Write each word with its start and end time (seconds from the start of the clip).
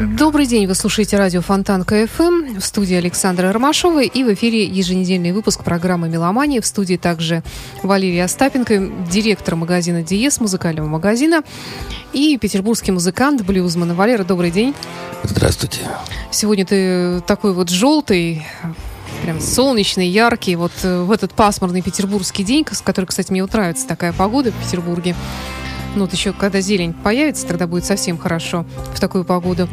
Добрый 0.00 0.46
день, 0.46 0.66
вы 0.66 0.74
слушаете 0.74 1.18
радио 1.18 1.42
Фонтан 1.42 1.84
КФМ 1.84 2.58
в 2.58 2.64
студии 2.64 2.94
Александра 2.94 3.52
Ромашова 3.52 4.02
и 4.02 4.24
в 4.24 4.32
эфире 4.32 4.64
еженедельный 4.64 5.32
выпуск 5.32 5.62
программы 5.62 6.08
«Меломания». 6.08 6.62
В 6.62 6.66
студии 6.66 6.96
также 6.96 7.42
Валерия 7.82 8.24
Остапенко, 8.24 8.90
директор 9.10 9.56
магазина 9.56 10.02
«Диез», 10.02 10.40
музыкального 10.40 10.86
магазина, 10.88 11.42
и 12.14 12.38
петербургский 12.38 12.92
музыкант, 12.92 13.42
блюзман. 13.42 13.92
Валера, 13.92 14.24
добрый 14.24 14.50
день. 14.50 14.74
Здравствуйте. 15.22 15.80
Сегодня 16.30 16.64
ты 16.64 17.20
такой 17.26 17.52
вот 17.52 17.68
желтый, 17.68 18.46
прям 19.22 19.38
солнечный, 19.38 20.08
яркий, 20.08 20.56
вот 20.56 20.72
э, 20.82 21.02
в 21.02 21.12
этот 21.12 21.34
пасмурный 21.34 21.82
петербургский 21.82 22.42
день, 22.42 22.64
который, 22.64 23.04
кстати, 23.04 23.30
мне 23.30 23.42
вот 23.42 23.52
нравится 23.52 23.86
такая 23.86 24.14
погода 24.14 24.50
в 24.50 24.64
Петербурге. 24.64 25.14
Ну 25.94 26.02
вот 26.02 26.12
еще 26.12 26.32
когда 26.32 26.60
зелень 26.60 26.92
появится, 26.92 27.46
тогда 27.46 27.66
будет 27.66 27.84
совсем 27.84 28.16
хорошо 28.18 28.64
в 28.94 29.00
такую 29.00 29.24
погоду. 29.24 29.68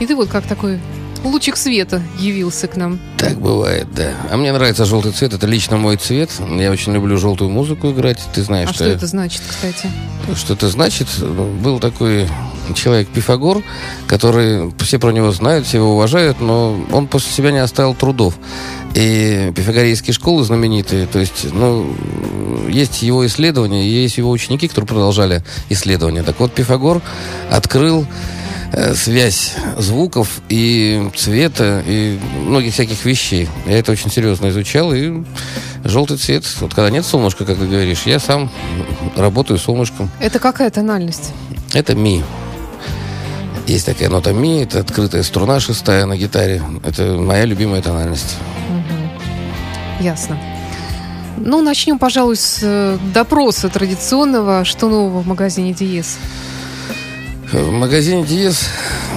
И 0.00 0.06
ты 0.06 0.16
вот 0.16 0.28
как 0.28 0.44
такой 0.44 0.80
лучик 1.24 1.56
света 1.56 2.02
явился 2.18 2.66
к 2.66 2.76
нам. 2.76 2.98
Так 3.18 3.38
бывает, 3.38 3.86
да. 3.94 4.14
А 4.30 4.36
мне 4.36 4.52
нравится 4.52 4.84
желтый 4.84 5.12
цвет, 5.12 5.34
это 5.34 5.46
лично 5.46 5.76
мой 5.76 5.96
цвет. 5.96 6.30
Я 6.58 6.70
очень 6.70 6.92
люблю 6.92 7.16
желтую 7.18 7.50
музыку 7.50 7.90
играть. 7.90 8.18
Ты 8.34 8.42
знаешь, 8.42 8.70
А 8.70 8.74
что 8.74 8.84
это 8.84 9.06
значит, 9.06 9.42
кстати? 9.46 9.88
Что 10.34 10.54
это 10.54 10.68
значит? 10.68 11.08
Был 11.18 11.78
такой 11.78 12.26
человек 12.74 13.08
Пифагор, 13.08 13.62
который 14.06 14.72
все 14.78 14.98
про 14.98 15.10
него 15.10 15.32
знают, 15.32 15.66
все 15.66 15.78
его 15.78 15.94
уважают, 15.94 16.40
но 16.40 16.78
он 16.92 17.06
после 17.06 17.32
себя 17.32 17.50
не 17.50 17.58
оставил 17.58 17.94
трудов. 17.94 18.34
И 18.94 19.52
пифагорейские 19.54 20.14
школы 20.14 20.42
знаменитые, 20.42 21.06
то 21.06 21.20
есть, 21.20 21.46
ну, 21.52 21.94
есть 22.68 23.02
его 23.02 23.24
исследования, 23.26 23.88
есть 23.88 24.18
его 24.18 24.30
ученики, 24.30 24.66
которые 24.66 24.88
продолжали 24.88 25.44
исследования. 25.68 26.22
Так 26.24 26.40
вот, 26.40 26.52
Пифагор 26.52 27.00
открыл 27.50 28.04
э, 28.72 28.94
связь 28.94 29.54
звуков 29.78 30.40
и 30.48 31.08
цвета 31.16 31.84
и 31.86 32.18
многих 32.46 32.72
всяких 32.72 33.04
вещей. 33.04 33.48
Я 33.66 33.78
это 33.78 33.92
очень 33.92 34.10
серьезно 34.10 34.48
изучал, 34.48 34.92
и 34.92 35.22
желтый 35.84 36.16
цвет, 36.16 36.44
вот 36.60 36.74
когда 36.74 36.90
нет 36.90 37.06
солнышка, 37.06 37.44
как 37.44 37.58
ты 37.58 37.66
говоришь, 37.66 38.02
я 38.06 38.18
сам 38.18 38.50
работаю 39.16 39.58
с 39.58 39.62
солнышком. 39.62 40.10
Это 40.20 40.40
какая 40.40 40.70
тональность? 40.70 41.32
Это 41.72 41.94
ми. 41.94 42.24
Есть 43.70 43.86
такая 43.86 44.08
нота 44.08 44.32
ми, 44.32 44.62
это 44.62 44.80
открытая 44.80 45.22
струна 45.22 45.60
шестая 45.60 46.04
на 46.04 46.16
гитаре. 46.16 46.60
Это 46.82 47.14
моя 47.14 47.44
любимая 47.44 47.80
тональность. 47.80 48.34
Ясно. 50.00 50.36
Ну, 51.36 51.62
начнем, 51.62 52.00
пожалуй, 52.00 52.34
с 52.34 52.58
э, 52.62 52.98
допроса 53.14 53.68
традиционного. 53.68 54.64
Что 54.64 54.88
нового 54.88 55.20
в 55.20 55.26
магазине 55.28 55.72
Диез? 55.72 56.18
В 57.52 57.70
магазине 57.70 58.24
Диез, 58.24 58.70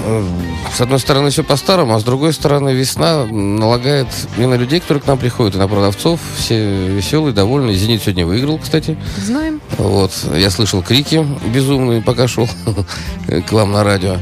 э, 0.06 0.24
с 0.72 0.82
одной 0.82 1.00
стороны, 1.00 1.32
все 1.32 1.44
по-старому, 1.44 1.96
а 1.96 2.00
с 2.00 2.04
другой 2.04 2.32
стороны, 2.32 2.74
весна 2.74 3.26
налагает 3.26 4.08
и 4.38 4.46
на 4.46 4.54
людей, 4.54 4.82
которые 4.82 5.02
к 5.02 5.08
нам 5.08 5.18
приходят, 5.18 5.56
и 5.56 5.58
на 5.58 5.68
продавцов. 5.68 6.20
Все 6.38 6.90
веселые, 6.90 7.34
довольные. 7.34 7.76
«Зенит» 7.76 8.04
сегодня 8.04 8.28
выиграл, 8.28 8.60
кстати. 8.60 9.00
Знаем. 9.18 9.62
Вот. 9.80 10.12
Я 10.36 10.52
слышал 10.52 10.84
крики 10.84 11.26
безумные, 11.52 12.04
пока 12.04 12.28
шел 12.28 12.48
к 13.48 13.52
вам 13.52 13.72
на 13.72 13.84
радио. 13.84 14.18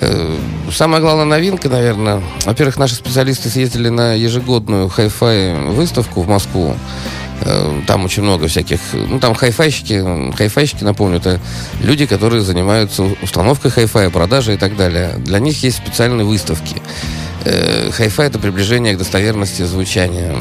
Э, 0.00 0.36
Самая 0.70 1.00
главная 1.00 1.24
новинка, 1.24 1.68
наверное, 1.68 2.20
во-первых, 2.44 2.76
наши 2.76 2.96
специалисты 2.96 3.48
съездили 3.48 3.88
на 3.88 4.14
ежегодную 4.14 4.88
хай-фай 4.88 5.54
выставку 5.54 6.22
в 6.22 6.28
Москву. 6.28 6.76
Э, 7.42 7.80
Там 7.86 8.04
очень 8.04 8.22
много 8.22 8.48
всяких, 8.48 8.80
ну 8.92 9.18
там 9.20 9.34
хай-файщики, 9.34 10.32
хай-файщики, 10.36 10.84
напомню, 10.84 11.18
это 11.18 11.40
люди, 11.80 12.06
которые 12.06 12.42
занимаются 12.42 13.04
установкой 13.22 13.70
хай-фая, 13.70 14.10
продажей 14.10 14.54
и 14.56 14.58
так 14.58 14.76
далее. 14.76 15.14
Для 15.18 15.38
них 15.38 15.62
есть 15.62 15.76
специальные 15.78 16.26
выставки. 16.26 16.76
Э, 17.44 17.90
Хай-фай 17.92 18.26
это 18.26 18.38
приближение 18.40 18.94
к 18.94 18.98
достоверности 18.98 19.62
звучания. 19.62 20.34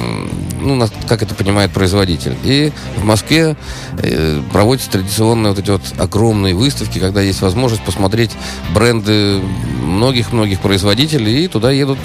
Ну, 0.65 0.83
как 1.07 1.21
это 1.21 1.35
понимает 1.35 1.71
производитель. 1.71 2.35
И 2.43 2.71
в 2.97 3.03
Москве 3.05 3.55
э, 3.99 4.41
проводятся 4.51 4.89
традиционные 4.89 5.51
вот 5.51 5.59
эти 5.59 5.69
вот 5.69 5.81
огромные 5.99 6.55
выставки, 6.55 6.97
когда 6.97 7.21
есть 7.21 7.41
возможность 7.41 7.83
посмотреть 7.83 8.31
бренды 8.73 9.39
многих-многих 9.83 10.59
производителей, 10.61 11.45
и 11.45 11.47
туда 11.47 11.69
едут 11.71 11.99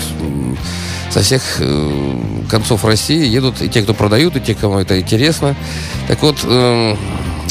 со 1.10 1.22
всех 1.22 1.42
э, 1.58 2.20
концов 2.50 2.84
России 2.84 3.26
едут 3.26 3.62
и 3.62 3.68
те, 3.70 3.80
кто 3.82 3.94
продают, 3.94 4.36
и 4.36 4.40
те, 4.40 4.54
кому 4.54 4.78
это 4.78 5.00
интересно. 5.00 5.56
Так 6.06 6.20
вот, 6.22 6.36
э, 6.44 6.96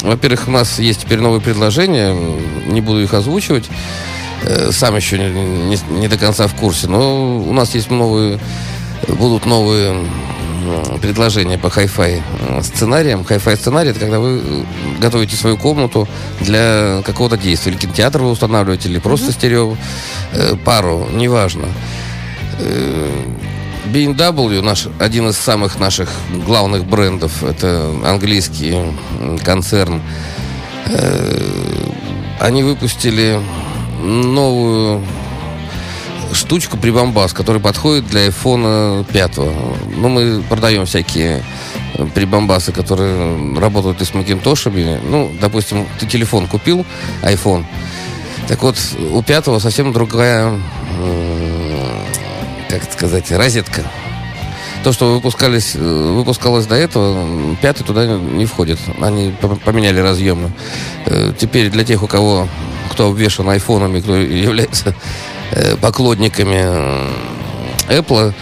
во-первых, 0.03 0.47
у 0.47 0.51
нас 0.51 0.77
есть 0.77 1.01
теперь 1.01 1.19
новые 1.19 1.41
предложения, 1.41 2.15
не 2.67 2.81
буду 2.81 3.01
их 3.01 3.15
озвучивать. 3.15 3.65
Э, 4.43 4.71
Сам 4.71 4.95
еще 4.95 5.17
не, 5.17 5.29
не- 5.75 5.99
не 5.99 6.07
до 6.07 6.17
конца 6.17 6.45
в 6.47 6.53
курсе, 6.53 6.87
но 6.87 7.39
у 7.39 7.51
нас 7.51 7.73
есть 7.73 7.89
новые, 7.89 8.39
будут 9.07 9.45
новые 9.47 9.95
м, 10.61 10.99
предложения 10.99 11.57
по 11.57 11.69
хай-фай 11.69 12.21
э, 12.39 12.61
сценариям. 12.61 13.23
Хай-фай 13.23 13.55
сценарий 13.55 13.91
это 13.91 13.99
когда 13.99 14.19
вы 14.19 14.41
э, 14.43 14.63
готовите 14.99 15.35
свою 15.35 15.57
комнату 15.57 16.07
для 16.39 17.01
какого-то 17.05 17.37
действия. 17.37 17.71
Или 17.71 17.79
кинотеатр 17.79 18.21
вы 18.21 18.31
устанавливаете, 18.31 18.89
или 18.89 18.99
просто 18.99 19.31
стерео 19.31 19.75
э, 20.33 20.55
пару, 20.63 21.07
неважно. 21.11 21.67
B&W, 23.85 24.61
наш, 24.61 24.87
один 24.99 25.29
из 25.29 25.37
самых 25.37 25.79
наших 25.79 26.09
главных 26.45 26.85
брендов, 26.85 27.43
это 27.43 27.89
английский 28.03 28.77
концерн. 29.43 30.01
Они 32.39 32.63
выпустили 32.63 33.39
новую 34.03 35.01
штучку 36.33 36.77
прибамбас, 36.77 37.33
который 37.33 37.61
подходит 37.61 38.07
для 38.07 38.27
iPhone 38.27 39.03
5. 39.05 39.37
Ну, 39.37 40.09
мы 40.09 40.41
продаем 40.43 40.85
всякие 40.85 41.43
э, 41.95 42.05
прибамбасы, 42.13 42.71
которые 42.71 43.57
работают 43.59 44.01
и 44.01 44.05
с 44.05 44.13
макинтошами. 44.13 44.99
Ну, 45.09 45.31
допустим, 45.41 45.85
ты 45.99 46.05
телефон 46.05 46.47
купил, 46.47 46.85
iPhone. 47.23 47.65
Так 48.47 48.61
вот, 48.63 48.77
у 49.11 49.21
пятого 49.21 49.59
совсем 49.59 49.93
другая, 49.93 50.59
как 52.69 52.83
сказать, 52.91 53.31
розетка. 53.31 53.83
То, 54.83 54.93
что 54.93 55.13
выпускались, 55.13 55.73
э, 55.75 55.79
выпускалось 56.15 56.65
до 56.65 56.75
этого, 56.75 57.55
пятый 57.61 57.83
туда 57.83 58.05
не 58.07 58.45
входит. 58.45 58.79
Они 59.01 59.31
по- 59.41 59.55
поменяли 59.55 59.99
разъемы. 59.99 60.51
Э, 61.05 61.33
Теперь 61.37 61.69
для 61.69 61.83
тех, 61.83 62.01
у 62.01 62.07
кого, 62.07 62.47
кто 62.89 63.09
обвешан 63.09 63.49
айфонами, 63.49 63.99
кто 63.99 64.15
является 64.17 64.95
поклонниками 65.81 66.57
э, 66.59 67.09
Apple, 67.89 68.33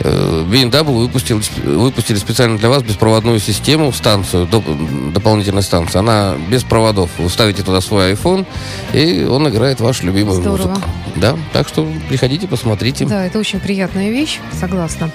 э, 0.00 0.44
BMW 0.48 0.82
выпустил, 0.84 1.40
выпустили 1.64 2.16
специально 2.18 2.58
для 2.58 2.68
вас 2.68 2.82
беспроводную 2.82 3.38
систему, 3.40 3.92
станцию, 3.92 4.46
доп- 4.46 5.12
дополнительную 5.12 5.62
станцию. 5.62 6.00
Она 6.00 6.34
без 6.48 6.62
проводов. 6.62 7.10
Вы 7.18 7.28
ставите 7.28 7.62
туда 7.62 7.80
свой 7.80 8.12
iPhone, 8.12 8.46
и 8.92 9.24
он 9.24 9.48
играет 9.48 9.80
вашу 9.80 10.06
любимую 10.06 10.40
Здорово. 10.40 10.68
музыку. 10.68 10.88
Да, 11.16 11.36
так 11.52 11.68
что 11.68 11.86
приходите, 12.08 12.46
посмотрите. 12.48 13.04
Да, 13.04 13.26
это 13.26 13.38
очень 13.38 13.60
приятная 13.60 14.10
вещь, 14.10 14.40
согласна. 14.58 15.10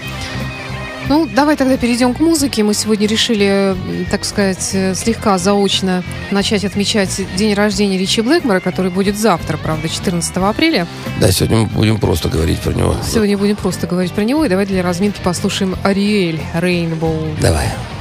Ну, 1.10 1.26
давай 1.26 1.56
тогда 1.56 1.78
перейдем 1.78 2.14
к 2.14 2.20
музыке. 2.20 2.64
Мы 2.64 2.74
сегодня 2.74 3.08
решили, 3.08 3.76
так 4.12 4.26
сказать, 4.26 4.72
э, 4.74 4.94
слегка 4.94 5.38
заочно 5.38 6.04
начать 6.32 6.66
отмечать 6.66 7.22
день 7.36 7.54
рождения 7.54 7.98
Ричи 7.98 8.22
Блэкмора, 8.22 8.60
который 8.60 8.92
будет 8.92 9.18
завтра, 9.18 9.58
правда, 9.58 9.88
14 9.88 10.50
апреля. 10.50 10.86
Да, 11.20 11.32
сегодня 11.32 11.60
мы 11.60 11.66
будем 11.68 11.98
просто 11.98 12.30
говорить 12.30 12.60
про 12.60 12.74
него. 12.74 12.96
Сегодня 13.08 13.38
будем 13.38 13.56
просто 13.56 13.88
говорить 13.88 14.12
про 14.12 14.24
него. 14.24 14.44
И 14.46 14.50
давай 14.50 14.66
для 14.66 14.84
разминки 14.84 15.20
послушаем 15.24 15.76
Ариэль 15.84 16.42
Рейнбоу. 16.54 17.36
Давай. 17.42 17.68
Thank 17.68 17.97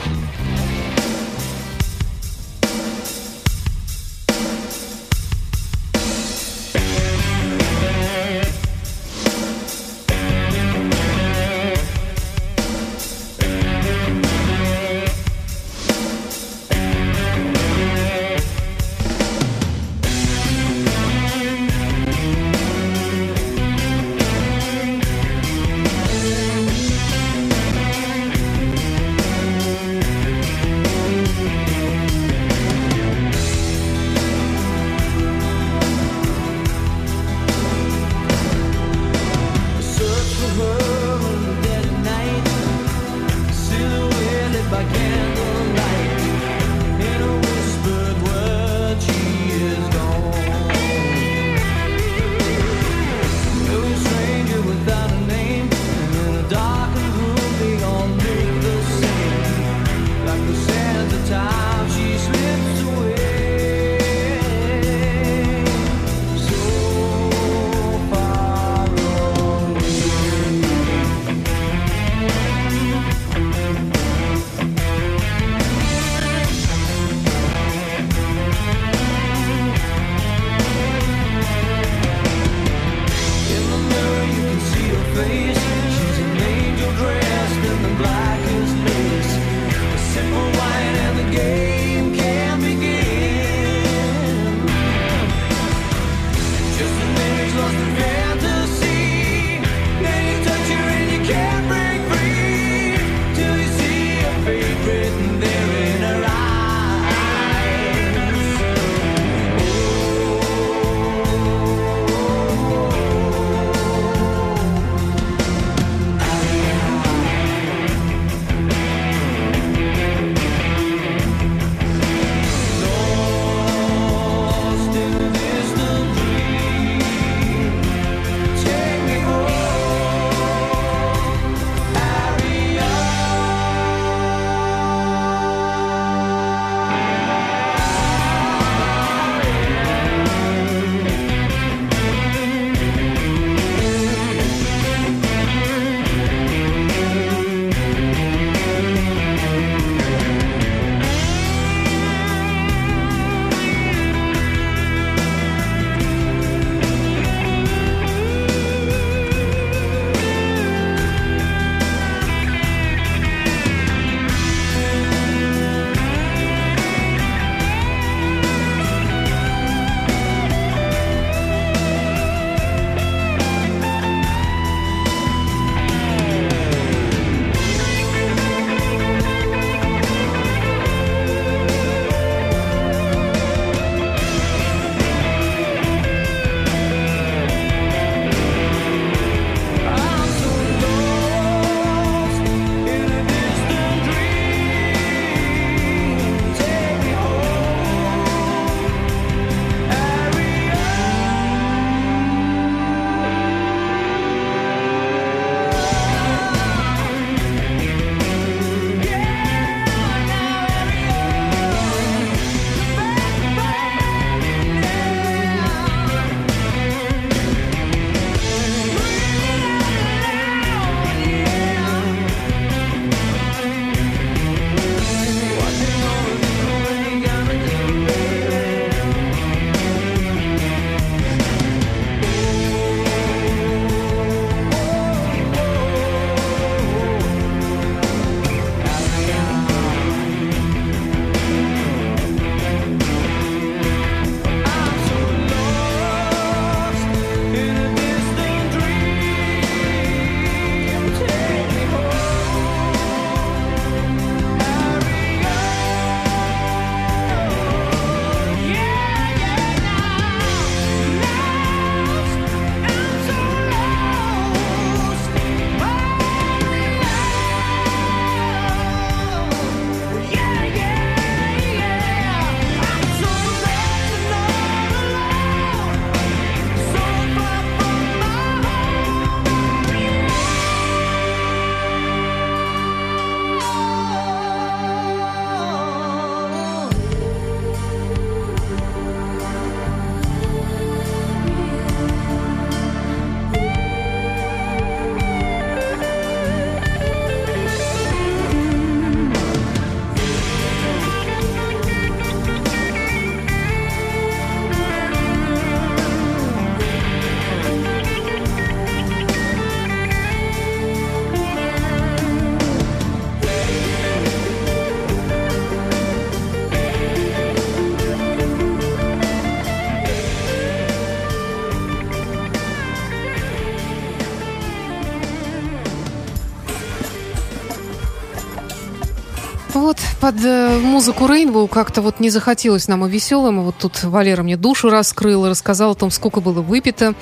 под 330.27 330.45
э, 330.45 330.81
музыку 330.81 331.29
Рейнбоу 331.29 331.69
как-то 331.69 332.03
вот 332.03 332.19
не 332.19 332.31
захотелось 332.31 332.89
нам 332.89 333.07
и 333.07 333.09
веселым. 333.09 333.61
И 333.61 333.63
вот 333.63 333.77
тут 333.79 334.03
Валера 334.03 334.43
мне 334.43 334.57
душу 334.57 334.91
раскрыл, 334.91 335.49
рассказал 335.49 335.93
о 335.93 335.95
том, 335.95 336.11
сколько 336.11 336.41
было 336.41 336.63
выпито 336.63 337.15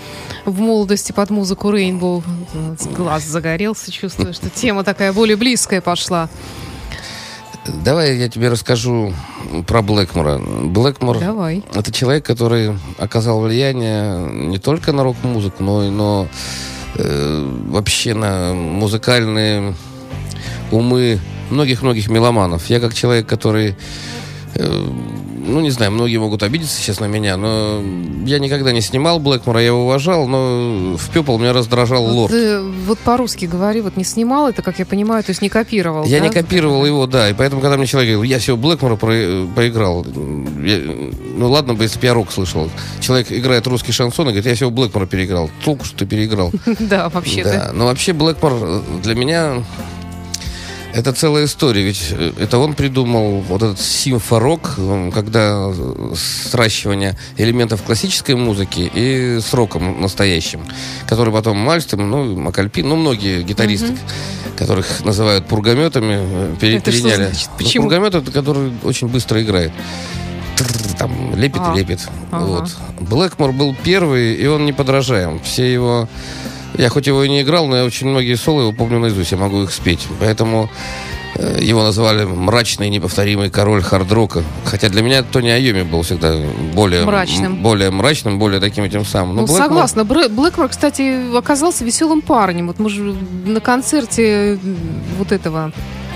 в 0.47 0.59
молодости 0.59 1.13
под 1.13 1.29
музыку 1.29 1.71
Рейнбоу. 1.71 2.25
Глаз 2.97 3.25
загорелся, 3.25 3.93
чувствую, 3.93 4.33
что 4.33 4.49
тема 4.49 4.85
такая 4.85 5.13
более 5.13 5.37
близкая 5.37 5.83
пошла. 5.83 6.31
Давай 7.85 8.17
я 8.17 8.31
тебе 8.31 8.49
расскажу 8.49 9.13
про 9.67 9.83
Блэкмора. 9.83 10.39
Блэкмор 10.39 11.19
Давай. 11.19 11.63
это 11.75 11.93
человек, 11.93 12.25
который 12.25 12.79
оказал 12.97 13.43
влияние 13.43 14.31
не 14.33 14.57
только 14.57 14.93
на 14.93 15.03
рок-музыку, 15.03 15.63
но 15.63 15.85
и 15.85 15.91
но, 15.91 16.27
э, 16.97 17.51
вообще 17.69 18.15
на 18.15 18.55
музыкальные 18.55 19.75
умы 20.73 21.21
многих-многих 21.51 22.09
меломанов. 22.09 22.67
Я 22.71 22.81
как 22.81 22.95
человек, 22.95 23.27
который, 23.27 23.77
э, 24.55 24.87
ну, 25.47 25.61
не 25.61 25.71
знаю, 25.71 25.93
многие 25.93 26.17
могут 26.17 26.43
обидеться 26.43 26.81
сейчас 26.81 27.01
на 27.01 27.05
меня, 27.05 27.37
но 27.37 27.83
я 28.25 28.39
никогда 28.39 28.73
не 28.73 28.81
снимал 28.81 29.19
Блэкмора, 29.21 29.61
я 29.61 29.67
его 29.67 29.85
уважал, 29.85 30.27
но 30.27 30.97
в 30.97 31.11
пепел 31.11 31.39
меня 31.39 31.53
раздражал 31.53 32.03
лорд. 32.05 32.33
э, 32.33 32.63
вот 32.87 32.99
по-русски 33.01 33.45
говори, 33.45 33.83
вот 33.83 33.97
не 33.99 34.05
снимал 34.05 34.49
это, 34.49 34.63
как 34.63 34.79
я 34.79 34.87
понимаю, 34.87 35.23
то 35.23 35.31
есть 35.31 35.43
не 35.43 35.51
копировал. 35.51 36.07
Я 36.07 36.21
да? 36.21 36.29
не 36.29 36.33
копировал 36.33 36.87
его, 36.87 37.07
да, 37.07 37.29
и 37.29 37.35
поэтому, 37.35 37.61
когда 37.61 37.77
мне 37.77 37.87
человек 37.87 38.15
говорил, 38.15 38.23
я 38.31 38.39
всего 38.39 38.57
Блэкмора 38.57 38.97
про- 38.97 39.47
поиграл, 39.55 40.07
я- 40.65 40.81
ну 41.37 41.51
ладно 41.51 41.75
бы, 41.75 41.83
если 41.85 41.99
бы 42.01 42.07
я 42.07 42.15
рок 42.15 42.33
слышал. 42.33 42.71
Человек 43.01 43.31
играет 43.31 43.67
русский 43.67 43.93
шансон 43.93 44.27
и 44.29 44.31
говорит, 44.31 44.47
я 44.47 44.55
всего 44.55 44.71
Блэкмора 44.71 45.05
переиграл. 45.07 45.51
Толку, 45.63 45.85
что 45.85 45.99
ты 45.99 46.07
переиграл. 46.07 46.51
Да, 46.81 47.09
вообще-то. 47.11 47.51
Да, 47.53 47.71
но 47.75 47.85
вообще 47.87 48.15
Блэкмор 48.15 48.53
э, 48.63 48.81
для 49.03 49.15
меня 49.15 49.63
Это 50.95 51.13
целая 51.13 51.47
история, 51.47 51.83
ведь 51.83 52.07
э, 52.13 52.33
это 52.39 52.59
он 52.59 52.75
придумал 52.75 53.41
вот 53.41 53.63
этот 53.65 53.81
симфорок, 53.81 54.77
когда 55.13 55.73
э, 55.75 56.13
сращивание 56.15 57.19
элементов 57.37 57.83
классической 57.83 58.37
музыки 58.37 58.89
и 58.95 59.41
с 59.41 59.53
роком 59.53 60.01
настоящим, 60.01 60.61
который 61.09 61.35
потом 61.35 61.57
Мальстом, 61.57 62.09
ну, 62.09 62.37
Макальпин, 62.37 62.89
ну, 62.89 62.95
многие 62.95 63.43
гитаристы, 63.43 63.99
которых 64.57 65.05
называют 65.05 65.47
пургаметами, 65.47 66.15
э, 66.17 66.55
пере- 66.61 66.77
Это 66.77 66.93
что 66.93 67.03
переняли. 67.03 67.25
Ну, 67.33 67.57
Почему? 67.59 67.85
пургамет 67.85 68.15
это 68.15 68.31
который 68.31 68.73
очень 68.85 69.09
быстро 69.09 69.43
играет. 69.43 69.73
Там 70.97 71.35
лепит 71.35 71.61
А. 71.61 71.75
и 71.75 71.79
лепит. 71.81 72.09
Ага. 72.31 72.45
Вот. 72.45 72.71
Блэкмор 73.01 73.51
был 73.51 73.75
первый, 73.83 74.35
и 74.35 74.47
он 74.47 74.65
неподражаем. 74.65 75.41
Все 75.41 75.73
его... 75.73 76.09
Я 76.77 76.89
хоть 76.89 77.07
его 77.07 77.23
и 77.25 77.29
не 77.29 77.43
играл, 77.43 77.67
но 77.67 77.77
я 77.77 77.85
очень 77.85 78.09
многие 78.09 78.35
соло 78.35 78.63
его 78.63 78.73
помню 78.73 78.99
наизусть, 78.99 79.33
я 79.33 79.39
могу 79.39 79.63
их 79.63 79.71
спеть. 79.73 80.07
Поэтому 80.21 80.69
э, 81.37 81.59
его 81.63 81.83
называли 81.83 82.25
мрачный, 82.25 82.89
неповторимый 82.91 83.49
король 83.51 83.83
хард-рока. 83.83 84.43
Хотя 84.65 84.89
для 84.89 85.03
меня 85.03 85.23
Тони 85.23 85.51
Айоми 85.51 85.83
был 85.83 86.03
всегда 86.03 86.35
более 86.75 87.05
Мрачным. 87.05 87.63
более 87.63 87.91
мрачным, 87.91 88.39
более 88.39 88.61
таким 88.61 88.85
этим 88.85 89.05
самым. 89.05 89.37
Ну, 89.37 89.43
Но 89.43 89.47
Блэкмор- 89.47 89.57
согласна. 89.59 90.05
Блэкмор, 90.05 90.69
кстати, 90.69 91.37
оказался 91.37 91.85
веселым 91.85 92.23
парнем. 92.23 92.67
Вот 92.67 92.79
мы 92.81 92.91
же 92.91 93.15
на 93.47 93.61
концерте 93.61 94.59
вот 95.19 95.31
этого, 95.31 95.73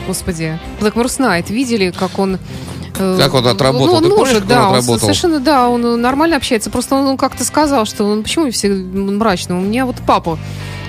господи, 0.06 0.58
Блэкморс 0.80 1.18
Найт 1.18 1.50
видели, 1.50 1.92
как 1.96 2.18
он... 2.18 2.38
э, 2.98 3.18
Как 3.18 3.34
он 3.34 3.46
отработал? 3.46 3.86
Ну, 3.86 3.92
он 3.94 4.02
Ты 4.02 4.08
помнишь, 4.10 4.26
может, 4.28 4.38
как 4.40 4.48
да, 4.48 4.60
он 4.60 4.66
он 4.68 4.74
отработал? 4.78 5.00
совершенно, 5.00 5.40
да, 5.40 5.68
он 5.68 6.00
нормально 6.00 6.36
общается. 6.36 6.70
Просто 6.70 6.94
он, 6.94 7.16
как-то 7.16 7.44
сказал, 7.44 7.84
что 7.86 8.04
он, 8.04 8.22
почему 8.22 8.50
все 8.50 8.68
мрачно? 8.68 9.58
У 9.58 9.60
меня 9.62 9.86
вот 9.86 9.96
папа, 10.06 10.38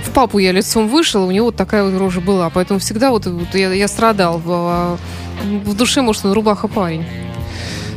в 0.05 0.09
папу 0.11 0.37
я 0.39 0.51
лицом 0.51 0.87
вышел, 0.87 1.25
у 1.27 1.31
него 1.31 1.47
вот 1.47 1.55
такая 1.55 1.83
вот 1.83 1.97
рожа 1.99 2.21
была. 2.21 2.49
Поэтому 2.49 2.79
всегда 2.79 3.11
вот, 3.11 3.25
вот 3.25 3.53
я, 3.53 3.71
я 3.73 3.87
страдал. 3.87 4.39
В, 4.43 4.97
в 5.65 5.75
душе, 5.75 6.01
может, 6.01 6.25
он 6.25 6.33
рубаха 6.33 6.67
парень. 6.67 7.05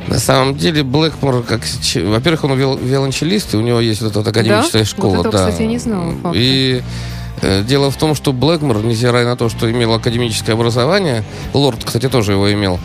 На 0.08 0.18
самом 0.18 0.56
деле 0.56 0.82
Блэкмор, 0.82 1.42
как, 1.44 1.62
во-первых, 1.94 2.44
он 2.44 2.52
виол- 2.58 2.78
виолончелист, 2.78 3.54
и 3.54 3.56
у 3.56 3.60
него 3.60 3.80
есть 3.80 4.02
вот 4.02 4.10
эта 4.16 4.28
академическая 4.30 4.82
Да? 4.82 4.88
школа. 4.88 5.16
Вот 5.16 5.26
этого, 5.26 5.32
да. 5.32 5.46
кстати, 5.46 5.62
я 5.62 5.68
не 5.68 5.78
знала, 5.78 6.12
факта. 6.22 6.32
И 6.34 6.82
дело 7.66 7.90
в 7.90 7.96
том, 7.96 8.14
что 8.14 8.32
Блэкмор, 8.32 8.82
невзирая 8.84 9.24
на 9.24 9.36
то, 9.36 9.48
что 9.48 9.70
имел 9.70 9.92
академическое 9.94 10.54
образование, 10.54 11.24
Лорд, 11.54 11.84
кстати, 11.84 12.08
тоже 12.08 12.32
его 12.32 12.52
имел, 12.52 12.78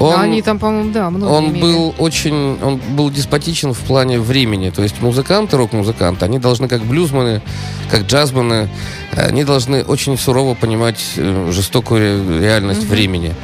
он, 0.00 0.20
Они 0.20 0.42
там, 0.42 0.58
по-моему, 0.58 0.90
да, 0.92 1.08
многие 1.10 1.32
он 1.32 1.44
имели. 1.50 1.60
был 1.62 1.94
очень, 1.98 2.58
он 2.62 2.80
был 2.96 3.10
деспотичен 3.10 3.72
в 3.74 3.78
плане 3.80 4.18
времени. 4.18 4.70
То 4.70 4.82
есть 4.82 5.00
музыканты, 5.00 5.56
рок-музыканты, 5.56 6.24
они 6.24 6.38
должны, 6.40 6.66
как 6.66 6.82
блюзмены, 6.82 7.42
как 7.90 8.02
джазмены, 8.02 8.68
они 9.16 9.44
должны 9.44 9.84
очень 9.84 10.18
сурово 10.18 10.54
понимать 10.54 11.00
э, 11.16 11.48
жестокую 11.52 12.00
ре- 12.28 12.40
реальность 12.40 12.82
времени. 12.84 13.34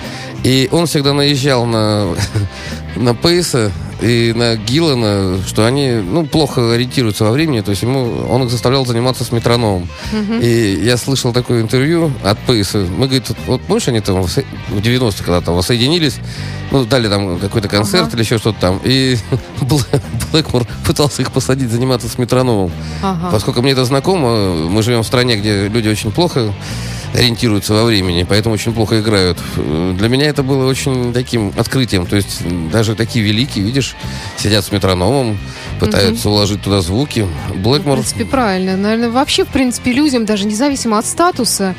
И 0.43 0.69
он 0.73 0.87
всегда 0.87 1.13
наезжал 1.13 1.67
на, 1.67 2.09
на 2.97 3.15
Пейса 3.15 3.71
и 4.03 4.33
на 4.35 4.57
Гиллана, 4.57 5.39
что 5.47 5.67
они 5.67 5.91
ну, 5.91 6.25
плохо 6.27 6.73
ориентируются 6.73 7.25
во 7.25 7.31
времени, 7.33 7.61
то 7.61 7.71
есть 7.71 7.83
ему, 7.83 8.27
он 8.29 8.45
их 8.45 8.51
заставлял 8.51 8.87
заниматься 8.87 9.25
с 9.25 9.33
метрономом. 9.33 9.89
И 10.41 10.81
я 10.83 10.97
слышал 10.97 11.33
такое 11.33 11.61
интервью 11.63 12.13
от 12.25 12.39
Пейса. 12.41 12.79
Мы, 12.79 13.07
говорит, 13.07 13.31
вот, 13.47 13.61
помнишь, 13.63 13.89
они 13.89 14.01
там 14.01 14.23
в 14.23 14.39
90-х 14.71 15.25
когда 15.25 15.41
там 15.41 15.55
воссоединились, 15.55 16.19
ну, 16.71 16.85
дали 16.85 17.09
там 17.09 17.39
какой-то 17.39 17.69
концерт 17.69 18.07
Ага. 18.09 18.17
или 18.17 18.23
еще 18.23 18.39
что-то 18.39 18.61
там, 18.61 18.81
и 18.85 19.17
Блэ- 19.61 20.01
Блэкмор 20.33 20.67
пытался 20.87 21.23
их 21.23 21.33
посадить 21.33 21.71
заниматься 21.71 22.09
с 22.09 22.17
метрономом. 22.19 22.71
Ага. 23.03 23.31
Поскольку 23.33 23.63
мне 23.63 23.73
это 23.73 23.85
знакомо, 23.85 24.55
мы 24.69 24.83
живем 24.83 25.03
в 25.03 25.07
стране, 25.07 25.37
где 25.37 25.69
люди 25.69 25.89
очень 25.89 26.11
плохо 26.11 26.53
ориентируются 27.15 27.75
во 27.75 27.85
времени, 27.85 28.25
поэтому 28.29 28.55
очень 28.55 28.73
плохо 28.73 29.01
играют. 29.01 29.39
Для 29.57 30.09
меня 30.09 30.27
это 30.27 30.43
было 30.43 30.67
очень 30.67 31.13
таким 31.13 31.53
открытием. 31.57 32.07
То 32.07 32.17
есть 32.17 32.43
даже 32.71 32.95
такие 32.95 33.25
великие, 33.25 33.65
видишь, 33.65 33.97
сидят 34.37 34.65
с 34.65 34.73
метрономом, 34.73 35.39
пытаются 35.79 36.31
уложить 36.31 36.63
туда 36.63 36.81
звуки. 36.81 37.27
В 37.49 37.59
Блэкмор... 37.59 37.99
принципе, 37.99 38.25
правильно. 38.25 38.77
Наверное, 38.77 39.11
вообще, 39.11 39.45
в 39.45 39.49
принципе, 39.49 39.93
людям, 39.93 40.25
даже 40.25 40.47
независимо 40.47 40.99
от 40.99 41.07
статуса, 41.07 41.75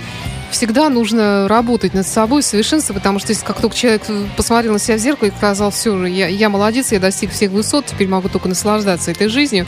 всегда 0.52 0.90
нужно 0.90 1.48
работать 1.48 1.94
над 1.94 2.06
собой, 2.06 2.44
совершенствоваться, 2.44 2.94
потому 2.94 3.20
что 3.20 3.32
если 3.32 3.46
как 3.46 3.60
только 3.62 3.76
человек 3.76 4.04
посмотрел 4.36 4.74
на 4.74 4.80
себя 4.80 4.98
в 4.98 5.00
зеркало 5.00 5.30
и 5.30 5.32
сказал, 5.32 5.72
все, 5.72 6.06
я, 6.06 6.28
я 6.28 6.50
молодец, 6.50 6.92
я 6.92 7.00
достиг 7.00 7.32
всех 7.32 7.52
высот, 7.52 7.86
теперь 7.86 8.08
могу 8.08 8.30
только 8.30 8.50
наслаждаться 8.50 9.12
этой 9.12 9.30
жизнью, 9.30 9.66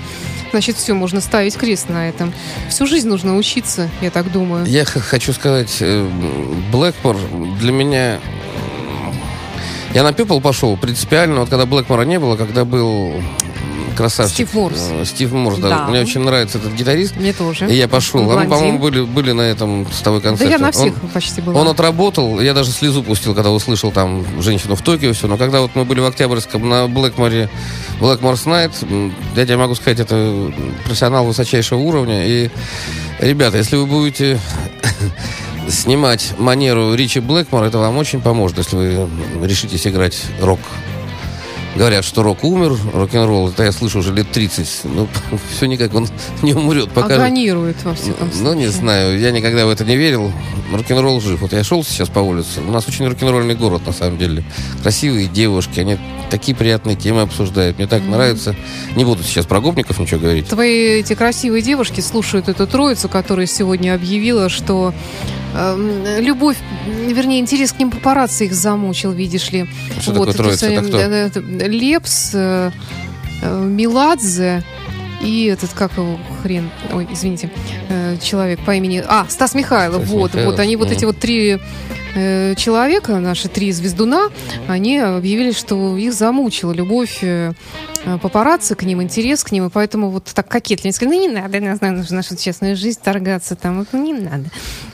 значит, 0.54 0.78
все, 0.78 0.94
можно 0.94 1.20
ставить 1.20 1.58
крест 1.58 1.90
на 1.90 2.08
этом. 2.08 2.32
Всю 2.70 2.86
жизнь 2.86 3.10
нужно 3.10 3.36
учиться, 3.38 3.90
я 4.02 4.12
так 4.12 4.32
думаю. 4.32 4.66
Я 4.68 4.86
хочу 4.86 5.34
сказать, 5.34 5.78
э, 5.80 6.08
Блэкмор 6.72 7.18
для 7.60 7.72
меня... 7.72 8.20
Я 9.96 10.04
на 10.04 10.10
People 10.10 10.42
пошел 10.42 10.78
принципиально, 10.78 11.40
вот 11.40 11.50
когда 11.50 11.66
Блэкмора 11.66 12.04
не 12.04 12.20
было, 12.20 12.36
когда 12.36 12.66
был 12.66 13.14
красавчик. 13.96 14.34
Стив 14.36 14.54
Морс. 14.54 14.78
э, 14.92 15.06
Стив 15.06 15.32
Морс, 15.32 15.58
да. 15.60 15.70
Да. 15.70 15.88
Мне 15.88 16.02
очень 16.02 16.22
нравится 16.22 16.58
этот 16.58 16.74
гитарист. 16.74 17.16
Мне 17.16 17.34
тоже. 17.34 17.68
И 17.70 17.76
я 17.76 17.88
пошел. 17.88 18.30
А 18.32 18.36
мы, 18.44 18.50
по-моему, 18.50 18.80
были, 18.80 19.02
были 19.02 19.32
на 19.32 19.42
этом 19.42 19.88
с 19.92 20.00
тобой 20.02 20.22
Да 20.22 20.30
концерте. 20.30 20.52
я 20.54 20.60
на 20.60 20.72
всех 20.72 20.94
Он- 21.04 21.10
почти 21.10 21.42
была. 21.42 21.60
Он 21.62 21.68
отработал, 21.68 22.40
я 22.42 22.54
даже 22.54 22.72
слезу 22.72 23.04
пустил, 23.04 23.34
когда 23.36 23.52
услышал 23.52 23.92
там 23.92 24.26
женщину 24.42 24.76
в 24.76 24.82
Токио, 24.82 25.14
все. 25.14 25.28
Но 25.28 25.38
когда 25.38 25.62
вот 25.62 25.72
мы 25.76 25.86
были 25.86 26.00
в 26.00 26.06
Октябрьском 26.06 26.68
на 26.68 26.88
Блэкморе, 26.88 27.50
Блэкморс 28.00 28.46
Найт, 28.46 28.72
я 29.36 29.46
тебе 29.46 29.58
могу 29.58 29.76
сказать, 29.76 30.00
это 30.00 30.52
профессионал 30.86 31.26
высочайшего 31.26 31.80
уровня. 31.80 32.26
И, 32.28 32.50
ребята, 33.20 33.58
если 33.58 33.76
вы 33.78 33.86
будете 33.86 34.40
снимать 35.70 36.34
манеру 36.38 36.94
Ричи 36.94 37.20
Блэкмора, 37.20 37.66
это 37.66 37.78
вам 37.78 37.98
очень 37.98 38.22
поможет, 38.22 38.58
если 38.58 38.76
вы 38.76 39.08
решитесь 39.48 39.88
играть 39.88 40.22
рок. 40.42 40.60
Говорят, 41.76 42.06
что 42.06 42.22
рок 42.22 42.44
умер, 42.44 42.78
рок-н-ролл, 42.94 43.50
это 43.50 43.64
я 43.64 43.72
слышу 43.72 44.00
уже 44.00 44.14
лет 44.14 44.32
30. 44.32 44.82
Ну, 44.86 45.08
все 45.56 45.66
никак 45.66 45.94
он 45.96 46.08
не 46.42 46.54
умрет, 46.54 46.92
пока... 46.92 47.16
Агонирует, 47.16 47.84
во 47.84 47.96
всяком 47.96 48.32
случае. 48.32 48.44
Ну, 48.44 48.54
не 48.54 48.68
знаю, 48.68 49.20
я 49.20 49.32
никогда 49.32 49.66
в 49.66 49.70
это 49.70 49.84
не 49.84 49.98
верил. 49.98 50.32
Рок-н-ролл 50.72 51.20
жив. 51.20 51.42
Вот 51.42 51.52
я 51.54 51.64
шел 51.64 51.84
сейчас 51.84 52.10
по 52.10 52.20
улице. 52.20 52.62
У 52.62 52.72
нас 52.72 52.88
очень 52.88 53.08
рок-н-ролльный 53.08 53.56
город, 53.56 53.82
на 53.88 53.94
самом 53.94 54.18
деле. 54.18 54.44
Красивые 54.84 55.28
девушки, 55.28 55.80
они 55.80 55.98
такие 56.34 56.58
приятные 56.58 56.96
темы 56.96 57.22
обсуждают. 57.22 57.78
Мне 57.78 57.86
так 57.86 58.02
нравится. 58.02 58.56
Не 58.96 59.06
буду 59.06 59.22
сейчас 59.22 59.46
про 59.46 59.62
гопников 59.62 60.00
ничего 60.00 60.20
говорить. 60.20 60.48
Твои 60.48 61.00
эти 61.00 61.14
красивые 61.14 61.62
девушки 61.62 62.02
слушают 62.02 62.50
эту 62.50 62.66
троицу, 62.66 63.08
которая 63.08 63.46
сегодня 63.46 63.94
объявила, 63.94 64.50
что 64.50 64.96
эм, 65.54 66.04
любовь, 66.18 66.58
вернее, 66.88 67.40
интерес 67.40 67.72
к 67.72 67.78
ним 67.78 67.92
папарацци 67.92 68.46
их 68.46 68.56
замучил, 68.56 69.12
видишь 69.12 69.52
ли. 69.52 69.68
Что 70.02 70.14
такое 70.14 70.34
троица? 70.34 70.66
Это 70.66 70.82
э, 70.82 70.88
кто? 70.88 70.98
э, 70.98 71.30
э, 71.36 71.68
Лепс, 71.68 72.32
э, 72.34 72.72
э, 73.44 73.64
Меладзе 73.64 74.64
и 75.22 75.46
этот, 75.46 75.72
как 75.74 75.96
его, 75.98 76.18
хрен, 76.42 76.72
ой, 76.92 77.08
извините, 77.12 77.52
э, 77.90 78.03
человек 78.22 78.60
по 78.66 78.76
имени, 78.76 79.04
а, 79.08 79.26
Стас 79.30 79.56
Михайлов, 79.56 80.04
Стас 80.04 80.12
вот, 80.12 80.32
Михайлов, 80.34 80.52
вот, 80.52 80.60
они 80.60 80.76
вот 80.76 80.88
мгм. 80.88 80.98
эти 80.98 81.06
вот 81.06 81.18
три 81.20 81.60
э, 82.16 82.56
человека, 82.56 83.20
наши 83.20 83.48
три 83.48 83.72
звездуна, 83.72 84.30
они 84.68 85.00
объявили, 85.00 85.52
что 85.52 85.98
их 85.98 86.14
замучила 86.14 86.72
любовь 86.72 87.20
э, 87.22 87.54
папарацци 88.22 88.76
к 88.76 88.84
ним, 88.84 89.02
интерес 89.02 89.44
к 89.44 89.52
ним, 89.52 89.68
и 89.68 89.70
поэтому 89.70 90.10
вот 90.10 90.26
так 90.26 90.48
кокетливо. 90.48 90.88
Они 90.88 90.94
сказали, 90.94 91.16
ну 91.16 91.22
не 91.22 91.28
надо, 91.30 91.60
не 91.60 91.76
знаю, 91.76 91.98
нужно 91.98 92.18
нашу 92.18 92.36
честную 92.36 92.76
жизнь 92.76 93.00
торгаться 93.02 93.56
там, 93.56 93.80
вот, 93.80 93.88
ну 93.94 94.04
не 94.04 94.14
надо. 94.14 94.46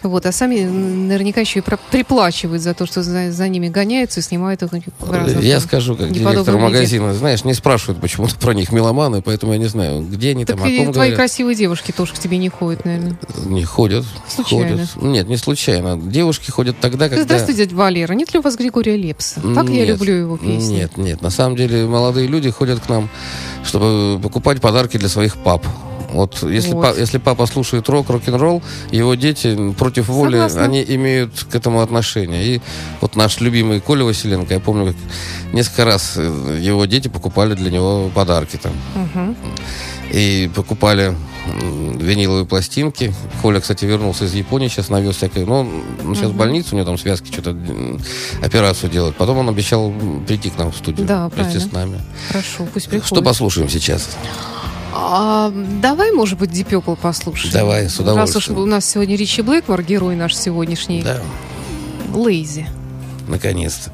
Вот, 0.03 0.25
а 0.25 0.31
сами 0.31 0.61
наверняка 0.61 1.41
еще 1.41 1.59
и 1.59 1.63
приплачивают 1.91 2.61
за 2.61 2.73
то, 2.73 2.85
что 2.85 3.03
за, 3.03 3.31
за 3.31 3.47
ними 3.47 3.67
гоняются 3.67 4.19
и 4.19 4.23
снимают 4.23 4.61
их 4.61 4.69
в 4.99 5.11
разных 5.11 5.43
Я 5.43 5.59
скажу, 5.59 5.95
как 5.95 6.11
директор 6.11 6.57
магазина. 6.57 7.13
Знаешь, 7.13 7.43
не 7.43 7.53
спрашивают 7.53 7.99
почему-то 7.99 8.35
про 8.35 8.53
них 8.53 8.71
меломаны, 8.71 9.21
поэтому 9.21 9.53
я 9.53 9.59
не 9.59 9.67
знаю, 9.67 10.01
где 10.01 10.31
они 10.31 10.45
Так 10.45 10.57
там, 10.57 10.65
о 10.65 10.69
и 10.69 10.77
ком 10.77 10.93
твои 10.93 11.09
говорят. 11.09 11.17
красивые 11.17 11.55
девушки 11.55 11.91
тоже 11.91 12.13
к 12.13 12.19
тебе 12.19 12.37
не 12.37 12.49
ходят, 12.49 12.85
наверное. 12.85 13.08
Не 13.45 13.63
ходят. 13.63 14.05
Случайно. 14.27 14.69
Ходят. 14.85 14.89
Нет, 15.01 15.27
не 15.27 15.37
случайно. 15.37 15.97
Девушки 15.97 16.51
ходят 16.51 16.79
тогда, 16.79 17.09
когда... 17.09 17.23
Здравствуйте, 17.23 17.65
дядя 17.65 17.75
Валера. 17.75 18.13
Нет 18.13 18.33
ли 18.33 18.39
у 18.39 18.41
вас 18.41 18.55
Григория 18.55 18.97
Лепса? 18.97 19.41
Так 19.55 19.69
я 19.69 19.85
Нет, 19.85 19.89
люблю 19.89 20.13
его 20.13 20.37
песни. 20.37 20.75
Нет, 20.75 20.97
нет. 20.97 21.21
На 21.21 21.29
самом 21.29 21.55
деле 21.55 21.85
молодые 21.85 22.27
люди 22.27 22.49
ходят 22.49 22.79
к 22.79 22.89
нам, 22.89 23.09
чтобы 23.63 24.19
покупать 24.21 24.61
подарки 24.61 24.97
для 24.97 25.09
своих 25.09 25.37
пап. 25.37 25.65
Вот 26.11 26.41
если, 26.41 26.73
Вот. 26.73 26.81
па- 26.81 26.99
если 26.99 27.19
папа 27.19 27.45
слушает 27.45 27.87
рок, 27.87 28.09
рок-н-ролл, 28.09 28.63
его 28.91 29.13
дети 29.13 29.73
против 29.73 30.07
воли, 30.07 30.33
Согласна. 30.37 30.63
они 30.63 30.83
имеют 30.83 31.45
к 31.51 31.53
этому 31.53 31.81
отношение. 31.81 32.55
И 32.55 32.61
вот 32.99 33.15
наш 33.15 33.39
любимый 33.41 33.79
Коля 33.79 34.05
Василенко, 34.05 34.55
я 34.55 34.59
помню, 34.59 34.87
как 34.87 34.95
несколько 35.53 35.85
раз 35.85 36.13
э, 36.15 36.59
его 36.61 36.85
дети 36.85 37.09
покупали 37.09 37.53
для 37.53 37.69
него 37.69 38.09
подарки 38.15 38.57
там. 38.57 38.71
Мгм. 38.95 39.35
И 40.11 40.49
покупали 40.55 41.15
виниловые 41.97 42.45
пластинки. 42.45 43.13
Коля, 43.41 43.59
кстати, 43.59 43.85
вернулся 43.85 44.25
из 44.25 44.33
Японии, 44.33 44.67
сейчас 44.67 44.89
навез 44.89 45.15
всякое. 45.17 45.45
Но 45.45 45.61
он, 45.61 46.15
сейчас 46.15 46.31
в 46.31 46.35
больнице, 46.35 46.69
у 46.73 46.77
него 46.77 46.85
там 46.85 46.97
связки, 46.97 47.31
что-то 47.31 47.55
операцию 48.41 48.89
делать. 48.89 49.15
Потом 49.15 49.37
он 49.39 49.49
обещал 49.49 49.91
прийти 50.27 50.49
к 50.49 50.57
нам 50.57 50.71
в 50.71 50.75
студию 50.77 51.05
Да, 51.07 51.29
вместе 51.29 51.43
правильно. 51.43 51.69
с 51.69 51.71
нами. 51.71 52.01
Хорошо, 52.29 52.67
пусть 52.73 52.87
приходит. 52.89 53.07
Что 53.07 53.21
послушаем 53.21 53.69
сейчас? 53.69 54.09
А, 54.93 55.51
давай, 55.81 56.11
может 56.11 56.39
быть, 56.39 56.49
Purple 56.51 56.97
послушаем. 56.99 57.53
Давай, 57.53 57.89
с 57.89 57.99
Раз 57.99 57.99
уж 57.99 58.47
удовольствием. 58.47 58.59
у 58.59 58.65
нас 58.65 58.85
сегодня 58.85 59.15
Ричи 59.15 59.41
Блэкмор, 59.41 59.83
герой 59.83 60.15
наш 60.15 60.35
сегодняшний. 60.35 61.03
Да. 61.03 61.21
Лейзи. 62.13 62.67
Наконец-то. 63.27 63.91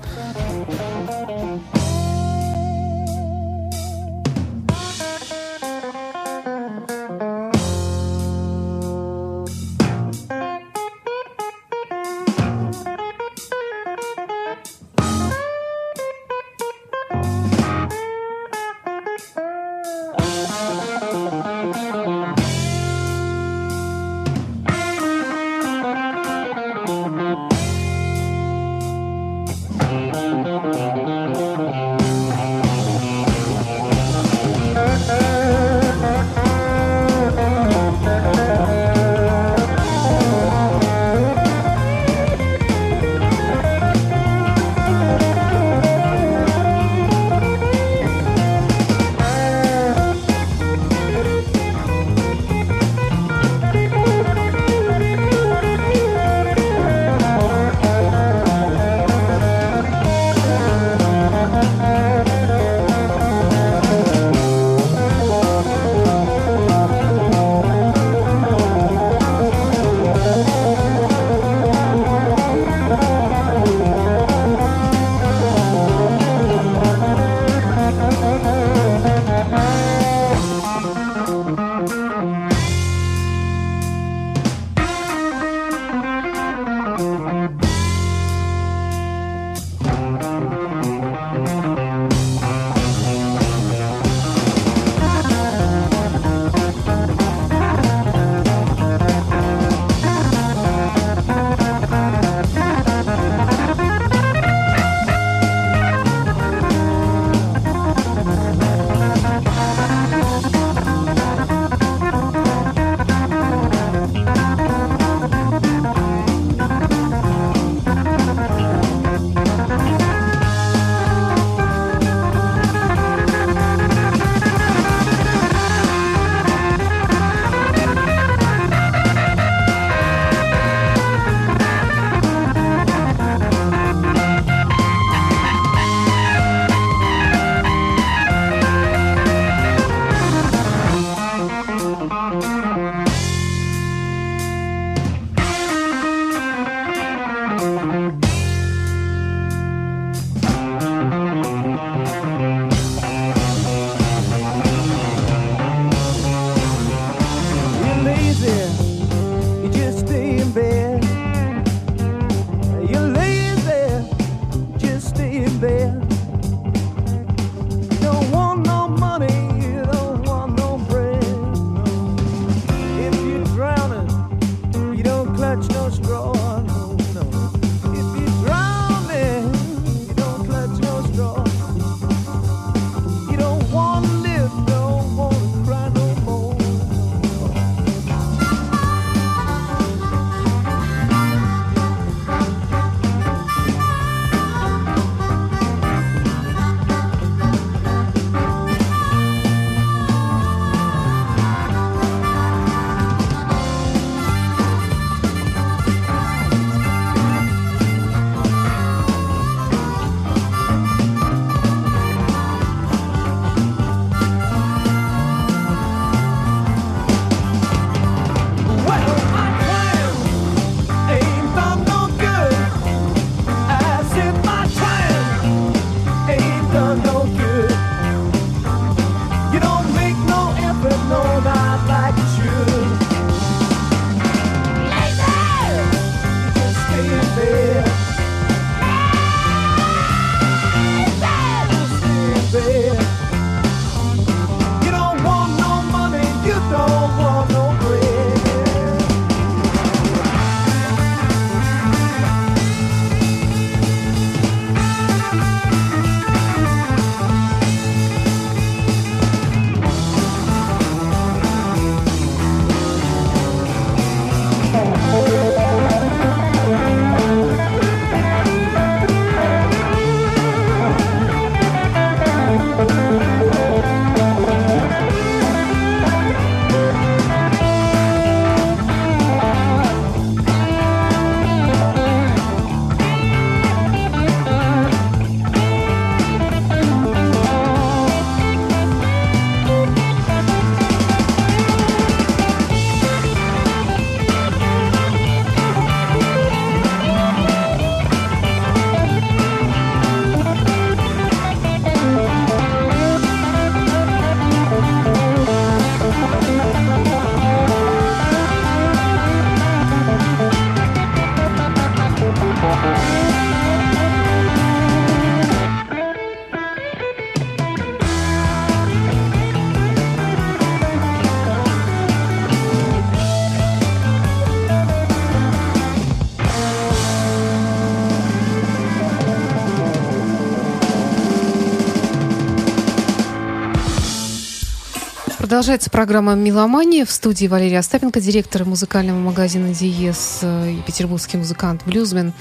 Продолжается 335.66 335.90
программа 335.90 336.36
«Меломания». 336.36 337.06
В 337.06 337.12
студии 337.12 337.48
Валерия 337.48 337.80
Остапенко, 337.80 338.22
директор 338.22 338.66
музыкального 338.66 339.18
магазина 339.18 339.74
«Диез» 339.74 340.42
и 340.44 340.80
петербургский 340.86 341.38
музыкант, 341.38 341.82
блюзмен. 341.88 342.34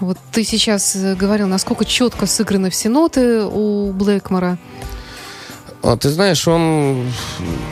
Вот 0.00 0.18
ты 0.32 0.44
сейчас 0.44 0.94
э, 0.94 1.14
говорил, 1.14 1.46
насколько 1.48 1.86
четко 1.86 2.26
сыграны 2.26 2.68
все 2.68 2.90
ноты 2.90 3.42
у 3.46 3.90
Блэкмора. 3.92 4.58
А, 5.82 5.96
ты 5.96 6.10
знаешь, 6.10 6.46
он 6.46 7.12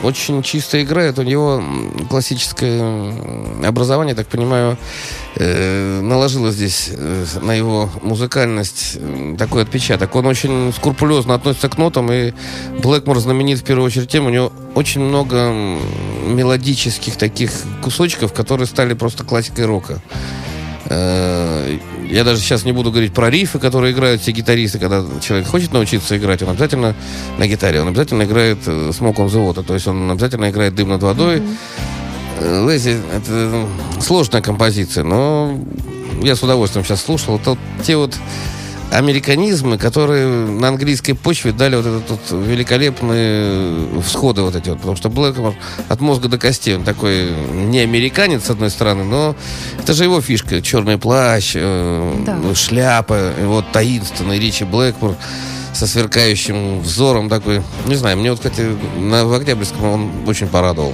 очень 0.03 0.43
чисто 0.43 0.83
играет. 0.83 1.17
У 1.17 1.23
него 1.23 1.63
классическое 2.09 3.13
образование, 3.65 4.15
так 4.15 4.27
понимаю, 4.27 4.77
э, 5.35 6.01
наложило 6.01 6.51
здесь 6.51 6.89
э, 6.91 7.25
на 7.41 7.53
его 7.53 7.89
музыкальность 8.01 8.97
такой 9.37 9.63
отпечаток. 9.63 10.13
Он 10.15 10.25
очень 10.25 10.73
скрупулезно 10.73 11.35
относится 11.35 11.69
к 11.69 11.77
нотам, 11.77 12.11
и 12.11 12.33
Блэкмор 12.83 13.17
знаменит 13.19 13.59
в 13.59 13.63
первую 13.63 13.85
очередь 13.85 14.09
тем, 14.09 14.25
у 14.25 14.29
него 14.29 14.51
очень 14.75 14.99
много 15.01 15.53
мелодических 16.25 17.15
таких 17.15 17.51
кусочков, 17.81 18.33
которые 18.33 18.67
стали 18.67 18.93
просто 18.93 19.23
классикой 19.23 19.65
рока. 19.65 20.01
Э, 20.93 21.77
я 22.09 22.23
даже 22.25 22.41
сейчас 22.41 22.65
не 22.65 22.73
буду 22.73 22.91
говорить 22.91 23.13
про 23.13 23.29
рифы, 23.29 23.59
которые 23.59 23.93
играют 23.93 24.21
все 24.21 24.31
гитаристы. 24.31 24.77
Когда 24.77 25.05
человек 25.21 25.47
хочет 25.47 25.71
научиться 25.71 26.17
играть, 26.17 26.41
он 26.41 26.49
обязательно 26.49 26.95
на 27.37 27.47
гитаре, 27.47 27.81
он 27.81 27.87
обязательно 27.87 28.23
играет 28.23 28.57
Smoke 28.67 29.15
on 29.15 29.27
the 29.27 29.53
Water, 29.53 29.63
то 29.63 29.73
есть 29.73 29.87
он 29.87 30.11
обязательно 30.11 30.49
играет 30.49 30.75
дым 30.75 30.89
над 30.89 31.01
водой. 31.01 31.37
Mm-hmm. 31.37 32.65
Лэзи— 32.65 32.97
это 33.15 33.67
сложная 34.01 34.41
композиция, 34.41 35.03
но 35.03 35.57
я 36.21 36.35
с 36.35 36.43
удовольствием 36.43 36.83
сейчас 36.83 37.03
слушал. 37.03 37.37
Это 37.37 37.57
те 37.85 37.95
вот 37.95 38.15
американизмы, 38.91 39.77
которые 39.77 40.27
на 40.27 40.67
английской 40.67 41.13
почве 41.13 41.51
дали 41.53 41.75
вот 41.75 41.85
этот 41.85 42.09
вот 42.09 42.45
великолепные 42.45 44.01
всходы 44.01 44.41
вот 44.41 44.55
эти 44.55 44.69
вот. 44.69 44.79
Потому 44.79 44.95
что 44.97 45.09
Блэкмор 45.09 45.55
от 45.87 46.01
мозга 46.01 46.27
до 46.27 46.37
костей, 46.37 46.75
он 46.75 46.83
такой 46.83 47.31
не 47.51 47.79
американец, 47.79 48.45
с 48.45 48.49
одной 48.49 48.69
стороны, 48.69 49.03
но 49.03 49.35
это 49.81 49.93
же 49.93 50.03
его 50.03 50.21
фишка. 50.21 50.61
Черный 50.61 50.97
плащ, 50.97 51.53
э, 51.55 52.23
да. 52.25 52.55
шляпа, 52.55 53.31
вот 53.43 53.71
таинственный 53.71 54.39
Ричи 54.39 54.65
Блэкмор 54.65 55.15
со 55.73 55.87
сверкающим 55.87 56.81
взором 56.81 57.29
такой. 57.29 57.61
Не 57.85 57.95
знаю, 57.95 58.17
мне 58.17 58.31
вот, 58.31 58.39
кстати, 58.39 58.67
на, 58.97 59.25
в 59.25 59.33
Октябрьском 59.33 59.83
он 59.85 60.11
очень 60.27 60.47
порадовал. 60.47 60.93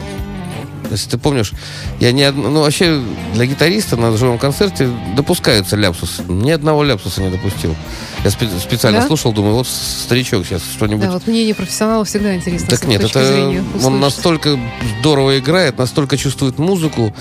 Если 0.91 1.09
ты 1.09 1.17
помнишь, 1.17 1.53
я 1.99 2.11
не 2.11 2.29
ну 2.31 2.61
вообще 2.61 3.01
для 3.33 3.45
гитариста 3.45 3.97
на 3.97 4.15
живом 4.15 4.37
концерте 4.37 4.89
допускаются 5.15 5.75
ляпсусы. 5.75 6.23
Ни 6.27 6.51
одного 6.51 6.83
ляпсуса 6.83 7.21
не 7.21 7.29
допустил. 7.29 7.75
Я 8.23 8.31
спе- 8.31 8.59
специально 8.59 9.01
да? 9.01 9.07
слушал, 9.07 9.31
думаю, 9.31 9.55
вот 9.55 9.67
старичок 9.67 10.45
сейчас 10.45 10.63
что-нибудь. 10.63 11.05
Да, 11.05 11.11
вот 11.11 11.27
мнение 11.27 11.53
профессионала 11.53 12.03
всегда 12.05 12.35
интересно. 12.35 12.67
Так 12.67 12.85
нет, 12.85 13.03
это 13.03 13.63
он 13.83 13.99
настолько 13.99 14.59
здорово 14.99 15.39
играет, 15.39 15.77
настолько 15.77 16.17
чувствует 16.17 16.57
музыку. 16.57 17.13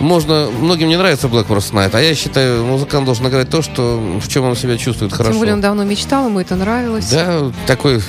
Можно, 0.00 0.48
многим 0.60 0.88
не 0.88 0.96
нравится 0.96 1.26
Blackmore 1.26 1.58
Night, 1.72 1.90
а 1.92 2.00
я 2.00 2.14
считаю, 2.14 2.64
музыкант 2.64 3.06
должен 3.06 3.26
играть 3.28 3.48
то, 3.50 3.62
что 3.62 4.20
в 4.20 4.28
чем 4.28 4.44
он 4.44 4.56
себя 4.56 4.76
чувствует 4.76 5.12
хорошо. 5.12 5.32
Тем 5.32 5.38
более 5.38 5.54
он 5.54 5.60
давно 5.60 5.84
мечтал, 5.84 6.26
ему 6.26 6.40
это 6.40 6.56
нравилось. 6.56 7.08
Да, 7.10 7.52
такой 7.66 8.00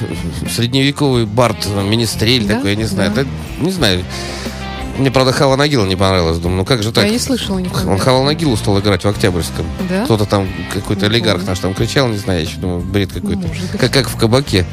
средневековый 0.56 1.26
бард, 1.26 1.66
министрель 1.66 2.46
да? 2.46 2.56
такой, 2.56 2.72
я 2.72 2.76
не 2.76 2.86
знаю, 2.86 3.12
да. 3.14 3.22
это, 3.22 3.30
не 3.60 3.72
знаю. 3.72 4.04
Мне, 4.98 5.12
правда, 5.12 5.34
Хава 5.34 5.56
Нагила 5.58 5.86
не 5.86 5.96
понравилось. 5.96 6.38
Думаю, 6.38 6.60
ну 6.60 6.66
как 6.66 6.82
же 6.82 6.92
так? 6.92 7.04
Я 7.04 7.10
не 7.10 7.20
слышала 7.20 7.60
никогда. 7.60 7.92
Он 7.92 7.98
Хава 8.00 8.24
Нагилу 8.24 8.56
стал 8.56 8.80
играть 8.80 9.04
в 9.04 9.08
Октябрьском. 9.08 9.66
Да? 9.90 10.06
Кто-то 10.06 10.26
там, 10.26 10.48
какой-то 10.74 11.08
олигарх 11.08 11.46
наш 11.46 11.60
там 11.60 11.74
кричал, 11.74 12.08
не 12.08 12.18
знаю, 12.18 12.40
я 12.40 12.46
еще 12.46 12.58
думаю, 12.58 12.80
бред 12.80 13.12
какой-то. 13.12 13.50
Как, 13.78 13.92
как 13.92 14.10
в 14.10 14.16
кабаке. 14.18 14.66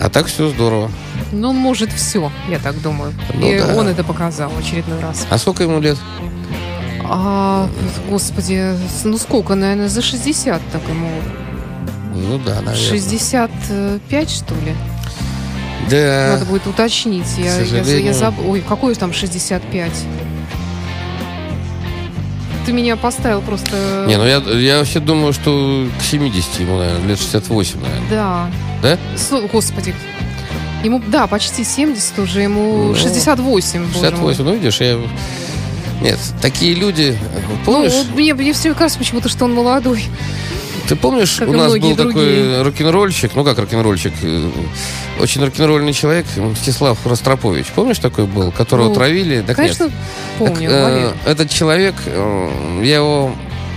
А 0.00 0.08
так 0.08 0.26
все 0.26 0.48
здорово. 0.48 0.90
Ну, 1.32 1.50
он 1.50 1.56
может 1.56 1.92
все, 1.92 2.32
я 2.48 2.58
так 2.58 2.80
думаю. 2.82 3.14
Ну, 3.34 3.46
И 3.46 3.58
да. 3.58 3.74
он 3.76 3.86
это 3.86 4.02
показал 4.02 4.50
в 4.50 4.58
очередной 4.58 4.98
раз. 5.00 5.26
А 5.30 5.38
сколько 5.38 5.62
ему 5.62 5.80
лет? 5.80 5.96
А, 7.04 7.68
господи, 8.08 8.74
ну 9.04 9.18
сколько, 9.18 9.54
наверное, 9.54 9.88
за 9.88 10.02
60 10.02 10.60
так 10.72 10.82
ему. 10.88 11.10
Ну 12.14 12.38
да, 12.38 12.56
наверное. 12.56 12.74
65, 12.76 14.30
что 14.30 14.54
ли? 14.54 14.74
Да. 15.88 16.30
Надо 16.34 16.44
будет 16.44 16.66
уточнить. 16.66 17.26
Я, 17.38 17.60
я, 17.60 17.98
я 17.98 18.12
заб... 18.12 18.34
Ой, 18.46 18.60
какой 18.60 18.94
там 18.94 19.12
65? 19.12 19.92
Ты 22.66 22.72
меня 22.72 22.96
поставил 22.96 23.40
просто... 23.40 24.04
Не, 24.06 24.16
ну 24.16 24.26
я, 24.26 24.38
я 24.38 24.78
вообще 24.78 25.00
думаю, 25.00 25.32
что 25.32 25.86
к 25.98 26.02
70 26.02 26.60
ему, 26.60 26.78
наверное, 26.78 27.08
лет 27.08 27.18
68, 27.18 27.80
наверное. 27.80 28.10
Да. 28.10 28.50
Да? 28.82 28.98
С... 29.16 29.30
Господи. 29.50 29.94
Ему, 30.84 31.02
да, 31.08 31.26
почти 31.26 31.64
70 31.64 32.18
уже, 32.18 32.42
ему 32.42 32.88
ну, 32.88 32.94
68. 32.94 33.92
68, 33.92 34.44
ну 34.44 34.54
видишь, 34.54 34.80
я... 34.80 34.98
Нет, 36.00 36.18
такие 36.40 36.74
люди, 36.74 37.18
помнишь? 37.66 37.92
Ну, 37.92 38.16
мне, 38.16 38.32
мне 38.32 38.52
все 38.54 38.72
кажется 38.74 38.98
почему-то, 38.98 39.28
что 39.28 39.44
он 39.44 39.54
молодой. 39.54 40.04
Ты 40.90 40.96
помнишь, 40.96 41.36
как 41.38 41.48
у 41.48 41.52
нас 41.52 41.72
был 41.72 41.94
другие. 41.94 41.94
такой 41.94 42.62
рок-н-ролльщик, 42.64 43.36
ну 43.36 43.44
как 43.44 43.56
рок-н-ролльщик, 43.60 44.12
э, 44.22 44.50
очень 45.20 45.40
рок-н-ролльный 45.44 45.92
человек, 45.92 46.26
Мстислав 46.36 46.98
Ростропович. 47.06 47.66
Помнишь, 47.76 48.00
такой 48.00 48.26
был, 48.26 48.50
которого 48.50 48.88
ну, 48.88 48.94
травили? 48.94 49.40
Так 49.46 49.54
конечно, 49.54 49.84
нет. 49.84 49.92
помню. 50.36 50.68
Так, 50.68 50.92
э, 50.92 51.12
этот 51.26 51.48
человек, 51.48 51.94
э, 52.06 52.80
я 52.82 52.96
его 52.96 53.32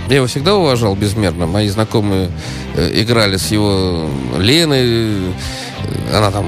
я 0.08 0.16
его 0.16 0.26
всегда 0.26 0.56
уважал 0.56 0.96
безмерно. 0.96 1.46
Мои 1.46 1.68
знакомые 1.68 2.32
э, 2.74 2.90
играли 3.00 3.36
с 3.36 3.52
его 3.52 4.10
Леной. 4.36 5.32
Она 6.12 6.32
там... 6.32 6.46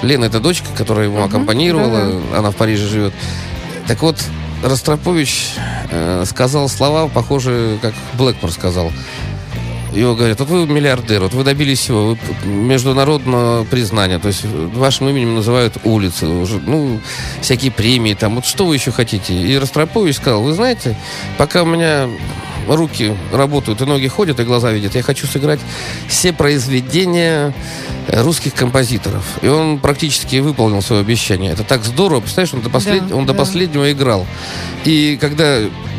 Лена— 0.00 0.24
это 0.26 0.40
дочка, 0.40 0.68
которая 0.74 1.08
ему 1.08 1.18
uh-huh, 1.18 1.26
аккомпанировала. 1.26 2.06
Да-да. 2.06 2.38
Она 2.38 2.50
в 2.50 2.56
Париже 2.56 2.88
живет. 2.88 3.12
Так 3.86 4.00
вот, 4.00 4.16
Ростропович 4.64 5.50
э, 5.90 6.24
сказал 6.26 6.70
слова, 6.70 7.08
похожие, 7.08 7.76
как 7.82 7.92
Блэкмор 8.14 8.50
сказал 8.50 8.90
его 9.94 10.14
говорят, 10.14 10.40
вот 10.40 10.48
вы 10.48 10.66
миллиардер, 10.66 11.22
вот 11.22 11.34
вы 11.34 11.44
добились 11.44 11.80
всего, 11.80 12.10
вы 12.10 12.18
международного 12.44 13.64
признания, 13.64 14.18
то 14.18 14.28
есть 14.28 14.44
вашим 14.44 15.08
именем 15.08 15.34
называют 15.34 15.76
улицы, 15.84 16.26
уже, 16.26 16.58
ну, 16.58 17.00
всякие 17.40 17.70
премии, 17.70 18.14
там, 18.14 18.36
вот 18.36 18.46
что 18.46 18.66
вы 18.66 18.74
еще 18.74 18.90
хотите? 18.90 19.34
И 19.34 19.56
Ростропович 19.56 20.16
сказал, 20.16 20.42
вы 20.42 20.52
знаете, 20.52 20.96
пока 21.36 21.62
у 21.62 21.66
меня 21.66 22.08
руки 22.68 23.14
работают, 23.32 23.80
и 23.80 23.84
ноги 23.84 24.08
ходят, 24.08 24.40
и 24.40 24.44
глаза 24.44 24.72
видят. 24.72 24.94
Я 24.94 25.02
хочу 25.02 25.26
сыграть 25.26 25.60
все 26.08 26.32
произведения 26.32 27.54
русских 28.08 28.54
композиторов. 28.54 29.24
И 29.42 29.48
он 29.48 29.78
практически 29.78 30.36
выполнил 30.36 30.82
свое 30.82 31.02
обещание. 31.02 31.52
Это 31.52 31.64
так 31.64 31.84
здорово. 31.84 32.20
Представляешь, 32.20 32.54
он 32.54 32.60
до, 32.62 32.70
послед... 32.70 33.06
да, 33.08 33.16
он 33.16 33.26
да. 33.26 33.32
до 33.32 33.38
последнего 33.38 33.90
играл. 33.92 34.26
И 34.84 35.16
когда 35.20 35.58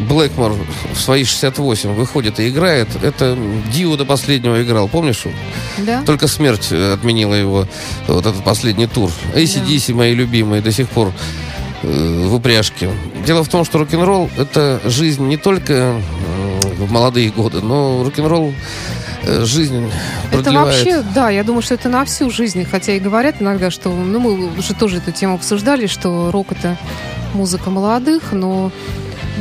Блэкмор 0.10 0.56
в 0.94 1.00
свои 1.00 1.24
68 1.24 1.94
выходит 1.94 2.40
и 2.40 2.50
играет, 2.50 2.90
это 3.02 3.38
Дио 3.74 3.96
до 3.96 4.06
последнего 4.06 4.62
играл. 4.62 4.88
Помнишь? 4.88 5.24
Да. 5.78 6.04
Только 6.04 6.28
смерть 6.28 6.72
отменила 6.72 7.34
его, 7.34 7.68
вот 8.08 8.26
этот 8.26 8.44
последний 8.44 8.88
тур. 8.88 9.12
ACDC, 9.34 9.90
да. 9.90 9.96
мои 9.96 10.14
любимые, 10.14 10.62
до 10.62 10.72
сих 10.72 10.90
пор 10.90 11.10
э, 11.10 11.53
в 11.84 12.34
упряжке. 12.34 12.90
Дело 13.26 13.44
в 13.44 13.50
том, 13.50 13.66
что 13.66 13.78
рок-н-ролл— 13.80 14.30
это 14.38 14.80
жизнь 14.86 15.28
не 15.28 15.38
только 15.38 15.96
в 16.78 16.92
молодые 16.92 17.30
годы, 17.30 17.62
но 17.62 18.04
рок-н-ролл 18.04 18.54
э, 19.24 19.46
жизнь 19.46 19.92
продлевает. 20.32 20.48
Это 20.48 20.52
вообще, 20.52 21.04
да, 21.14 21.30
я 21.30 21.44
думаю, 21.44 21.62
что 21.62 21.74
это 21.74 21.90
на 21.90 22.06
всю 22.06 22.30
жизнь. 22.30 22.66
Хотя 22.66 22.94
и 22.94 23.00
говорят 23.00 23.36
иногда, 23.42 23.70
что, 23.70 23.90
ну, 23.90 24.20
мы 24.20 24.58
уже 24.58 24.74
тоже 24.74 24.98
эту 24.98 25.12
тему 25.12 25.36
обсуждали, 25.36 25.88
что 25.88 26.32
рок 26.32 26.52
это 26.52 26.78
музыка 27.34 27.70
молодых, 27.70 28.32
но 28.32 28.72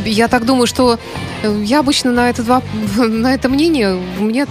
я 0.04 0.28
так 0.28 0.46
думаю, 0.46 0.66
что 0.66 0.98
э, 1.42 1.62
я 1.64 1.80
обычно 1.80 2.12
на 2.12 2.30
это, 2.30 2.42
два, 2.42 2.62
на 2.96 3.34
это 3.34 3.48
мнение, 3.48 3.98
у 4.18 4.24
меня 4.24 4.46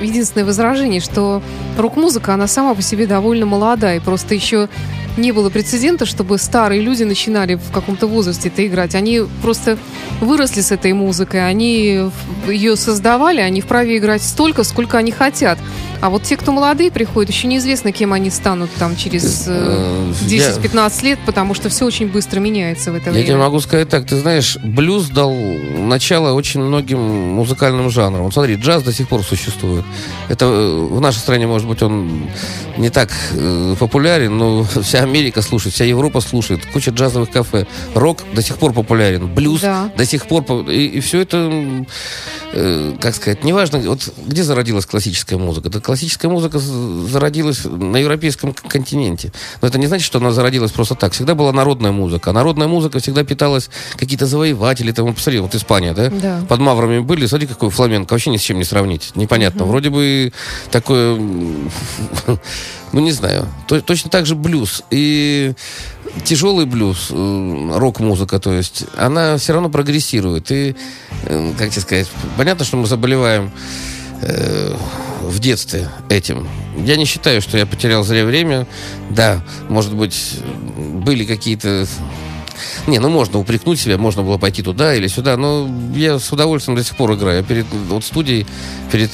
единственное 0.00 0.44
возражение, 0.44 1.00
что 1.00 1.42
рок-музыка, 1.76 2.34
она 2.34 2.46
сама 2.46 2.74
по 2.74 2.82
себе 2.82 3.06
довольно 3.06 3.46
молодая, 3.46 3.96
и 3.96 4.00
просто 4.00 4.34
еще 4.34 4.68
не 5.16 5.32
было 5.32 5.50
прецедента, 5.50 6.06
чтобы 6.06 6.38
старые 6.38 6.80
люди 6.80 7.02
начинали 7.04 7.54
в 7.54 7.70
каком-то 7.70 8.06
возрасте 8.06 8.48
это 8.48 8.66
играть. 8.66 8.94
Они 8.94 9.22
просто 9.42 9.78
выросли 10.20 10.60
с 10.60 10.72
этой 10.72 10.92
музыкой, 10.92 11.46
они 11.46 12.10
ее 12.46 12.76
создавали, 12.76 13.40
они 13.40 13.60
вправе 13.60 13.98
играть 13.98 14.22
столько, 14.22 14.64
сколько 14.64 14.98
они 14.98 15.12
хотят. 15.12 15.58
А 16.00 16.10
вот 16.10 16.22
те, 16.24 16.36
кто 16.36 16.52
молодые 16.52 16.90
приходят, 16.90 17.30
еще 17.30 17.46
неизвестно, 17.46 17.90
кем 17.90 18.12
они 18.12 18.30
станут 18.30 18.70
там 18.78 18.96
через 18.96 19.48
10-15 19.48 19.48
э, 19.48 20.90
э, 21.02 21.06
лет, 21.06 21.18
потому 21.24 21.54
что 21.54 21.68
все 21.68 21.86
очень 21.86 22.08
быстро 22.08 22.38
меняется 22.38 22.92
в 22.92 22.94
это 22.94 23.10
время. 23.10 23.20
Я 23.20 23.26
тебе 23.26 23.36
могу 23.36 23.60
сказать 23.60 23.88
так, 23.88 24.06
ты 24.06 24.16
знаешь, 24.16 24.58
блюз 24.62 25.08
дал 25.08 25.32
начало 25.34 26.32
очень 26.34 26.60
многим 26.60 26.98
музыкальным 26.98 27.90
жанрам. 27.90 28.24
Вот 28.24 28.34
смотри, 28.34 28.56
джаз 28.56 28.82
до 28.82 28.92
сих 28.92 29.08
пор 29.08 29.22
существует. 29.22 29.84
Это 30.28 30.44
э, 30.44 30.86
в 30.90 31.00
нашей 31.00 31.18
стране, 31.18 31.46
может 31.46 31.66
быть, 31.66 31.82
он 31.82 32.28
не 32.76 32.90
так 32.90 33.10
популярен, 33.78 34.36
но 34.36 34.64
вся 34.82 35.05
Америка 35.06 35.42
слушает, 35.42 35.74
вся 35.74 35.84
Европа 35.84 36.20
слушает, 36.20 36.66
куча 36.66 36.90
джазовых 36.90 37.30
кафе. 37.30 37.66
Рок 37.94 38.22
до 38.34 38.42
сих 38.42 38.58
пор 38.58 38.72
популярен, 38.72 39.26
блюз 39.26 39.60
да. 39.60 39.90
до 39.96 40.04
сих 40.04 40.26
пор... 40.26 40.44
И, 40.68 40.86
и 40.86 41.00
все 41.00 41.20
это 41.20 41.86
э, 42.56 42.96
как 43.00 43.14
сказать, 43.14 43.44
неважно, 43.44 43.78
вот 43.80 44.12
где 44.26 44.42
зародилась 44.42 44.86
классическая 44.86 45.36
музыка. 45.36 45.68
Это 45.68 45.80
классическая 45.80 46.28
музыка 46.28 46.58
зародилась 46.58 47.64
на 47.64 47.96
европейском 47.98 48.52
континенте. 48.54 49.32
Но 49.60 49.68
это 49.68 49.78
не 49.78 49.86
значит, 49.86 50.06
что 50.06 50.18
она 50.18 50.30
зародилась 50.32 50.72
просто 50.72 50.94
так. 50.94 51.12
Всегда 51.12 51.34
была 51.34 51.52
народная 51.52 51.92
музыка. 51.92 52.30
А 52.30 52.32
народная 52.32 52.68
музыка 52.68 52.98
всегда 52.98 53.24
питалась 53.24 53.68
какие-то 53.96 54.26
завоеватели. 54.26 54.92
Там, 54.92 55.14
посмотри, 55.14 55.40
вот 55.40 55.54
Испания, 55.54 55.92
да? 55.92 56.10
Да. 56.10 56.42
Под 56.48 56.60
Маврами 56.60 57.00
были, 57.00 57.26
смотри, 57.26 57.46
какой 57.46 57.70
фламенко. 57.70 58.12
Вообще 58.12 58.30
ни 58.30 58.38
с 58.38 58.42
чем 58.42 58.58
не 58.58 58.64
сравнить. 58.64 59.12
Непонятно. 59.14 59.64
Вроде 59.64 59.90
бы 59.90 60.32
такое... 60.70 61.20
Ну, 62.92 63.00
не 63.00 63.10
знаю. 63.10 63.46
То- 63.66 63.82
точно 63.82 64.10
так 64.10 64.26
же 64.26 64.36
блюз. 64.36 64.82
И 64.90 65.52
тяжелый 66.24 66.66
блюз, 66.66 67.08
э, 67.10 67.70
рок-музыка, 67.74 68.38
то 68.38 68.52
есть, 68.52 68.84
она 68.96 69.36
все 69.36 69.52
равно 69.52 69.68
прогрессирует. 69.68 70.50
И, 70.50 70.74
э, 71.24 71.52
как 71.58 71.70
тебе 71.70 71.82
сказать, 71.82 72.10
понятно, 72.46 72.64
что 72.64 72.76
мы 72.76 72.86
заболеваем 72.86 73.50
э, 74.22 74.76
в 75.20 75.40
детстве 75.40 75.88
этим. 76.08 76.46
Я 76.78 76.94
не 76.94 77.04
считаю, 77.04 77.42
что 77.42 77.58
я 77.58 77.66
потерял 77.66 78.04
зря 78.04 78.24
время. 78.24 78.68
Да, 79.10 79.40
может 79.68 79.92
быть, 79.94 80.38
были 80.76 81.24
какие-то... 81.24 81.88
Не, 82.86 83.00
ну 83.00 83.08
можно 83.08 83.40
упрекнуть 83.40 83.80
себя, 83.80 83.98
можно 83.98 84.22
было 84.22 84.38
пойти 84.38 84.62
туда 84.62 84.94
или 84.94 85.08
сюда, 85.08 85.36
но 85.36 85.68
я 85.92 86.20
с 86.20 86.30
удовольствием 86.30 86.78
до 86.78 86.84
сих 86.84 86.96
пор 86.96 87.14
играю. 87.14 87.38
Я 87.38 87.42
перед 87.42 87.66
вот 87.88 88.04
студией, 88.04 88.46
перед 88.92 89.10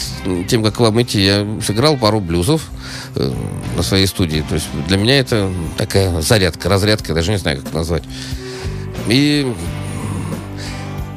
тем, 0.46 0.62
как 0.62 0.74
к 0.74 0.80
вам 0.80 1.00
идти, 1.00 1.24
я 1.24 1.46
сыграл 1.66 1.96
пару 1.96 2.20
блюзов 2.20 2.68
э, 3.14 3.32
на 3.78 3.82
своей 3.82 4.08
студии. 4.08 4.44
То 4.46 4.56
есть 4.56 4.66
для 4.88 4.98
меня 4.98 5.18
это 5.18 5.50
такая 5.78 6.20
зарядка, 6.20 6.68
разрядка, 6.68 7.14
даже 7.14 7.30
не 7.30 7.38
знаю, 7.38 7.62
как 7.62 7.72
назвать. 7.72 8.02
И 9.08 9.50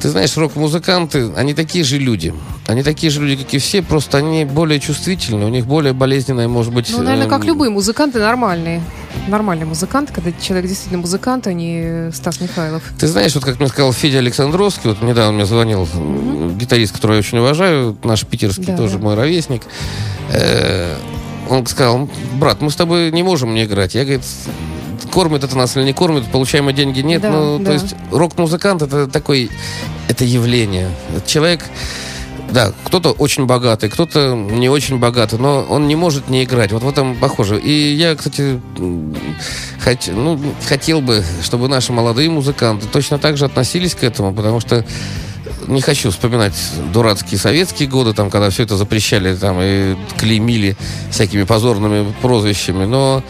ты 0.00 0.08
знаешь, 0.08 0.36
рок-музыканты, 0.36 1.30
они 1.36 1.54
такие 1.54 1.84
же 1.84 1.98
люди. 1.98 2.34
Они 2.66 2.82
такие 2.82 3.10
же 3.10 3.22
люди, 3.22 3.42
как 3.42 3.54
и 3.54 3.58
все, 3.58 3.82
просто 3.82 4.18
они 4.18 4.44
более 4.44 4.80
чувствительны, 4.80 5.44
у 5.44 5.48
них 5.48 5.66
более 5.66 5.92
болезненная, 5.92 6.48
может 6.48 6.72
быть... 6.72 6.90
Ну, 6.90 7.02
наверное, 7.02 7.28
как 7.28 7.42
эм, 7.42 7.46
любые 7.48 7.70
музыканты 7.70 8.18
нормальные. 8.18 8.82
Нормальные 9.28 9.66
музыканты, 9.66 10.12
когда 10.12 10.32
человек 10.40 10.68
действительно 10.68 11.00
музыкант, 11.00 11.46
а 11.46 11.52
не 11.52 12.10
Стас 12.12 12.40
Михайлов. 12.40 12.82
Ты 12.98 13.06
знаешь, 13.06 13.34
вот 13.34 13.44
как 13.44 13.58
мне 13.58 13.68
сказал 13.68 13.92
Федя 13.92 14.18
Александровский, 14.18 14.90
вот 14.90 15.02
недавно 15.02 15.32
мне 15.32 15.46
звонил 15.46 15.88
м, 15.94 16.58
гитарист, 16.58 16.92
которого 16.92 17.14
я 17.14 17.20
очень 17.20 17.38
уважаю, 17.38 17.96
наш 18.04 18.24
питерский, 18.26 18.64
Да, 18.66 18.76
тоже 18.76 18.98
да. 18.98 19.04
мой 19.04 19.14
ровесник. 19.14 19.62
Э, 20.32 20.96
Он 21.48 21.64
сказал, 21.66 22.10
брат, 22.34 22.60
мы 22.60 22.70
с 22.72 22.76
тобой 22.76 23.12
не 23.12 23.22
можем 23.22 23.54
не 23.54 23.64
играть. 23.64 23.94
Я, 23.94 24.02
говорит, 24.02 24.24
кормит 25.06 25.44
это 25.44 25.56
нас 25.56 25.76
или 25.76 25.84
не 25.84 25.92
кормит, 25.92 26.24
получаемые 26.26 26.74
деньги 26.74 27.00
нет. 27.00 27.22
Да, 27.22 27.30
ну, 27.30 27.58
да. 27.58 27.66
то 27.66 27.72
есть 27.72 27.94
рок-музыкант 28.10 28.82
это 28.82 29.06
такой, 29.06 29.50
это 30.08 30.24
явление. 30.24 30.88
Человек, 31.26 31.64
да, 32.50 32.72
кто-то 32.84 33.10
очень 33.10 33.46
богатый, 33.46 33.88
кто-то 33.88 34.34
не 34.34 34.68
очень 34.68 34.98
богатый, 34.98 35.38
но 35.38 35.66
он 35.68 35.88
не 35.88 35.96
может 35.96 36.28
не 36.28 36.44
играть. 36.44 36.72
Вот 36.72 36.82
в 36.82 36.88
этом 36.88 37.16
похоже. 37.16 37.58
И 37.58 37.94
я, 37.94 38.14
кстати, 38.14 38.60
хот- 39.84 40.12
ну, 40.12 40.38
хотел 40.68 41.00
бы, 41.00 41.24
чтобы 41.42 41.68
наши 41.68 41.92
молодые 41.92 42.30
музыканты 42.30 42.86
точно 42.86 43.18
так 43.18 43.36
же 43.36 43.44
относились 43.44 43.94
к 43.94 44.04
этому, 44.04 44.32
потому 44.32 44.60
что 44.60 44.84
не 45.66 45.80
хочу 45.80 46.10
вспоминать 46.10 46.54
дурацкие 46.92 47.38
советские 47.38 47.88
годы, 47.88 48.12
там, 48.12 48.30
когда 48.30 48.50
все 48.50 48.62
это 48.62 48.76
запрещали 48.76 49.34
там, 49.34 49.58
и 49.60 49.96
клеймили 50.18 50.76
всякими 51.10 51.44
позорными 51.44 52.12
прозвищами, 52.22 52.84
но 52.84 53.22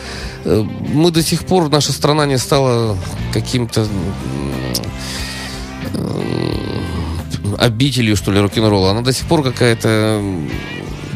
э, 0.44 0.64
мы 0.92 1.10
до 1.10 1.22
сих 1.22 1.44
пор, 1.44 1.68
наша 1.70 1.92
страна 1.92 2.26
не 2.26 2.38
стала 2.38 2.96
каким-то 3.32 3.86
м, 5.94 7.56
обителью, 7.58 8.16
что 8.16 8.32
ли, 8.32 8.40
рок-н-ролла. 8.40 8.90
Она 8.90 9.02
до 9.02 9.12
сих 9.12 9.26
пор 9.26 9.42
какая-то, 9.42 10.20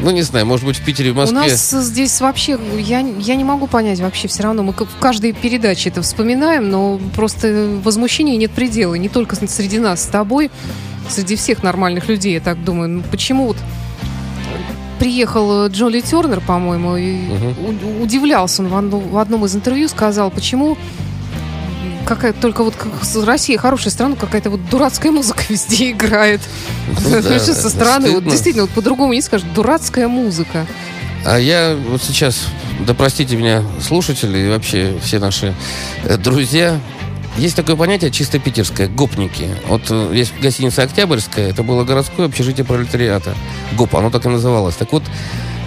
ну, 0.03 0.11
не 0.11 0.23
знаю, 0.23 0.47
может 0.47 0.65
быть, 0.65 0.77
в 0.77 0.85
Питере, 0.85 1.13
в 1.13 1.17
У 1.17 1.19
Москве. 1.19 1.39
нас 1.39 1.71
здесь 1.71 2.21
вообще, 2.21 2.59
я, 2.79 3.01
я 3.01 3.35
не 3.37 3.45
могу 3.45 3.67
понять 3.67 4.01
вообще 4.01 4.29
все 4.29 4.43
равно. 4.45 4.63
Мы 4.63 4.73
в 4.73 4.99
каждой 5.01 5.33
передаче 5.33 5.91
это 5.91 6.03
вспоминаем, 6.03 6.71
но 6.71 6.99
просто 7.15 7.79
возмущения 7.85 8.37
нет 8.37 8.53
предела. 8.53 8.95
Не 8.95 9.09
только 9.09 9.37
среди 9.37 9.79
нас 9.79 10.03
с 10.03 10.07
тобой, 10.07 10.51
среди 11.11 11.37
всех 11.37 11.63
нормальных 11.63 12.09
людей, 12.09 12.35
я 12.35 12.41
так 12.41 12.63
думаю. 12.65 12.89
Ну, 12.89 13.03
почему 13.11 13.47
вот 13.47 13.57
приехал 14.99 15.67
э, 15.67 15.69
Джоли 15.71 16.01
Тернер, 16.01 16.41
по-моему, 16.41 16.97
и 16.97 17.17
у- 17.99 18.03
удивлялся 18.03 18.63
он 18.63 18.69
в, 18.69 18.77
одно- 18.77 19.01
в 19.01 19.17
одном 19.19 19.45
из 19.47 19.55
интервью, 19.55 19.89
сказал, 19.89 20.31
почему 20.31 20.77
какая 22.07 22.33
только 22.33 22.65
вот 22.65 22.75
как 22.75 22.89
Россия 23.25 23.57
хорошая 23.57 23.93
страна, 23.93 24.17
какая-то 24.17 24.51
вот 24.51 24.69
дурацкая 24.69 25.13
музыка 25.13 25.43
везде 25.49 25.91
играет. 25.93 26.41
Ну 27.05 27.23
да, 27.23 27.39
со 27.39 27.71
стороны, 27.71 28.11
вот 28.11 28.25
действительно, 28.31 28.65
вот 28.65 28.71
по-другому 28.73 29.13
не 29.13 29.23
скажешь, 29.23 29.47
дурацкая 29.55 30.09
музыка. 30.09 30.67
А 31.25 31.39
я 31.39 31.77
вот 31.89 32.03
сейчас, 32.03 32.47
да 32.87 32.95
простите 32.95 33.37
меня, 33.37 33.63
слушатели 33.81 34.39
и 34.39 34.49
вообще 34.49 34.99
все 35.03 35.19
наши 35.19 35.55
э, 36.05 36.17
друзья, 36.17 36.79
есть 37.41 37.57
такое 37.57 37.75
понятие 37.75 38.11
чисто 38.11 38.39
питерское, 38.39 38.87
гопники. 38.87 39.49
Вот 39.67 39.91
э, 39.91 40.11
есть 40.15 40.39
гостиница 40.41 40.83
«Октябрьская», 40.83 41.49
это 41.49 41.63
было 41.63 41.85
городское 41.85 42.27
общежитие 42.27 42.67
пролетариата. 42.67 43.35
ГОП, 43.79 43.97
оно 43.97 44.11
так 44.11 44.27
и 44.27 44.29
называлось. 44.29 44.75
Так 44.75 44.93
вот, 44.93 45.03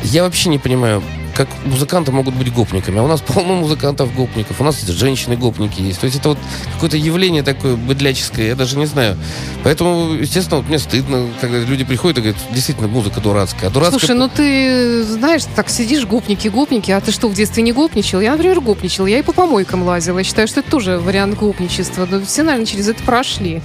я 0.04 0.22
вообще 0.24 0.50
не 0.50 0.60
понимаю, 0.60 1.02
как 1.36 1.48
музыканты 1.66 2.12
могут 2.12 2.36
быть 2.36 2.54
гопниками. 2.54 3.00
А 3.00 3.04
у 3.04 3.08
нас 3.08 3.22
полно 3.22 3.56
музыкантов 3.56 4.14
гопников. 4.16 4.62
У 4.62 4.64
нас 4.64 4.82
женщины-гопники 4.82 5.82
есть. 5.82 6.00
То 6.00 6.06
есть 6.06 6.18
это 6.20 6.30
вот 6.30 6.38
какое-то 6.76 6.98
явление 6.98 7.44
такое 7.44 7.76
быдляческое, 7.76 8.48
я 8.48 8.56
даже 8.56 8.78
не 8.78 8.86
знаю. 8.86 9.18
Поэтому, 9.64 10.14
естественно, 10.14 10.58
вот 10.58 10.70
мне 10.70 10.80
стыдно, 10.80 11.28
когда 11.42 11.60
люди 11.60 11.84
приходят 11.84 12.18
и 12.20 12.22
говорят, 12.22 12.42
действительно, 12.52 12.88
музыка 12.88 13.20
дурацкая. 13.22 13.70
А 13.70 13.74
дурацкая 13.74 14.00
Слушай, 14.00 14.16
ну 14.16 14.30
ты 14.30 15.04
знаешь, 15.04 15.44
так 15.56 15.70
сидишь, 15.70 16.06
гопники, 16.06 16.48
гопники, 16.48 16.92
а 16.92 17.02
ты 17.02 17.12
что, 17.12 17.28
в 17.28 17.34
детстве 17.34 17.64
не 17.64 17.72
гопничал? 17.72 18.20
Я, 18.20 18.34
например, 18.34 18.62
гопничал, 18.62 19.06
я 19.06 19.20
и 19.20 19.22
по 19.22 19.34
помойкам 19.34 19.84
лазила. 19.84 20.20
Я 20.20 20.24
считаю, 20.24 20.48
что 20.48 20.60
это 20.60 20.70
тоже 20.70 20.98
вариант 20.98 21.38
гопничества. 21.38 22.08
Но 22.10 22.22
все, 22.22 22.44
наверное, 22.44 22.66
через 22.66 22.88
это 22.88 23.04
прошли. 23.04 23.62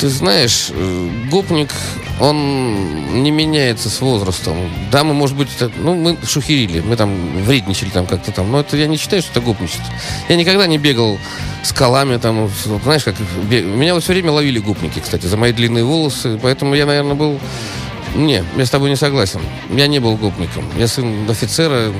Ты 0.00 0.08
знаешь, 0.08 0.68
э, 0.70 1.08
гопник, 1.30 1.68
он 2.20 3.22
не 3.22 3.30
меняется 3.30 3.90
с 3.90 4.00
возрастом. 4.00 4.56
Да, 4.90 5.04
мы, 5.04 5.12
может 5.12 5.36
быть, 5.36 5.48
это- 5.54 5.70
ну, 5.76 5.94
мы 5.94 6.16
шухерили, 6.26 6.80
мы 6.80 6.96
там 6.96 7.14
вредничали 7.44 7.90
там 7.90 8.06
как-то 8.06 8.32
там, 8.32 8.50
но 8.50 8.60
это 8.60 8.78
я 8.78 8.86
не 8.86 8.96
считаю, 8.96 9.20
что 9.20 9.32
это 9.32 9.42
гопничество. 9.42 9.84
Я 10.30 10.36
никогда 10.36 10.66
не 10.66 10.78
бегал 10.78 11.18
с 11.62 11.74
колами 11.74 12.16
там, 12.16 12.50
знаешь, 12.82 13.04
как 13.04 13.14
меня 13.50 13.92
вот 13.92 14.02
все 14.02 14.14
время 14.14 14.32
ловили 14.32 14.58
гопники, 14.58 15.00
кстати, 15.00 15.26
за 15.26 15.36
мои 15.36 15.52
длинные 15.52 15.84
волосы, 15.84 16.38
поэтому 16.42 16.74
я, 16.74 16.86
наверное, 16.86 17.14
был... 17.14 17.38
Не, 18.14 18.42
я 18.56 18.64
с 18.64 18.70
тобой 18.70 18.88
не 18.88 18.96
согласен. 18.96 19.40
Я 19.70 19.86
не 19.86 19.98
был 20.00 20.16
гопником. 20.16 20.64
Я 20.78 20.88
сын 20.88 21.28
офицера. 21.28 21.92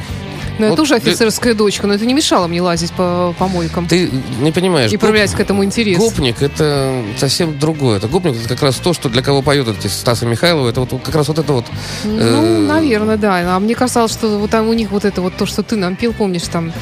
Но 0.61 0.67
я 0.67 0.71
Вот 0.71 0.77
тоже 0.77 0.99
ты- 1.01 1.09
офицерская 1.11 1.55
дочка, 1.55 1.87
но 1.87 1.95
это 1.95 2.05
не 2.07 2.15
мешало 2.15 2.47
мне 2.47 2.61
лазить 2.63 2.93
по 2.93 3.35
помойкам. 3.39 3.87
Ты 3.87 4.11
не 4.41 4.53
понимаешь. 4.53 4.93
И 4.93 4.97
гоп- 4.97 5.01
проявлять 5.01 5.33
к 5.33 5.41
этому 5.41 5.65
интерес. 5.65 5.99
Гопник 5.99 6.43
это 6.43 7.03
совсем 7.17 7.59
другое. 7.59 7.97
Это 7.97 8.09
гопник 8.09 8.37
это 8.37 8.49
как 8.49 8.63
раз 8.63 8.77
то, 8.77 8.93
что 8.93 9.09
для 9.09 9.23
кого 9.23 9.43
поют 9.43 9.69
эти 9.69 9.87
Стаса 9.87 10.27
Михайлова. 10.27 10.69
Это 10.69 10.81
вот 10.81 11.03
как 11.03 11.15
раз 11.15 11.29
вот 11.29 11.39
это 11.39 11.53
вот. 11.53 11.65
Ну, 12.05 12.19
э, 12.21 12.59
наверное, 12.59 13.17
да. 13.17 13.57
А 13.57 13.59
мне 13.59 13.75
казалось, 13.75 14.13
что 14.13 14.39
вот 14.39 14.51
там 14.51 14.69
у 14.69 14.73
них 14.75 14.91
вот 14.91 15.05
это 15.05 15.21
вот 15.23 15.37
то, 15.37 15.47
что 15.47 15.63
ты 15.63 15.77
нам 15.77 15.97
пел, 15.97 16.13
помнишь, 16.13 16.43
там 16.53 16.73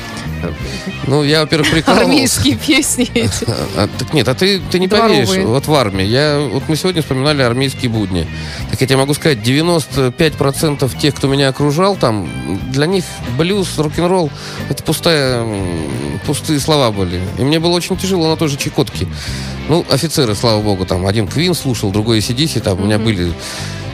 Ну, 1.07 1.22
я, 1.22 1.40
во-первых, 1.40 1.70
прикалывался. 1.70 2.11
армейские 2.11 2.57
песни 2.57 3.11
эти. 3.14 3.44
А, 3.77 3.88
так 3.98 4.12
нет, 4.14 4.29
а 4.29 4.35
ты, 4.35 4.61
ты 4.70 4.79
не 4.79 4.87
Дворовые. 4.87 5.27
поверишь. 5.27 5.46
Вот 5.46 5.66
в 5.66 5.74
армии. 5.74 6.05
Я, 6.05 6.38
вот 6.53 6.64
мы 6.68 6.77
сегодня 6.77 7.03
вспоминали 7.03 7.42
армейские 7.42 7.90
будни. 7.90 8.27
Так 8.70 8.81
я 8.81 8.87
тебе 8.87 8.96
могу 8.96 9.14
сказать, 9.14 9.38
95% 9.38 10.98
тех, 10.98 11.14
кто 11.14 11.29
меня 11.29 11.48
окружал 11.48 11.96
там, 11.96 12.29
для 12.70 12.87
них 12.87 13.05
блюз, 13.37 13.79
рок-н-ролл, 13.79 14.31
это 14.68 14.83
пустая, 14.83 15.46
пустые 16.27 16.61
слова 16.61 16.90
были. 16.90 17.20
И 17.38 17.42
мне 17.42 17.59
было 17.61 17.72
очень 17.72 17.96
тяжело 17.96 18.29
на 18.29 18.37
той 18.37 18.48
же 18.48 18.57
Чекотке. 18.57 19.07
Ну, 19.68 19.85
офицеры, 19.90 20.35
слава 20.35 20.62
богу, 20.62 20.87
там 20.87 21.07
один 21.07 21.27
Квин 21.29 21.55
слушал, 21.55 21.90
другой 21.90 22.18
ACDC, 22.18 22.61
там 22.61 22.81
у 22.81 22.85
меня 22.87 22.98
были 22.98 23.33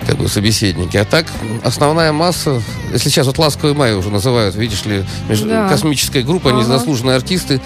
как 0.07 0.17
бы 0.19 0.29
собеседники. 0.29 0.97
А 0.97 1.05
так, 1.05 1.27
основная 1.63 2.13
масса, 2.13 2.63
если 2.93 3.09
сейчас 3.09 3.27
вот 3.27 3.39
«Ласковый 3.39 3.75
май» 3.75 3.95
уже 3.95 4.11
называют, 4.11 4.55
видишь 4.57 4.85
ли, 4.85 5.05
между- 5.29 5.49
Да. 5.49 5.69
космическая 5.69 6.23
группа, 6.23 6.51
они 6.51 6.63
Ага. 6.63 6.79
заслуженные 6.79 7.17
артисты, 7.17 7.61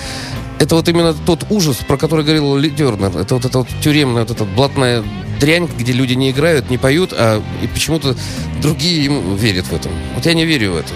это 0.59 0.74
вот 0.74 0.88
именно 0.88 1.14
тот 1.14 1.46
ужас, 1.51 1.77
про 1.87 1.96
который 1.96 2.24
говорил 2.24 2.57
Ли 2.57 2.70
Дернер. 2.70 3.16
Это 3.16 3.35
вот 3.37 3.44
эта 3.44 3.59
вот 3.59 3.68
тюремная, 3.83 4.22
вот 4.22 4.31
эта 4.33 4.44
блатная 4.44 5.05
дрянь, 5.40 5.68
где 5.79 5.92
люди 5.92 6.14
не 6.14 6.31
играют, 6.31 6.68
не 6.70 6.79
поют, 6.79 7.12
а 7.12 7.42
и 7.62 7.66
почему-то 7.68 8.16
другие 8.61 9.05
им 9.05 9.37
верят 9.37 9.66
в 9.66 9.72
этом. 9.74 9.92
Вот 10.16 10.27
я 10.27 10.35
не 10.35 10.44
верю 10.44 10.72
в 10.72 10.77
это. 10.77 10.92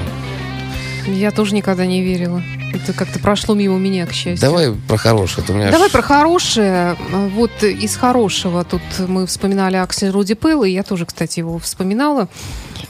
Я 1.06 1.30
тоже 1.30 1.54
никогда 1.54 1.86
не 1.86 2.02
верила. 2.02 2.42
Это 2.72 2.92
как-то 2.92 3.18
прошло 3.18 3.54
мимо 3.54 3.78
меня, 3.78 4.06
к 4.06 4.12
счастью. 4.12 4.40
Давай 4.40 4.72
про 4.72 4.96
хорошее. 4.96 5.44
у 5.48 5.52
меня 5.52 5.70
Давай 5.70 5.86
аж- 5.86 5.92
про 5.92 6.02
хорошее. 6.02 6.96
Вот 7.34 7.50
из 7.62 7.96
хорошего 7.96 8.64
тут 8.64 8.80
мы 9.06 9.26
вспоминали 9.26 9.76
Аксель 9.76 10.10
Руди 10.10 10.34
Пелла, 10.34 10.64
и 10.64 10.72
я 10.72 10.82
тоже, 10.82 11.04
кстати, 11.06 11.40
его 11.40 11.58
вспоминала. 11.58 12.28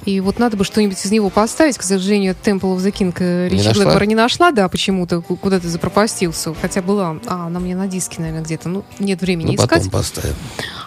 И 0.04 0.20
вот 0.20 0.38
надо 0.38 0.56
бы 0.56 0.64
что-нибудь 0.64 1.04
из 1.04 1.10
него 1.10 1.30
поставить. 1.30 1.78
К 1.78 1.82
сожалению, 1.82 2.34
Temple 2.42 2.76
of 2.76 2.78
the 2.78 2.92
King 2.92 3.14
э, 3.18 3.48
Ричи 3.48 3.68
нашла? 3.68 3.84
Блэкмора 3.84 4.04
не 4.04 4.14
нашла, 4.14 4.50
да, 4.50 4.68
почему-то 4.68 5.20
ку- 5.20 5.36
куда-то 5.36 5.68
запропастился. 5.68 6.54
Хотя 6.60 6.82
была, 6.82 7.16
а, 7.26 7.46
она 7.46 7.60
мне 7.60 7.76
на 7.76 7.86
диске, 7.86 8.16
наверное, 8.20 8.42
где-то. 8.42 8.68
Ну, 8.68 8.84
нет 8.98 9.20
времени 9.20 9.48
Ну, 9.48 9.54
искать. 9.54 9.68
потом 9.84 9.90
поставим. 9.90 10.34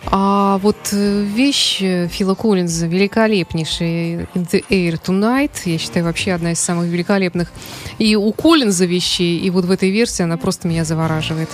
А 0.08 0.58
вот 0.60 0.78
э, 0.91 1.24
вещь 1.24 1.82
э, 1.82 2.08
Фила 2.08 2.36
Коллинза 2.36 2.88
великолепнейшая 2.88 4.28
«In 4.36 4.48
the 4.52 4.63
Air 4.70 5.00
Tonight», 5.02 5.52
я 5.65 5.78
считаю, 5.78 6.06
вообще 6.06 6.34
одна 6.34 6.52
из 6.52 6.60
самых 6.60 6.88
великолепных 6.88 7.52
и 7.98 8.15
у 8.15 8.32
Коллинза 8.32 8.86
вещей, 8.86 9.39
и 9.39 9.50
вот 9.50 9.65
в 9.65 9.72
этой 9.72 9.89
версии 9.89 10.24
она 10.24 10.38
просто 10.38 10.68
меня 10.68 10.86
завораживает. 10.86 11.50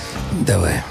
Давай. 0.45 0.83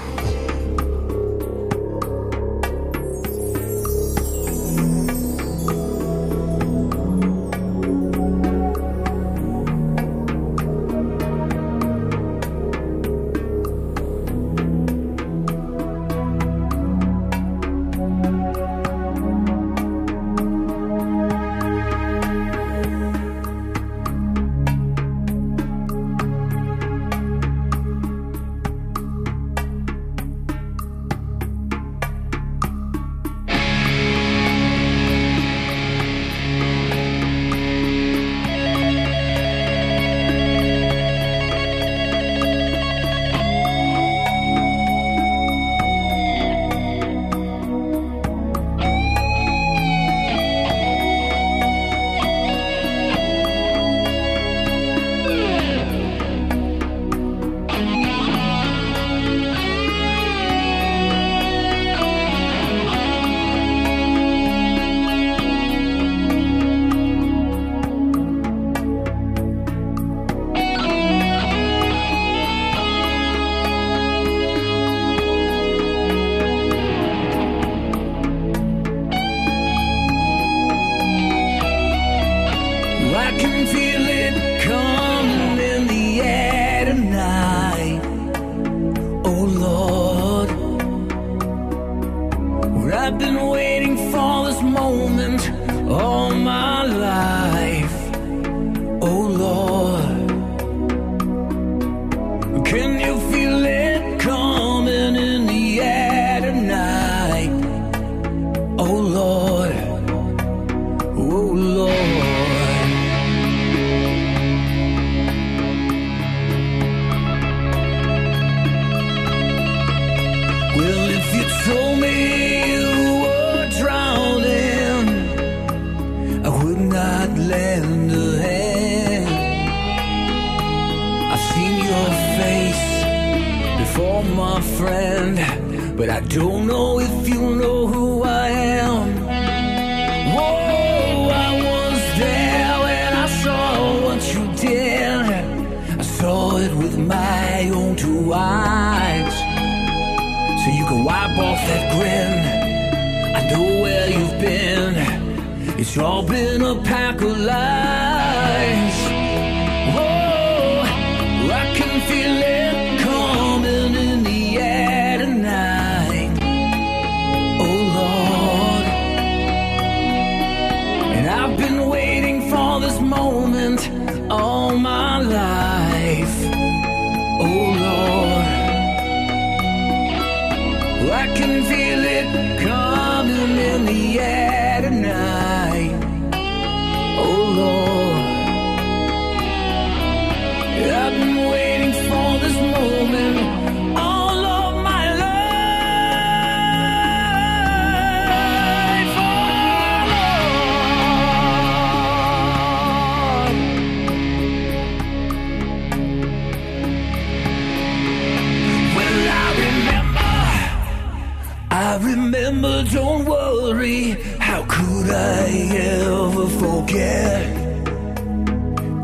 Ever 215.53 216.47
forget? 216.47 217.45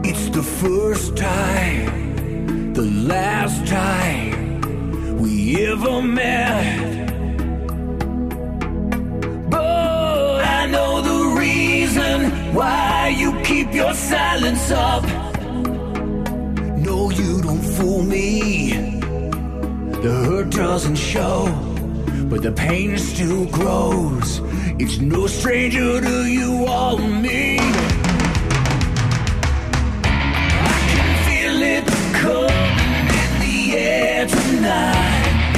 It's 0.05 0.29
the 0.29 0.43
first 0.43 1.17
time, 1.17 2.73
the 2.73 2.83
last 2.83 3.67
time 3.67 5.17
we 5.17 5.65
ever 5.65 6.01
met. 6.01 7.09
But 9.49 10.45
I 10.59 10.67
know 10.67 11.01
the 11.01 11.39
reason 11.39 12.31
why 12.53 13.13
you 13.17 13.39
keep 13.43 13.73
your 13.73 13.93
silence 13.93 14.71
up. 14.71 15.03
No, 16.87 17.09
you 17.11 17.41
don't 17.41 17.65
fool 17.75 18.03
me. 18.03 18.71
The 20.01 20.13
hurt 20.27 20.51
doesn't 20.51 20.95
show, 20.95 21.47
but 22.29 22.41
the 22.41 22.51
pain 22.51 22.97
still 22.97 23.45
grows. 23.47 24.41
It's 24.79 24.99
no 24.99 25.25
stranger 25.25 25.99
to 25.99 26.25
you 26.25 26.67
or 26.67 26.99
me. 26.99 27.57
I 30.61 30.77
can 30.91 31.09
feel 31.25 31.61
it 31.63 31.87
coming 32.13 33.07
in 33.23 33.31
the 33.41 33.57
air 33.75 34.27
tonight. 34.27 35.53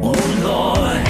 Oh 0.00 0.24
Lord. 0.46 1.04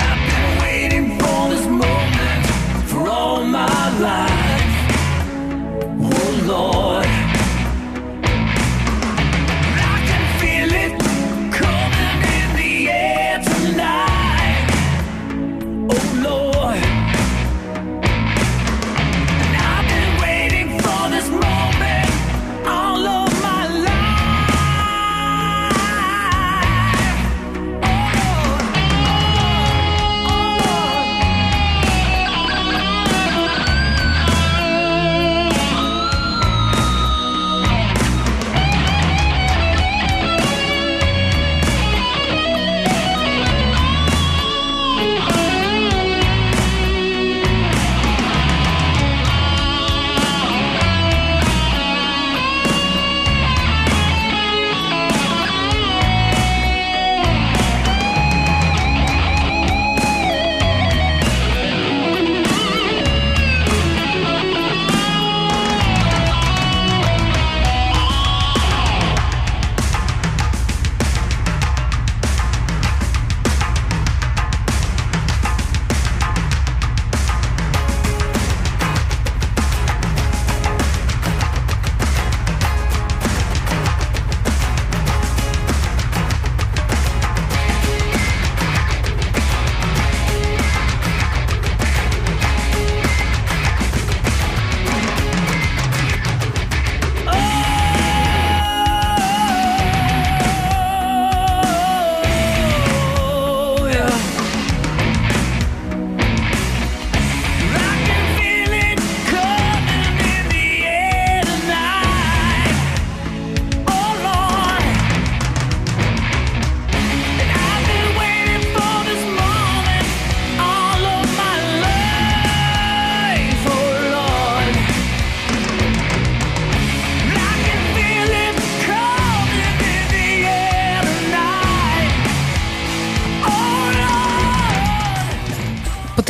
I've 0.00 0.22
been 0.30 0.48
waiting 0.62 1.06
for 1.18 1.40
this 1.50 1.66
moment 1.66 2.46
for 2.88 3.08
all 3.10 3.44
my 3.44 3.98
life. 4.00 4.31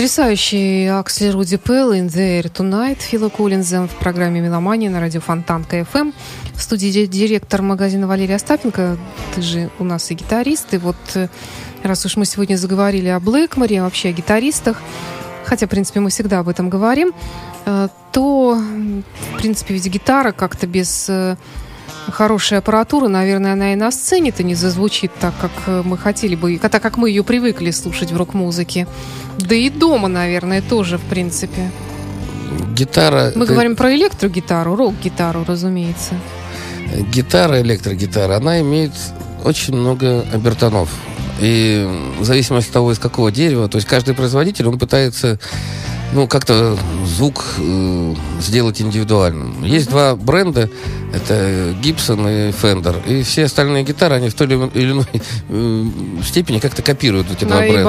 Потрясающий 0.03 0.89
Аксли 0.89 1.29
Руди 1.29 1.57
Пелл 1.57 1.93
«In 1.93 2.09
the 2.09 2.41
Air 2.41 2.53
Tonight» 2.53 2.99
Фила 3.03 3.29
Коллинза 3.29 3.87
в 3.87 3.95
программе 4.01 4.41
«Меломания» 4.41 4.91
на 4.91 4.99
радио 4.99 5.21
Фонтанка 5.21 5.85
ФМ. 5.85 6.11
В 6.57 6.61
студии 6.61 7.07
директор 7.07 7.63
магазина 7.63 8.09
Валерия 8.09 8.35
Остапенко. 8.35 8.99
Ты 9.33 9.43
же 9.43 9.71
у 9.79 9.85
нас 9.85 10.11
и 10.11 10.15
гитарист. 10.15 10.75
И 10.75 10.79
вот 10.79 10.97
э, 11.15 11.29
раз 11.85 12.05
уж 12.05 12.17
мы 12.17 12.25
сегодня 12.25 12.57
заговорили 12.57 13.11
о 13.11 13.21
Блэкморе, 13.21 13.81
вообще 13.81 14.09
о 14.09 14.13
гитаристах, 14.13 14.83
хотя, 15.45 15.69
в 15.69 15.71
принципе, 15.71 16.01
мы 16.01 16.11
всегда 16.11 16.41
об 16.41 16.49
этом 16.49 16.69
говорим, 16.69 17.13
э, 17.67 17.87
то, 18.11 18.61
в 19.35 19.37
принципе, 19.39 19.75
ведь 19.75 19.87
гитара 19.87 20.33
как-то 20.33 20.67
без 20.67 21.09
э, 22.07 22.11
хорошей 22.11 22.59
аппаратуры, 22.59 23.09
наверное, 23.09 23.53
она 23.55 23.73
и 23.73 23.77
на 23.77 23.91
сцене-то 23.91 24.43
не 24.43 24.55
зазвучит 24.55 25.13
так, 25.21 25.35
как 25.41 25.85
мы 25.85 25.99
хотели 25.99 26.35
бы, 26.35 26.59
так 26.59 26.83
как 26.83 26.97
мы 26.97 27.09
ее 27.09 27.23
привыкли 27.25 27.71
слушать 27.71 28.13
в 28.13 28.17
рок-музыке. 28.17 28.87
Да 29.39 29.55
и 29.55 29.71
дома, 29.71 30.09
наверное, 30.09 30.63
тоже, 30.63 30.99
в 30.99 31.03
принципе. 31.03 31.71
Гитара... 32.75 33.33
Мы 33.35 33.47
говорим 33.47 33.77
про 33.77 33.95
электрогитару, 33.95 34.77
рок-гитару, 34.77 35.45
разумеется. 35.47 36.15
Гитара, 37.13 37.61
электрогитара, 37.61 38.37
она 38.37 38.61
имеет 38.61 38.93
очень 39.45 39.75
много 39.75 40.25
обертонов. 40.33 40.91
И 41.41 41.89
в 42.21 42.25
зависимости 42.25 42.69
от 42.69 42.75
того, 42.75 42.93
из 42.93 42.99
какого 42.99 43.33
дерева, 43.33 43.69
то 43.69 43.77
есть 43.77 43.89
каждый 43.89 44.15
производитель, 44.15 44.67
он 44.69 44.79
пытается 44.79 45.39
ну, 46.13 46.27
как-то 46.27 46.77
звук 47.07 47.45
э, 47.59 48.15
сделать 48.41 48.81
индивидуальным. 48.81 49.65
Есть 49.65 49.89
два 49.89 50.15
бренда, 50.15 50.69
это 51.13 51.75
Gibson 51.83 52.51
и 52.51 52.53
Fender. 52.53 52.97
И 53.09 53.23
все 53.23 53.45
остальные 53.45 53.85
гитары, 53.85 54.17
они 54.17 54.29
в 54.29 54.35
той 54.35 54.47
или 54.47 54.93
иной 54.93 55.07
э, 55.49 55.87
степени 56.25 56.59
как-то 56.59 56.83
копируют 56.83 57.31
эти 57.31 57.45
два 57.45 57.57
На 57.57 57.63
бренда. 57.63 57.83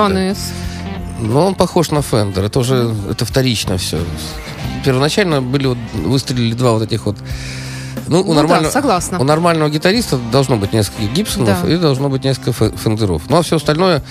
Но 1.20 1.48
он 1.48 1.56
похож 1.56 1.92
на 1.92 2.00
Fender. 2.00 2.46
Это 2.46 2.60
уже 2.60 2.94
это 3.10 3.26
вторично 3.26 3.78
все. 3.78 4.00
Первоначально 4.84 5.42
были 5.42 5.68
вот, 5.68 5.78
выстрелили 5.94 6.54
два 6.54 6.74
вот 6.74 6.84
этих 6.84 7.06
вот. 7.06 7.18
Ну, 8.08 8.22
у 8.22 8.24
Ну 8.24 8.30
да, 8.30 8.36
нормального, 8.42 8.72
согласна. 8.72 9.20
у 9.20 9.24
нормального 9.24 9.70
гитариста 9.70 10.18
должно 10.32 10.58
быть 10.58 10.74
несколько 10.74 11.04
гибсонов 11.14 11.64
Да. 11.64 11.70
и 11.72 11.78
должно 11.78 12.10
быть 12.10 12.24
несколько 12.24 12.52
фе- 12.52 12.76
фендеров. 12.78 13.24
Ну, 13.30 13.38
а 13.38 13.42
все 13.44 13.56
остальное, 13.58 14.04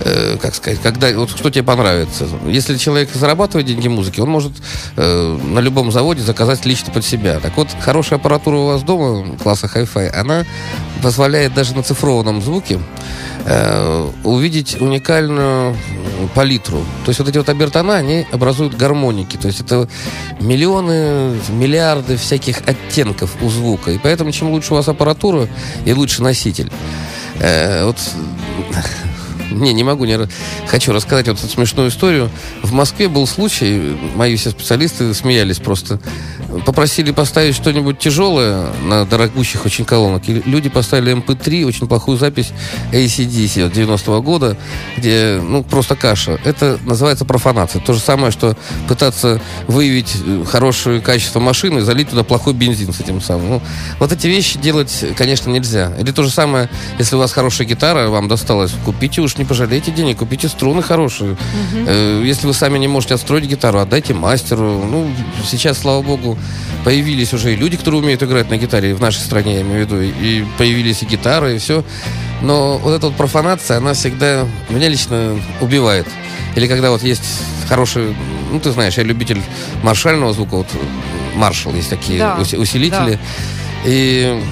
э, 0.00 0.36
как 0.40 0.54
сказать, 0.54 0.80
когда, 0.82 1.12
вот 1.12 1.30
что 1.30 1.50
тебе 1.50 1.62
понравится. 1.62 2.26
Если 2.46 2.76
человек 2.76 3.10
зарабатывает 3.14 3.66
деньги 3.66 3.88
музыки, 3.88 4.20
он 4.20 4.28
может 4.30 4.52
э, 4.96 5.38
на 5.44 5.60
любом 5.60 5.92
заводе 5.92 6.22
заказать 6.22 6.64
лично 6.66 6.92
под 6.92 7.04
себя. 7.04 7.38
Так 7.40 7.56
вот, 7.56 7.68
хорошая 7.80 8.18
аппаратура 8.18 8.56
у 8.56 8.66
вас 8.66 8.82
дома, 8.82 9.36
класса 9.42 9.70
Hi-Fi, 9.72 10.08
она 10.10 10.44
позволяет 11.02 11.54
даже 11.54 11.74
на 11.76 11.82
цифрованном 11.82 12.40
звуке 12.42 12.80
э, 13.44 14.10
увидеть 14.24 14.80
уникальную 14.80 15.76
палитру. 16.34 16.78
То 17.04 17.10
есть 17.10 17.20
вот 17.20 17.28
эти 17.28 17.38
вот 17.38 17.48
обертона, 17.48 17.94
они 17.96 18.26
образуют 18.32 18.76
гармоники. 18.76 19.36
То 19.36 19.46
есть 19.48 19.60
это 19.60 19.88
миллионы, 20.40 21.38
миллиарды 21.50 22.16
всяких 22.16 22.62
оттенков 22.66 23.35
у 23.40 23.48
звука. 23.48 23.90
И 23.90 23.98
поэтому 23.98 24.32
чем 24.32 24.50
лучше 24.50 24.72
у 24.72 24.76
вас 24.76 24.88
аппаратура 24.88 25.48
и 25.84 25.92
лучше 25.92 26.22
носитель. 26.22 26.70
Э, 27.40 27.84
вот 27.84 27.96
не, 29.50 29.72
не 29.72 29.84
могу, 29.84 30.04
не 30.04 30.18
хочу 30.66 30.92
рассказать 30.92 31.28
вот 31.28 31.38
эту 31.38 31.48
смешную 31.48 31.88
историю. 31.88 32.30
В 32.62 32.72
Москве 32.72 33.08
был 33.08 33.26
случай, 33.26 33.96
мои 34.14 34.36
все 34.36 34.50
специалисты 34.50 35.12
смеялись 35.14 35.58
просто. 35.58 35.98
Попросили 36.64 37.10
поставить 37.10 37.54
что-нибудь 37.54 37.98
тяжелое 37.98 38.68
на 38.82 39.04
дорогущих 39.04 39.64
очень 39.66 39.84
колонок. 39.84 40.28
И 40.28 40.42
люди 40.46 40.68
поставили 40.68 41.16
MP3, 41.16 41.64
очень 41.64 41.88
плохую 41.88 42.18
запись 42.18 42.52
ACDC 42.92 43.66
от 43.66 43.72
90-го 43.72 44.22
года, 44.22 44.56
где, 44.96 45.40
ну, 45.42 45.62
просто 45.62 45.96
каша. 45.96 46.38
Это 46.44 46.78
называется 46.84 47.24
профанация. 47.24 47.80
То 47.80 47.92
же 47.92 48.00
самое, 48.00 48.30
что 48.30 48.56
пытаться 48.88 49.40
выявить 49.66 50.16
э, 50.24 50.44
хорошее 50.48 51.00
качество 51.00 51.40
машины 51.40 51.78
и 51.78 51.82
залить 51.82 52.10
туда 52.10 52.22
плохой 52.22 52.54
бензин 52.54 52.92
с 52.92 53.00
этим 53.00 53.20
самым. 53.20 53.48
Ну, 53.48 53.62
вот 53.98 54.12
эти 54.12 54.26
вещи 54.26 54.58
делать, 54.58 55.04
конечно, 55.16 55.50
нельзя. 55.50 55.92
Или 55.98 56.12
то 56.12 56.22
же 56.22 56.30
самое, 56.30 56.68
если 56.98 57.16
у 57.16 57.18
вас 57.18 57.32
хорошая 57.32 57.66
гитара, 57.66 58.08
вам 58.08 58.28
досталась, 58.28 58.72
купите 58.84 59.20
уж, 59.20 59.36
не 59.36 59.44
пожалейте 59.44 59.90
денег, 59.90 60.18
купите 60.18 60.48
струны 60.48 60.82
хорошие. 60.82 61.36
Э, 61.86 62.22
Если 62.24 62.46
вы 62.46 62.54
сами 62.54 62.78
не 62.78 62.88
можете 62.88 63.14
отстроить 63.14 63.44
гитару, 63.46 63.78
отдайте 63.78 64.14
мастеру. 64.14 64.84
Ну, 64.88 65.10
сейчас, 65.44 65.78
слава 65.78 66.02
богу, 66.02 66.35
появились 66.84 67.32
уже 67.32 67.52
и 67.52 67.56
люди, 67.56 67.76
которые 67.76 68.02
умеют 68.02 68.22
играть 68.22 68.50
на 68.50 68.56
гитаре 68.56 68.94
в 68.94 69.00
нашей 69.00 69.18
стране, 69.20 69.54
я 69.56 69.60
имею 69.62 69.86
в 69.86 69.90
виду, 69.90 70.00
и 70.00 70.44
появились 70.58 71.02
и 71.02 71.06
гитары, 71.06 71.56
и 71.56 71.58
все. 71.58 71.84
Но 72.42 72.78
вот 72.78 72.92
эта 72.92 73.06
вот 73.06 73.16
профанация, 73.16 73.78
она 73.78 73.94
всегда 73.94 74.46
меня 74.68 74.88
лично 74.88 75.38
убивает. 75.60 76.06
Или 76.54 76.66
когда 76.66 76.90
вот 76.90 77.02
есть 77.02 77.24
хороший, 77.68 78.14
ну, 78.52 78.60
ты 78.60 78.70
знаешь, 78.70 78.96
я 78.96 79.02
любитель 79.02 79.40
маршального 79.82 80.32
звука, 80.32 80.56
вот 80.56 80.68
маршал, 81.34 81.74
есть 81.74 81.90
такие 81.90 82.18
Да, 82.18 82.36
уси- 82.40 82.58
усилители. 82.58 83.18
И 83.84 84.42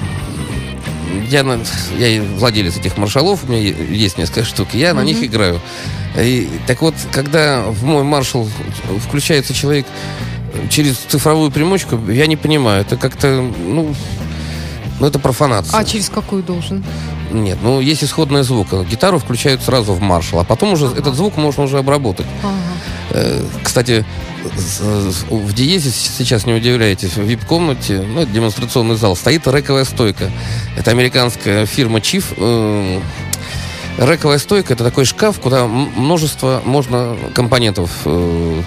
я, 1.29 1.59
я 1.99 2.23
владелец 2.23 2.77
этих 2.77 2.97
маршалов, 2.97 3.45
у 3.45 3.53
меня 3.53 3.61
есть 3.61 4.19
несколько 4.19 4.45
штук, 4.45 4.69
я 4.73 4.95
на 4.95 5.03
них 5.03 5.23
играю. 5.23 5.61
И, 6.17 6.49
так 6.67 6.83
вот, 6.83 6.95
когда 7.13 7.63
в 7.63 7.85
мой 7.85 8.05
маршал 8.05 8.49
включается 9.07 9.55
человек 9.55 9.87
через 10.71 10.97
цифровую 10.97 11.51
примочку, 11.51 11.99
я 12.11 12.27
не 12.27 12.37
понимаю, 12.37 12.83
это 12.83 12.97
как-то, 12.97 13.43
ну, 13.67 13.95
ну 15.01 15.07
это 15.07 15.19
профанация. 15.19 15.79
А 15.79 15.85
через 15.85 16.09
какую 16.09 16.43
должен? 16.43 16.85
Нет, 17.33 17.59
ну 17.63 17.81
есть 17.81 18.05
исходная 18.05 18.43
звука. 18.43 18.85
Гитару 18.85 19.19
включают 19.19 19.63
сразу 19.63 19.93
в 19.93 20.01
маршал, 20.01 20.41
а 20.41 20.45
потом 20.45 20.73
уже 20.73 20.87
этот 20.87 21.15
звук 21.15 21.37
можно 21.37 21.65
уже 21.65 21.79
обработать. 21.79 22.27
Ага. 22.43 22.55
Э, 23.11 23.43
Кстати, 23.63 24.05
в 25.31 25.53
Диезе 25.53 25.91
сейчас 25.91 26.47
не 26.47 26.53
удивляйтесь, 26.53 27.17
в 27.17 27.23
вип-комнате, 27.23 28.03
ну, 28.03 28.21
это 28.21 28.31
демонстрационный 28.31 28.97
зал, 28.97 29.17
стоит 29.17 29.47
рековая 29.47 29.85
стойка. 29.85 30.31
Это 30.77 30.91
американская 30.91 31.67
фирма 31.67 31.99
Chief. 31.99 32.25
Рековая 33.97 34.39
стойка 34.39 34.73
это 34.73 34.83
такой 34.83 35.05
шкаф, 35.05 35.39
куда 35.39 35.67
множество 35.67 36.61
можно 36.65 37.17
компонентов 37.33 37.91
э, 38.05 38.63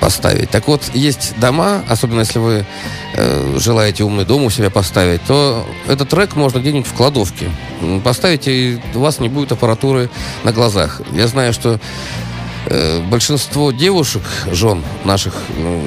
поставить. 0.00 0.50
Так 0.50 0.66
вот, 0.66 0.82
есть 0.94 1.38
дома, 1.38 1.84
особенно 1.88 2.20
если 2.20 2.40
вы 2.40 2.66
э, 3.14 3.56
желаете 3.58 4.02
умный 4.02 4.24
дом 4.24 4.42
у 4.42 4.50
себя 4.50 4.68
поставить, 4.68 5.22
то 5.28 5.64
этот 5.86 6.12
рек 6.12 6.34
можно 6.34 6.58
где-нибудь 6.58 6.88
в 6.88 6.92
кладовке 6.92 7.48
поставить, 8.02 8.48
и 8.48 8.80
у 8.96 8.98
вас 8.98 9.20
не 9.20 9.28
будет 9.28 9.52
аппаратуры 9.52 10.10
на 10.42 10.52
глазах. 10.52 11.02
Я 11.12 11.28
знаю, 11.28 11.52
что 11.52 11.78
э, 12.66 13.00
большинство 13.02 13.70
девушек, 13.70 14.22
жен 14.50 14.82
наших 15.04 15.34
м, 15.56 15.82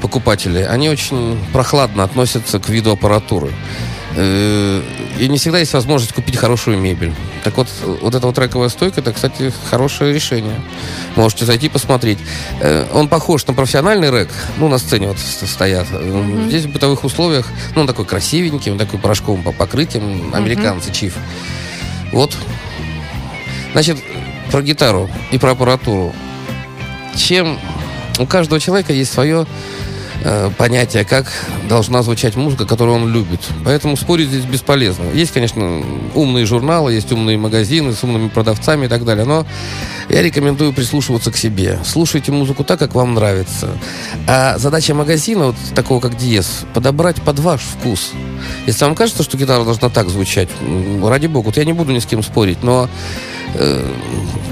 покупателей, 0.00 0.64
они 0.64 0.88
очень 0.88 1.36
прохладно 1.52 2.04
относятся 2.04 2.60
к 2.60 2.68
виду 2.68 2.92
аппаратуры. 2.92 3.50
Э, 4.14 4.80
И 5.18 5.26
не 5.26 5.38
всегда 5.38 5.58
есть 5.58 5.72
возможность 5.74 6.12
купить 6.12 6.36
хорошую 6.36 6.78
мебель. 6.78 7.12
Так 7.44 7.56
вот, 7.56 7.68
вот 8.00 8.14
эта 8.14 8.24
вот 8.26 8.36
трековая 8.36 8.68
стойка, 8.68 9.00
это, 9.00 9.12
кстати, 9.12 9.52
хорошее 9.68 10.14
решение. 10.14 10.60
Можете 11.16 11.44
зайти 11.44 11.68
посмотреть. 11.68 12.18
Э, 12.60 12.86
Он 12.92 13.08
похож 13.08 13.46
на 13.46 13.54
профессиональный 13.54 14.10
рек. 14.10 14.28
Ну, 14.58 14.68
на 14.68 14.78
сцене 14.78 15.08
вот 15.08 15.18
стоят. 15.18 15.86
Э, 15.90 16.44
Здесь 16.48 16.64
в 16.66 16.72
бытовых 16.72 17.02
условиях, 17.04 17.46
ну, 17.74 17.80
он 17.80 17.86
такой 17.86 18.04
красивенький, 18.04 18.70
он 18.70 18.78
такой 18.78 19.00
порошковым 19.00 19.42
по 19.42 19.50
покрытием. 19.52 20.32
Американцы, 20.34 20.92
чиф. 20.92 21.16
Вот. 22.12 22.32
Значит, 23.72 23.98
про 24.50 24.62
гитару 24.62 25.10
и 25.32 25.38
про 25.38 25.52
аппаратуру. 25.52 26.14
Чем 27.16 27.58
у 28.18 28.26
каждого 28.26 28.60
человека 28.60 28.92
есть 28.92 29.12
свое 29.12 29.46
э, 30.24 30.50
понятие, 30.56 31.04
как 31.04 31.30
должна 31.68 32.02
звучать 32.02 32.36
музыка, 32.36 32.66
которую 32.66 32.96
он 32.96 33.12
любит. 33.12 33.40
Поэтому 33.64 33.96
спорить 33.96 34.28
здесь 34.28 34.44
бесполезно. 34.44 35.04
Есть, 35.14 35.32
конечно, 35.32 35.82
умные 36.14 36.46
журналы, 36.46 36.92
есть 36.92 37.12
умные 37.12 37.38
магазины 37.38 37.92
с 37.92 38.02
умными 38.02 38.28
продавцами 38.28 38.86
и 38.86 38.88
так 38.88 39.04
далее, 39.04 39.24
но 39.24 39.46
я 40.08 40.22
рекомендую 40.22 40.72
прислушиваться 40.72 41.30
к 41.30 41.36
себе. 41.36 41.78
Слушайте 41.84 42.32
музыку 42.32 42.64
так, 42.64 42.78
как 42.78 42.94
вам 42.94 43.14
нравится. 43.14 43.68
А 44.26 44.58
задача 44.58 44.94
магазина, 44.94 45.46
вот 45.46 45.56
такого 45.74 46.00
как 46.00 46.16
Диез, 46.16 46.64
подобрать 46.74 47.20
под 47.22 47.38
ваш 47.38 47.60
вкус. 47.60 48.10
Если 48.66 48.84
вам 48.84 48.94
кажется, 48.94 49.22
что 49.22 49.36
гитара 49.36 49.64
должна 49.64 49.88
так 49.88 50.08
звучать, 50.08 50.48
ради 51.02 51.26
бога, 51.26 51.46
вот 51.46 51.56
я 51.56 51.64
не 51.64 51.72
буду 51.72 51.92
ни 51.92 51.98
с 51.98 52.06
кем 52.06 52.22
спорить, 52.22 52.62
но 52.62 52.88
э, 53.54 53.84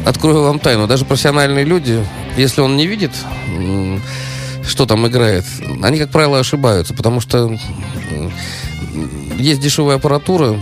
открою 0.04 0.44
вам 0.44 0.58
тайну, 0.58 0.86
даже 0.86 1.04
профессиональные 1.04 1.64
люди, 1.64 2.04
если 2.36 2.60
он 2.60 2.76
не 2.76 2.86
видит, 2.86 3.12
что 4.70 4.86
там 4.86 5.06
играет, 5.06 5.44
они, 5.82 5.98
как 5.98 6.10
правило, 6.10 6.38
ошибаются, 6.38 6.94
потому 6.94 7.20
что 7.20 7.54
есть 9.36 9.60
дешевая 9.60 9.96
аппаратура, 9.96 10.58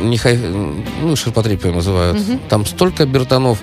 не 0.00 0.16
хай, 0.16 0.36
ну, 0.38 1.14
ширпотреб 1.14 1.64
ее 1.64 1.72
называют. 1.72 2.18
Там 2.48 2.64
столько 2.64 3.04
бертонов 3.04 3.58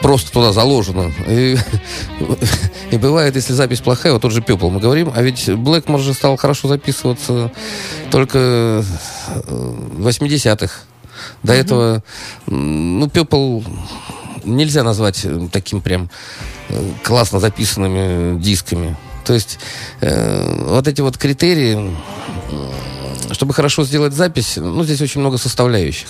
просто 0.00 0.32
туда 0.32 0.52
заложено. 0.52 1.12
И, 1.28 1.56
и 2.90 2.96
бывает, 2.96 3.36
если 3.36 3.52
запись 3.52 3.80
плохая, 3.80 4.12
вот 4.12 4.22
тот 4.22 4.32
же 4.32 4.40
Пепл 4.40 4.70
мы 4.70 4.80
говорим, 4.80 5.12
а 5.14 5.22
ведь 5.22 5.52
Блэкмор 5.54 6.00
же 6.00 6.14
стал 6.14 6.36
хорошо 6.36 6.68
записываться 6.68 7.52
только 8.10 8.38
э, 8.38 8.82
в 9.46 10.08
80-х. 10.08 10.72
До 11.42 11.52
этого, 11.52 12.02
м, 12.46 13.00
ну, 13.00 13.08
Пепл 13.08 13.60
нельзя 14.44 14.82
назвать 14.82 15.24
э, 15.24 15.48
таким 15.52 15.80
прям 15.80 16.10
э, 16.68 16.92
классно 17.02 17.40
записанными 17.40 18.40
дисками. 18.40 18.96
То 19.24 19.34
есть 19.34 19.58
э, 20.00 20.64
вот 20.66 20.88
эти 20.88 21.00
вот 21.00 21.16
критерии, 21.16 21.94
э, 22.50 23.34
чтобы 23.34 23.54
хорошо 23.54 23.84
сделать 23.84 24.12
запись, 24.12 24.56
ну, 24.56 24.82
здесь 24.82 25.00
очень 25.00 25.20
много 25.20 25.38
составляющих. 25.38 26.08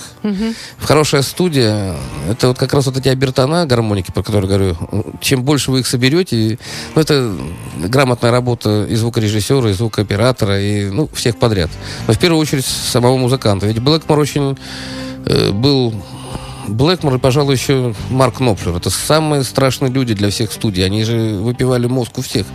Хорошая 0.78 1.22
студия, 1.22 1.95
это 2.31 2.49
вот 2.49 2.59
как 2.59 2.72
раз 2.72 2.87
вот 2.87 2.97
эти 2.97 3.09
обертона, 3.09 3.66
гармоники, 3.66 4.11
про 4.11 4.22
которые 4.22 4.49
говорю, 4.49 4.76
чем 5.20 5.43
больше 5.43 5.70
вы 5.70 5.81
их 5.81 5.87
соберете, 5.87 6.59
ну, 6.95 7.03
это 7.03 7.37
грамотная 7.76 8.31
работа 8.31 8.87
и 8.89 8.95
звукорежиссера, 8.95 9.68
и 9.68 9.74
звукооператора, 9.74 10.61
и, 10.61 10.89
ну, 10.89 11.11
всех 11.12 11.39
подряд. 11.39 11.70
Но 12.07 12.14
в 12.14 12.18
первую 12.18 12.41
очередь 12.41 12.64
самого 12.64 13.18
музыканта. 13.18 13.66
Ведь 13.66 13.81
Блэкмор 13.81 14.18
очень 14.18 14.57
э, 15.26 15.51
был 15.51 15.93
Блэкмор 16.71 17.14
и, 17.14 17.18
пожалуй, 17.18 17.55
еще 17.55 17.95
Марк 18.11 18.41
Нопфлер. 18.41 18.77
Это 18.77 18.91
самые 18.91 19.43
страшные 19.45 19.91
люди 19.91 20.14
для 20.14 20.31
всех 20.31 20.53
студий. 20.53 20.85
Они 20.85 21.05
же 21.05 21.39
выпивали 21.41 21.87
мозг 21.87 22.18
у 22.18 22.23
всех. 22.23 22.47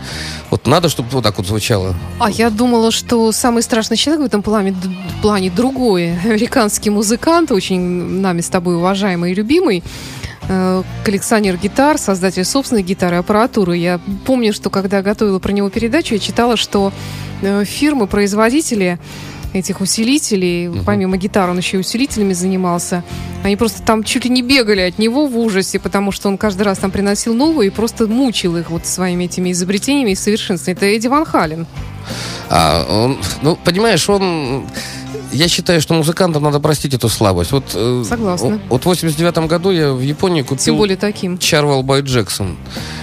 Вот 0.50 0.68
надо, 0.68 0.90
чтобы 0.90 1.10
вот 1.12 1.24
так 1.24 1.38
вот 1.38 1.48
звучало. 1.48 1.96
А 2.20 2.30
я 2.30 2.50
думала, 2.50 2.92
что 2.92 3.32
самый 3.32 3.62
страшный 3.64 3.98
человек 3.98 4.24
в 4.24 4.26
этом 4.26 4.42
плане, 4.42 4.76
плане 5.22 5.50
другой. 5.50 6.14
Американский 6.20 6.90
музыкант, 6.90 7.52
очень 7.52 7.80
нами 7.80 8.42
с 8.42 8.50
тобой 8.50 8.76
уважаемый 8.76 9.32
и 9.32 9.36
любимый. 9.36 9.84
э, 10.48 10.84
Коллекционер 11.04 11.58
гитар, 11.58 11.98
создатель 11.98 12.46
собственной 12.46 12.84
гитары, 12.84 13.18
аппаратуры. 13.18 13.78
Я 13.78 14.00
помню, 14.26 14.54
что 14.54 14.70
когда 14.70 15.02
готовила 15.02 15.40
про 15.40 15.52
него 15.52 15.70
передачу, 15.70 16.14
я 16.14 16.20
читала, 16.20 16.56
что 16.58 16.94
э, 17.42 17.66
фирмы, 17.66 18.08
производители 18.08 19.00
этих 19.60 19.82
усилителей, 19.82 20.84
помимо 20.86 21.18
гитары, 21.18 21.52
он 21.52 21.58
еще 21.58 21.78
и 21.78 21.80
усилителями 21.80 22.34
занимался. 22.34 23.04
Они 23.44 23.56
просто 23.56 23.82
там 23.82 24.04
чуть 24.04 24.26
ли 24.26 24.30
не 24.30 24.42
бегали 24.42 24.82
от 24.82 24.98
него 25.00 25.28
в 25.28 25.38
ужасе, 25.38 25.80
потому 25.80 26.12
что 26.12 26.30
он 26.30 26.38
каждый 26.38 26.64
раз 26.64 26.80
там 26.80 26.92
приносил 26.92 27.34
новые 27.34 27.68
и 27.68 27.70
просто 27.72 28.08
мучил 28.08 28.58
их 28.58 28.70
вот 28.70 28.86
своими 28.86 29.26
этими 29.26 29.52
изобретениями 29.52 30.12
и 30.12 30.16
совершенствованием. 30.16 30.78
Это 30.78 30.86
Эдди 30.86 31.08
Ван 31.08 31.26
Хален. 31.26 31.68
А 32.50 32.86
он, 32.90 33.18
ну, 33.42 33.56
понимаешь, 33.56 34.08
он... 34.10 34.68
Я 35.32 35.50
считаю, 35.50 35.82
что 35.82 35.94
музыкантам 35.94 36.44
надо 36.44 36.60
простить 36.60 36.94
эту 36.94 37.10
слабость. 37.10 37.52
Вот, 37.52 37.72
э, 37.74 38.04
Согласна. 38.08 38.62
Вот 38.70 38.84
в 38.84 38.86
89 38.86 39.38
году 39.50 39.72
я 39.72 39.92
в 39.92 40.00
Японии 40.00 40.44
купил 40.44 40.64
Тем 40.64 40.78
более 40.78 40.96
таким. 40.96 41.36
Charwell 41.36 41.84
by 41.84 42.02
Jackson. 42.04 42.56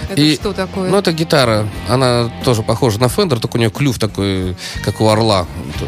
Это 0.09 0.21
И- 0.21 0.35
что 0.35 0.53
такое? 0.53 0.89
Ну, 0.89 0.97
это 0.97 1.11
гитара. 1.11 1.67
Она 1.87 2.31
тоже 2.43 2.61
похожа 2.63 2.99
на 2.99 3.05
Fender, 3.05 3.39
только 3.39 3.55
у 3.55 3.59
нее 3.59 3.69
клюв 3.69 3.99
такой, 3.99 4.55
как 4.83 5.01
у 5.01 5.07
орла. 5.07 5.45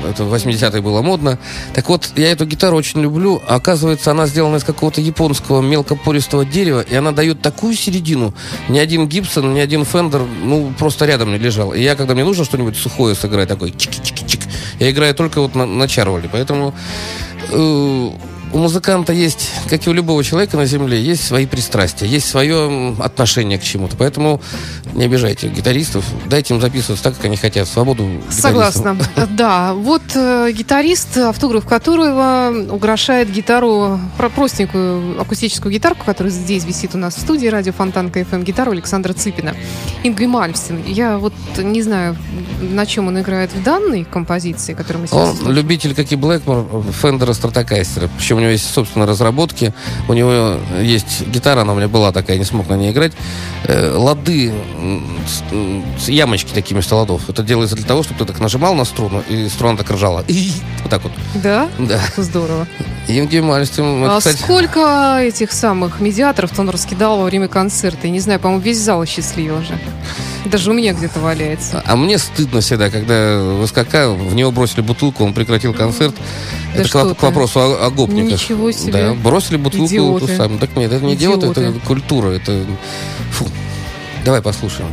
Это 0.10 0.24
в 0.24 0.34
80-е 0.34 0.82
было 0.82 1.02
модно. 1.02 1.38
Так 1.74 1.90
вот, 1.90 2.10
я 2.16 2.32
эту 2.32 2.46
гитару 2.46 2.76
очень 2.78 3.02
люблю. 3.02 3.42
Оказывается, 3.48 4.12
она 4.12 4.26
сделана 4.28 4.58
из 4.58 4.64
какого-то 4.64 5.02
японского 5.02 5.62
мелкопористого 5.62 6.46
дерева, 6.46 6.82
и 6.82 6.96
она 6.96 7.12
дает 7.12 7.42
такую 7.42 7.76
середину. 7.76 8.34
Ни 8.70 8.80
один 8.80 9.08
Гибсон, 9.08 9.54
ни 9.54 9.60
один 9.60 9.82
Fender, 9.82 10.28
ну, 10.44 10.74
просто 10.78 11.06
рядом 11.06 11.32
не 11.32 11.38
лежал. 11.38 11.74
И 11.74 11.82
я, 11.82 11.96
когда 11.96 12.14
мне 12.14 12.24
нужно 12.24 12.46
что-нибудь 12.46 12.78
сухое 12.78 13.16
сыграть, 13.16 13.48
такой 13.50 13.72
чики-чики-чик, 13.72 14.42
я 14.80 14.92
играю 14.92 15.14
только 15.16 15.42
вот 15.42 15.56
на, 15.56 15.66
на 15.66 15.88
Чарвале. 15.88 16.30
Поэтому 16.32 16.74
э, 17.52 18.10
у 18.56 18.58
музыканта 18.58 19.12
есть, 19.12 19.52
как 19.70 19.86
и 19.86 19.90
у 19.90 19.94
любого 19.94 20.24
человека 20.24 20.56
на 20.56 20.66
земле, 20.66 21.02
есть 21.02 21.28
свои 21.28 21.46
пристрастия, 21.46 22.06
есть 22.08 22.26
свое 22.30 22.96
отношение 23.00 23.60
к 23.60 23.64
чему-то. 23.64 23.98
Поэтому 23.98 24.42
не 24.94 25.04
обижайте 25.04 25.50
гитаристов, 25.50 26.06
дайте 26.28 26.54
им 26.54 26.62
записываться 26.62 27.04
так, 27.04 27.18
как 27.18 27.26
они 27.26 27.36
хотят. 27.36 27.68
Свободу. 27.68 28.08
Согласна. 28.30 28.98
Да, 29.36 29.74
вот 29.74 30.04
э, 30.16 30.52
гитарист, 30.54 31.18
автограф 31.18 31.66
которого 31.66 32.54
украшает 32.70 33.30
гитару, 33.30 34.00
про- 34.18 34.30
простенькую 34.30 35.20
акустическую 35.20 35.74
гитарку, 35.74 36.06
которая 36.06 36.32
здесь 36.32 36.64
висит 36.64 36.96
у 36.96 36.98
нас 36.98 37.16
в 37.16 37.20
студии 37.22 37.48
радио 37.48 37.74
Фонтанка 37.74 38.22
FM, 38.22 38.44
гитару 38.46 38.72
Александра 38.72 39.12
Цыпина. 39.12 39.54
Ингви 40.04 40.28
Мальмстен. 40.28 40.82
Я 40.88 41.18
вот 41.18 41.34
не 41.58 41.82
знаю, 41.82 42.16
на 42.62 42.86
чем 42.86 43.08
он 43.08 43.20
играет 43.20 43.52
в 43.54 43.62
данной 43.64 44.06
композиции, 44.06 44.74
которую 44.74 45.02
мы 45.02 45.08
сейчас 45.08 45.20
Он 45.20 45.36
слушаем. 45.36 45.56
любитель, 45.58 45.94
как 45.94 46.10
и 46.12 46.16
Блэкмор, 46.16 46.84
Фендера 47.02 47.34
Стратокастера. 47.34 48.10
Причем 48.18 48.45
него 48.46 48.52
есть 48.52 48.74
собственные 48.74 49.08
разработки. 49.08 49.74
У 50.08 50.14
него 50.14 50.58
есть 50.82 51.28
гитара, 51.28 51.62
она 51.62 51.74
у 51.74 51.76
меня 51.76 51.88
была 51.88 52.12
такая, 52.12 52.38
не 52.38 52.46
смог 52.46 52.70
на 52.70 52.76
ней 52.76 52.92
играть. 52.92 53.14
Э, 53.66 53.96
лады, 53.96 54.54
с, 56.00 56.08
ямочки 56.10 56.54
такими 56.54 56.78
вместо 56.78 56.96
ладов. 56.96 57.30
Это 57.30 57.44
делается 57.44 57.76
для 57.76 57.86
того, 57.86 58.04
чтобы 58.04 58.20
ты 58.20 58.26
так 58.26 58.40
нажимал 58.40 58.76
на 58.76 58.86
струну, 58.86 59.24
и 59.30 59.48
струна 59.50 59.78
так 59.78 59.90
ржала. 59.92 60.24
И 60.28 60.52
вот 60.84 60.90
так 60.90 61.04
вот. 61.04 61.12
Да? 61.36 61.68
Да. 61.80 62.00
Здорово. 62.18 62.68
Инги 63.08 63.40
Мальстин, 63.40 64.04
это, 64.04 64.16
а 64.16 64.18
кстати, 64.18 64.38
сколько 64.38 65.20
этих 65.22 65.52
самых 65.52 66.00
медиаторов 66.00 66.58
он 66.60 66.70
раскидал 66.70 67.18
во 67.18 67.26
время 67.26 67.48
концерта? 67.48 68.08
Я 68.08 68.12
не 68.12 68.20
знаю, 68.20 68.40
по-моему, 68.40 68.64
весь 68.64 68.80
зал 68.80 69.02
осчастливил 69.02 69.62
же. 69.62 69.78
Даже 70.46 70.72
у 70.72 70.74
меня 70.74 70.94
где-то 70.94 71.20
валяется. 71.20 71.84
А 71.86 71.96
мне 71.96 72.18
стыдно 72.18 72.62
всегда, 72.62 72.90
когда 72.90 73.40
в 73.40 73.66
СКК 73.66 74.08
в 74.08 74.36
него 74.36 74.52
бросили 74.52 74.82
бутылку, 74.82 75.24
он 75.24 75.34
прекратил 75.34 75.74
концерт. 75.74 76.16
Да 76.76 76.82
это 76.82 77.16
к, 77.16 77.18
к 77.18 77.24
вопросу 77.24 77.60
о, 77.60 77.86
о 77.86 77.90
гопниках. 77.90 78.40
Ничего 78.40 78.72
себе. 78.72 78.92
Да, 78.92 79.14
бросили 79.14 79.58
бутылку. 79.58 79.86
Идиоты. 79.88 80.28
ту 80.28 80.36
самую. 80.36 80.60
Так 80.60 80.76
нет, 80.76 80.92
это 80.92 81.06
не 81.06 81.16
идиоты, 81.16 81.48
это 81.48 81.62
Идиоты. 81.62 81.80
культура. 81.82 82.30
Это... 82.30 82.66
Фу. 83.32 83.48
Давай 84.24 84.42
послушаем. 84.42 84.90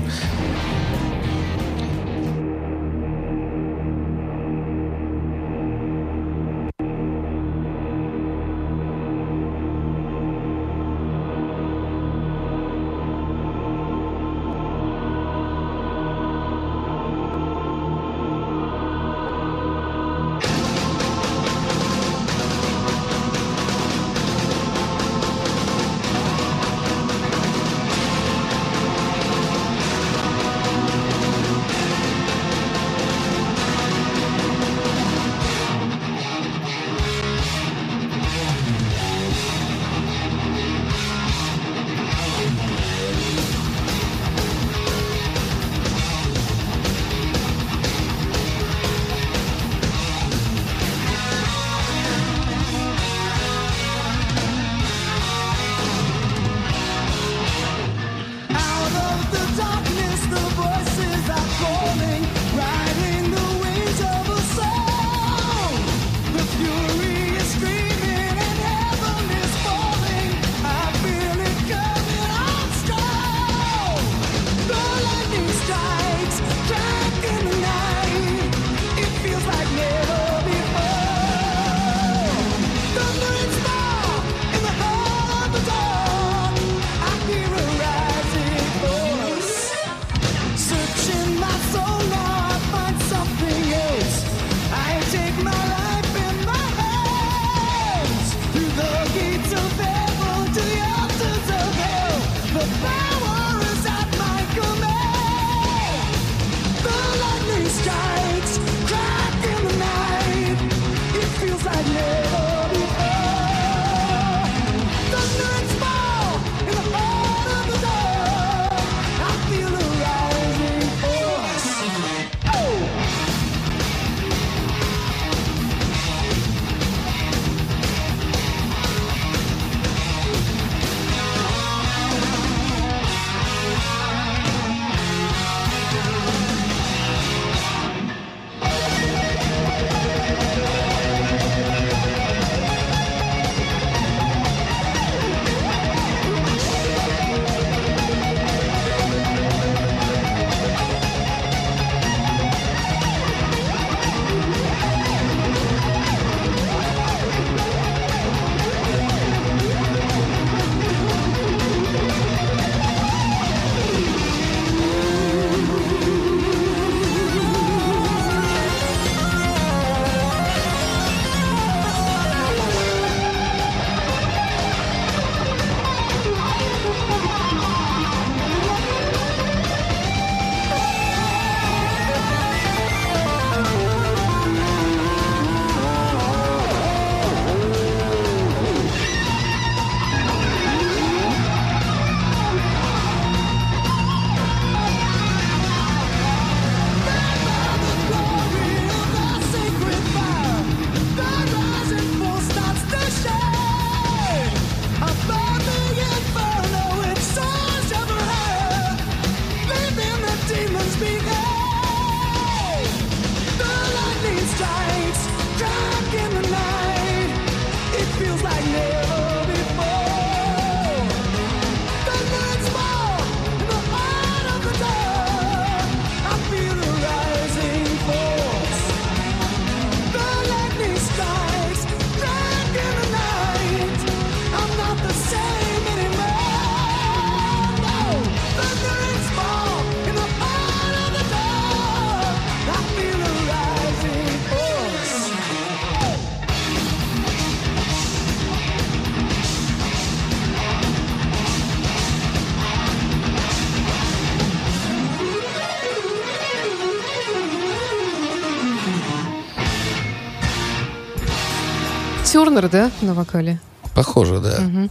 Тернер, 262.33 262.70
да, 262.70 262.91
на 263.03 263.12
вокале? 263.12 263.61
Похоже, 263.95 264.39
да. 264.41 264.89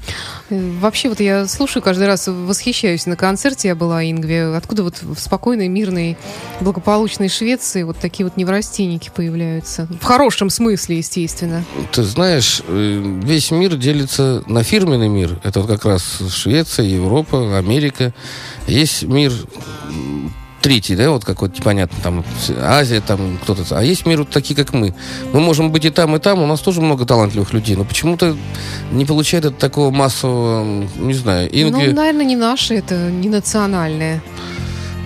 Э, 0.52 0.78
Вообще, 0.80 1.10
вот 1.10 1.20
я 1.20 1.48
слушаю 1.48 1.82
каждый 1.82 2.06
раз, 2.06 2.28
восхищаюсь. 2.28 3.08
На 3.08 3.16
концерте 3.16 3.70
я 3.70 3.76
была 3.76 4.04
Ингве. 4.04 4.56
Откуда 4.56 4.84
вот 4.84 5.02
в 5.02 5.18
спокойной, 5.18 5.68
мирной, 5.68 6.18
благополучной 6.60 7.30
Швеции 7.30 7.82
вот 7.82 7.98
такие 7.98 8.28
вот 8.28 8.38
неврастенники 8.38 9.10
появляются? 9.10 9.88
В 10.00 10.04
хорошем 10.06 10.52
смысле, 10.52 11.00
естественно. 11.00 11.66
Ты 11.92 12.04
знаешь, 12.04 12.62
э, 12.68 13.20
весь 13.24 13.50
мир 13.50 13.76
делится 13.76 14.44
на 14.46 14.62
фирменный 14.62 15.10
мир. 15.10 15.40
Это 15.44 15.62
вот 15.62 15.68
как 15.68 15.84
раз 15.86 16.20
Швеция, 16.30 16.86
Европа, 16.86 17.58
Америка. 17.58 18.14
Есть 18.68 19.02
мир 19.02 19.34
третий, 20.62 20.96
да, 20.96 21.10
вот 21.10 21.26
какой-то 21.26 21.58
непонятно, 21.58 21.98
там 22.02 22.26
Азия, 22.62 23.02
там 23.02 23.40
кто-то. 23.42 23.64
А 23.72 23.84
есть 23.84 24.06
мир 24.06 24.20
вот 24.20 24.30
такие, 24.30 24.56
как 24.56 24.74
мы. 24.74 24.94
Мы 25.34 25.40
можем 25.40 25.72
быть 25.72 25.86
и 25.86 25.90
там, 25.90 26.16
и 26.16 26.20
там. 26.20 26.42
У 26.42 26.48
нас 26.48 26.60
тоже 26.62 26.82
много 26.82 27.06
талантливых 27.06 27.54
людей, 27.54 27.76
но 27.76 27.84
почему-то 27.84 28.38
не 28.92 29.06
получает 29.06 29.46
это 29.46 29.56
такого 29.56 29.92
массового, 29.92 30.86
не 30.98 31.14
знаю, 31.14 31.48
Инги... 31.48 31.88
Ну, 31.88 31.94
наверное, 31.94 32.26
не 32.26 32.36
наши, 32.36 32.76
это 32.76 32.96
не 32.96 33.30
национальные. 33.30 34.22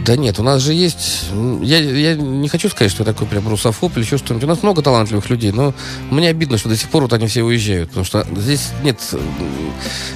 Да 0.05 0.15
нет, 0.15 0.37
у 0.37 0.43
нас 0.43 0.61
же 0.61 0.73
есть... 0.73 1.25
Я, 1.63 1.79
я 1.79 2.13
не 2.13 2.47
хочу 2.47 2.69
сказать, 2.69 2.91
что 2.91 3.01
я 3.01 3.05
такой 3.11 3.25
прям 3.25 3.47
русофоб 3.47 3.97
или 3.97 4.03
еще 4.03 4.17
что-нибудь. 4.17 4.43
У 4.43 4.47
нас 4.47 4.61
много 4.61 4.83
талантливых 4.83 5.31
людей, 5.31 5.51
но 5.51 5.73
мне 6.11 6.29
обидно, 6.29 6.59
что 6.59 6.69
до 6.69 6.77
сих 6.77 6.89
пор 6.89 7.03
вот 7.03 7.13
они 7.13 7.25
все 7.25 7.41
уезжают. 7.41 7.89
Потому 7.89 8.05
что 8.05 8.23
здесь 8.35 8.69
нет 8.83 8.99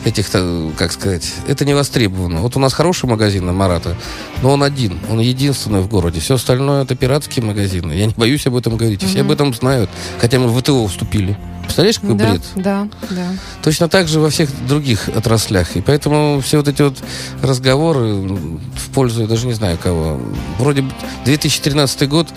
этих, 0.06 0.30
как 0.78 0.92
сказать, 0.92 1.34
это 1.48 1.66
не 1.66 1.74
востребовано. 1.74 2.42
Вот 2.42 2.56
у 2.56 2.60
нас 2.60 2.72
хороший 2.74 3.10
магазин 3.10 3.48
на 3.48 3.54
Марата, 3.54 3.96
но 4.44 4.52
он 4.52 4.62
один, 4.62 5.00
он 5.10 5.20
единственный 5.22 5.82
в 5.82 5.88
городе. 5.88 6.20
Все 6.20 6.36
остальное 6.36 6.84
это 6.84 6.96
пиратские 6.96 7.44
магазины. 7.44 7.94
Я 7.94 8.06
не 8.06 8.14
боюсь 8.14 8.46
об 8.46 8.56
этом 8.56 8.78
говорить. 8.78 9.02
Все 9.02 9.22
об 9.22 9.32
этом 9.32 9.56
знают. 9.56 9.90
Хотя 10.20 10.38
мы 10.38 10.50
в 10.50 10.60
ВТО 10.62 10.86
вступили. 10.88 11.36
Представляешь, 11.70 12.00
какой 12.00 12.16
да, 12.16 12.30
бред? 12.32 12.42
да, 12.56 12.88
да. 13.12 13.28
Точно 13.64 13.88
так 13.88 14.08
же 14.08 14.20
во 14.20 14.32
всех 14.32 14.50
других 14.68 15.08
отраслях. 15.10 15.76
И 15.76 15.82
поэтому 15.82 16.42
все 16.42 16.58
вот 16.58 16.68
эти 16.68 16.82
вот 16.82 16.98
разговоры 17.44 18.08
м, 18.10 18.60
в 18.76 18.90
пользу, 18.90 19.22
я 19.22 19.28
даже 19.28 19.46
не 19.46 19.54
знаю 19.54 19.78
кого. 19.78 20.20
Вроде 20.58 20.82
бы 20.82 20.92
2013 21.26 22.10
год, 22.10 22.28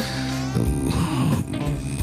м, 0.55 0.93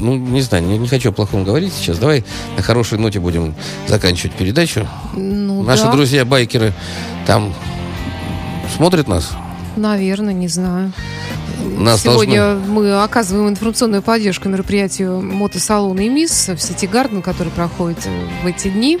ну, 0.00 0.16
не 0.16 0.40
знаю, 0.42 0.64
не, 0.64 0.76
не 0.76 0.88
хочу 0.88 1.10
о 1.10 1.12
плохом 1.12 1.44
говорить 1.44 1.72
сейчас. 1.72 1.98
Давай 1.98 2.24
на 2.56 2.62
хорошей 2.64 2.98
ноте 2.98 3.20
будем 3.20 3.54
заканчивать 3.86 4.34
передачу. 4.34 4.88
Ну, 5.14 5.62
Наши 5.62 5.84
да, 5.84 5.92
друзья-байкеры 5.92 6.72
там 7.28 7.54
смотрят 8.76 9.06
нас. 9.06 9.30
наверное, 9.76 10.34
не 10.34 10.48
знаю. 10.48 10.92
Нас 11.60 12.02
Сегодня 12.02 12.54
мы 12.54 13.02
оказываем 13.02 13.48
информационную 13.48 14.02
поддержку 14.02 14.48
мероприятию 14.48 15.20
мотосалона 15.20 16.00
IMIS 16.00 16.48
в 16.48 16.58
City 16.58 16.86
Garden, 16.86 17.22
который 17.22 17.50
проходит 17.50 17.98
в 18.42 18.46
эти 18.46 18.68
дни. 18.68 18.98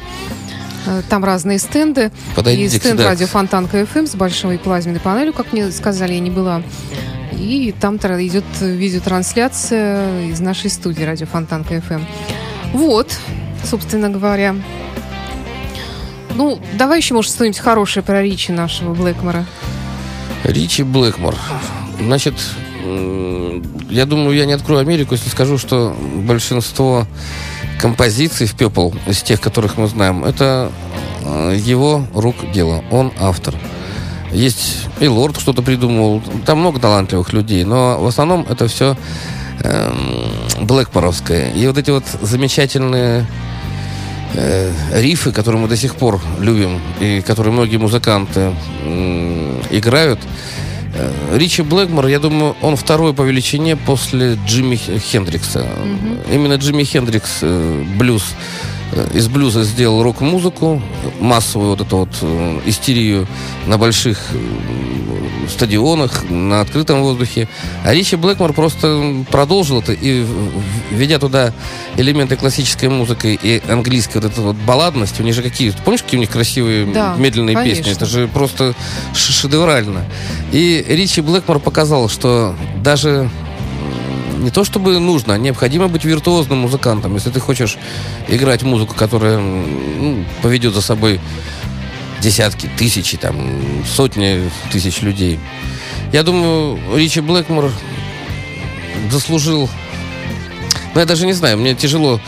Э, 0.86 1.02
Там 1.08 1.24
разные 1.24 1.58
стенды. 1.58 2.10
Подойдите 2.34 2.76
и 2.76 2.80
стенд 2.80 3.00
радио 3.00 3.26
Фонтанка 3.26 3.84
ФМ 3.86 4.06
с 4.06 4.14
большой 4.14 4.58
плазменной 4.58 5.00
панелью, 5.00 5.32
как 5.32 5.52
мне 5.52 5.70
сказали, 5.70 6.14
я 6.14 6.20
не 6.20 6.30
была. 6.30 6.62
И 7.32 7.74
там 7.80 7.96
идет 7.96 8.44
видеотрансляция 8.60 10.26
из 10.28 10.40
нашей 10.40 10.70
студии 10.70 11.02
радио 11.02 11.26
Фонтанка 11.26 11.80
ФМ. 11.80 12.02
Вот, 12.72 13.16
собственно 13.64 14.10
говоря. 14.10 14.56
Ну, 16.34 16.60
давай 16.74 16.98
еще, 16.98 17.14
может, 17.14 17.32
что-нибудь 17.32 17.58
хорошее 17.58 18.04
про 18.04 18.22
Ричи 18.22 18.52
нашего 18.52 18.94
Блэкмора. 18.94 19.46
Ричи 20.44 20.82
Блэкмор. 20.82 21.36
Значит, 22.00 22.34
я 23.90 24.06
думаю, 24.06 24.36
я 24.36 24.46
не 24.46 24.52
открою 24.52 24.80
Америку, 24.80 25.14
если 25.14 25.28
скажу, 25.28 25.58
что 25.58 25.94
большинство 26.14 27.06
композиций 27.80 28.46
в 28.46 28.54
Пепл, 28.54 28.90
из 29.06 29.22
тех, 29.22 29.40
которых 29.40 29.76
мы 29.76 29.86
знаем, 29.86 30.24
это 30.24 30.70
э, 31.24 31.56
его 31.58 32.06
рук 32.14 32.36
дело. 32.52 32.84
Он 32.90 33.12
автор. 33.18 33.54
Есть 34.32 34.86
и 35.00 35.08
Лорд 35.08 35.40
что-то 35.40 35.62
придумал. 35.62 36.22
Там 36.46 36.58
много 36.58 36.78
талантливых 36.78 37.32
людей, 37.32 37.64
но 37.64 37.98
в 38.00 38.06
основном 38.06 38.46
это 38.48 38.68
все 38.68 38.96
Блэкморовское. 40.60 41.52
И 41.52 41.66
вот 41.66 41.78
эти 41.78 41.90
вот 41.90 42.04
замечательные 42.22 43.26
э, 44.34 44.72
рифы, 44.94 45.32
которые 45.32 45.60
мы 45.60 45.68
до 45.68 45.76
сих 45.76 45.96
пор 45.96 46.20
любим, 46.38 46.80
и 47.00 47.20
которые 47.20 47.52
многие 47.52 47.76
музыканты 47.76 48.52
м, 48.84 49.62
играют. 49.70 50.20
Э, 50.94 51.36
Ричи 51.36 51.62
Блэкмор, 51.62 52.06
я 52.06 52.18
думаю, 52.18 52.56
он 52.62 52.76
второй 52.76 53.14
по 53.14 53.22
величине 53.22 53.76
после 53.76 54.38
Джимми 54.46 54.76
Хендрикса. 54.76 55.66
Именно 56.30 56.54
Джимми 56.54 56.84
Хендрикс 56.84 57.38
э, 57.42 57.84
блюз 57.96 58.34
э, 58.92 59.08
из 59.14 59.28
блюза 59.28 59.62
сделал 59.62 60.02
рок-музыку, 60.02 60.82
массовую 61.20 61.70
вот 61.70 61.80
эту 61.80 61.96
вот 61.98 62.10
истерию 62.66 63.26
на 63.66 63.78
больших 63.78 64.18
стадионах, 65.50 66.28
на 66.30 66.60
открытом 66.60 67.02
воздухе. 67.02 67.48
А 67.84 67.92
Ричи 67.92 68.16
Блэкмор 68.16 68.52
просто 68.52 69.24
продолжил 69.30 69.80
это 69.80 69.92
и, 69.92 70.22
в- 70.22 70.26
в- 70.26 70.62
введя 70.92 71.18
туда 71.18 71.52
элементы 71.96 72.36
классической 72.36 72.88
музыки 72.88 73.38
и 73.42 73.62
английской 73.68 74.18
вот 74.18 74.24
этой 74.32 74.40
вот 74.44 74.56
балладности, 74.56 75.20
у 75.22 75.24
них 75.24 75.34
же 75.34 75.42
какие, 75.42 75.70
помнишь, 75.84 76.02
какие 76.02 76.18
у 76.18 76.20
них 76.20 76.30
красивые 76.30 76.86
Да, 76.86 77.14
медленные 77.18 77.54
конечно. 77.56 77.84
песни? 77.84 77.92
Это 77.96 78.06
же 78.06 78.28
просто 78.28 78.74
шедеврально. 79.14 80.04
И 80.52 80.84
Ричи 80.88 81.20
Блэкмор 81.20 81.58
показал, 81.60 82.08
что 82.08 82.54
даже 82.82 83.28
не 84.38 84.50
то 84.50 84.64
чтобы 84.64 84.98
нужно, 84.98 85.34
а 85.34 85.38
необходимо 85.38 85.88
быть 85.88 86.04
виртуозным 86.04 86.58
музыкантом. 86.60 87.14
Если 87.14 87.28
ты 87.30 87.40
хочешь 87.40 87.76
играть 88.28 88.62
музыку, 88.62 88.94
которая 88.94 89.38
ну, 89.38 90.24
поведет 90.40 90.72
за 90.74 90.80
собой 90.80 91.20
десятки, 92.20 92.68
тысячи, 92.76 93.16
там, 93.16 93.84
сотни 93.86 94.50
тысяч 94.72 95.02
людей. 95.02 95.38
Я 96.12 96.22
думаю, 96.22 96.78
Ричи 96.96 97.20
Блэкмор 97.20 97.70
заслужил... 99.10 99.68
Ну, 100.94 101.00
я 101.00 101.06
даже 101.06 101.26
не 101.26 101.32
знаю, 101.32 101.56
мне 101.58 101.74
тяжело 101.74 102.20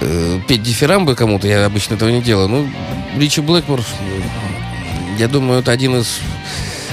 э, 0.00 0.40
петь 0.48 0.62
дифирамбы 0.62 1.14
кому-то, 1.14 1.46
я 1.46 1.64
обычно 1.64 1.94
этого 1.94 2.08
не 2.10 2.20
делаю. 2.20 2.48
Ну, 2.48 2.68
Ричи 3.16 3.40
Блэкмор, 3.40 3.80
я 5.18 5.28
думаю, 5.28 5.60
это 5.60 5.72
один 5.72 5.96
из 5.96 6.18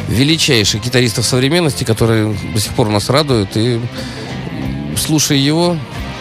величайших 0.08 0.84
гитаристов 0.84 1.26
современности, 1.26 1.84
который 1.84 2.36
до 2.54 2.60
сих 2.60 2.74
пор 2.74 2.90
нас 2.90 3.10
радует. 3.10 3.58
И 3.58 3.80
слушая 4.98 5.38
его, 5.38 5.78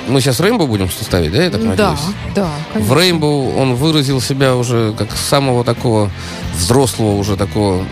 мы 0.08 0.20
сейчас 0.20 0.40
Рэмбо 0.40 0.66
будем 0.66 0.90
ставить, 0.90 1.32
да, 1.32 1.44
я 1.44 1.50
так 1.50 1.62
Да, 1.62 1.68
надеюсь? 1.90 2.14
да, 2.34 2.48
В 2.70 2.72
конечно. 2.74 2.94
Рейнбоу 2.94 3.54
он 3.56 3.74
выразил 3.74 4.20
себя 4.20 4.54
уже 4.56 4.92
как 4.96 5.08
самого 5.16 5.64
такого 5.64 6.10
взрослого, 6.56 7.16
уже 7.16 7.36
такого, 7.36 7.84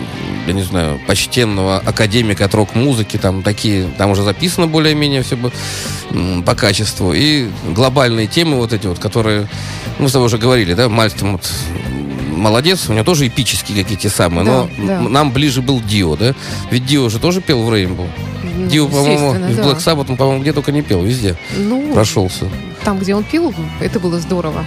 я 0.46 0.52
не 0.52 0.62
знаю, 0.62 1.00
почтенного 1.06 1.78
академика 1.78 2.44
от 2.44 2.54
рок-музыки. 2.54 3.16
Там 3.16 3.42
такие, 3.42 3.88
там 3.98 4.10
уже 4.10 4.22
записано 4.22 4.66
более-менее 4.66 5.22
все 5.22 5.36
бы 5.36 5.50
по 6.44 6.54
качеству. 6.54 7.12
И 7.12 7.48
глобальные 7.74 8.26
темы 8.26 8.56
вот 8.56 8.72
эти 8.72 8.86
вот, 8.86 8.98
которые, 8.98 9.48
мы 9.98 10.08
с 10.08 10.12
тобой 10.12 10.26
уже 10.26 10.38
говорили, 10.38 10.74
да, 10.74 10.88
Мальстом 10.88 11.32
вот 11.32 11.50
молодец, 12.36 12.88
у 12.88 12.92
него 12.92 13.04
тоже 13.04 13.28
эпические 13.28 13.82
какие-то 13.82 14.10
самые, 14.10 14.44
Да, 14.44 14.68
но 14.78 14.86
да. 14.86 15.00
нам 15.00 15.30
ближе 15.32 15.62
был 15.62 15.80
Дио, 15.80 16.16
да? 16.16 16.34
Ведь 16.70 16.84
Дио 16.86 17.08
же 17.08 17.18
тоже 17.18 17.40
пел 17.40 17.62
в 17.62 17.72
Рейнбоу. 17.72 18.08
Ну, 18.56 18.66
Дио, 18.68 18.88
по-моему, 18.88 19.32
в 19.32 19.56
да. 19.56 19.62
Black 19.62 19.78
Sabbath, 19.78 20.06
он, 20.10 20.16
по-моему, 20.16 20.42
где 20.42 20.52
только 20.52 20.72
не 20.72 20.82
пел, 20.82 21.02
везде 21.02 21.36
Ну, 21.56 21.92
прошелся. 21.92 22.46
там, 22.84 22.98
где 22.98 23.14
он 23.14 23.24
пил, 23.24 23.54
это 23.80 23.98
было 24.00 24.18
здорово. 24.18 24.64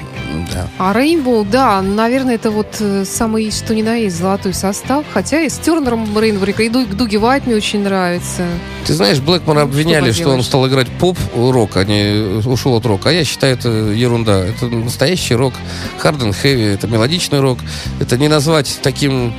Да. 0.53 0.67
А 0.77 0.93
Рейнбоу, 0.93 1.43
да, 1.45 1.81
наверное, 1.81 2.35
это 2.35 2.51
вот 2.51 2.75
э, 2.79 3.03
самый 3.05 3.49
что 3.51 3.73
ни 3.73 3.81
на 3.81 3.95
есть 3.95 4.17
золотой 4.17 4.53
состав. 4.53 5.05
Хотя 5.13 5.41
и 5.41 5.49
с 5.49 5.57
Тернером 5.57 6.05
Рейнбоу, 6.17 6.45
и 6.47 6.69
Ду- 6.69 6.85
Дуги 6.85 7.15
Вайт 7.17 7.45
мне 7.47 7.55
очень 7.55 7.81
нравится. 7.81 8.43
Ты 8.85 8.93
знаешь, 8.93 9.19
Блэкмора 9.19 9.59
Ну, 9.59 9.65
обвиняли, 9.65 10.11
что 10.11 10.23
что 10.23 10.29
он 10.31 10.43
стал 10.43 10.67
играть 10.67 10.87
поп-рок, 10.89 11.77
а 11.77 11.83
не 11.85 12.39
ушел 12.47 12.75
от 12.75 12.85
рока. 12.85 13.09
А 13.09 13.11
я 13.13 13.23
считаю, 13.23 13.53
это 13.55 13.69
ерунда. 13.69 14.45
Это 14.45 14.67
настоящий 14.67 15.35
рок, 15.35 15.53
харден 15.97 16.33
хэви, 16.33 16.63
это 16.63 16.87
мелодичный 16.87 17.39
рок. 17.39 17.59
Это 17.99 18.17
не 18.17 18.27
назвать 18.27 18.79
таким 18.83 19.33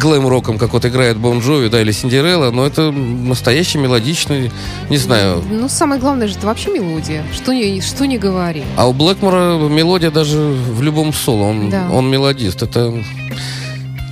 глэм-роком, 0.00 0.58
как 0.58 0.72
вот 0.72 0.84
играет 0.84 1.16
Бон 1.16 1.40
Джови, 1.40 1.68
да, 1.68 1.80
или 1.80 1.92
Синдерелла, 1.92 2.50
но 2.50 2.66
это 2.66 2.90
настоящий 2.90 3.78
мелодичный, 3.78 4.50
не 4.90 4.96
знаю. 4.96 5.42
Ну, 5.50 5.68
самое 5.68 6.00
главное 6.00 6.28
же, 6.28 6.34
это 6.36 6.46
вообще 6.46 6.70
мелодия. 6.70 7.24
Что 7.32 7.52
не, 7.52 7.80
что 7.80 8.06
не 8.06 8.18
говори. 8.18 8.62
А 8.76 8.88
у 8.88 8.92
Блэкмора 8.92 9.56
мелодия 9.68 10.10
даже 10.10 10.38
в 10.38 10.82
любом 10.82 11.12
соло. 11.12 11.44
Он, 11.44 11.70
Да. 11.70 11.88
он 11.90 12.10
мелодист. 12.10 12.62
Это... 12.62 12.94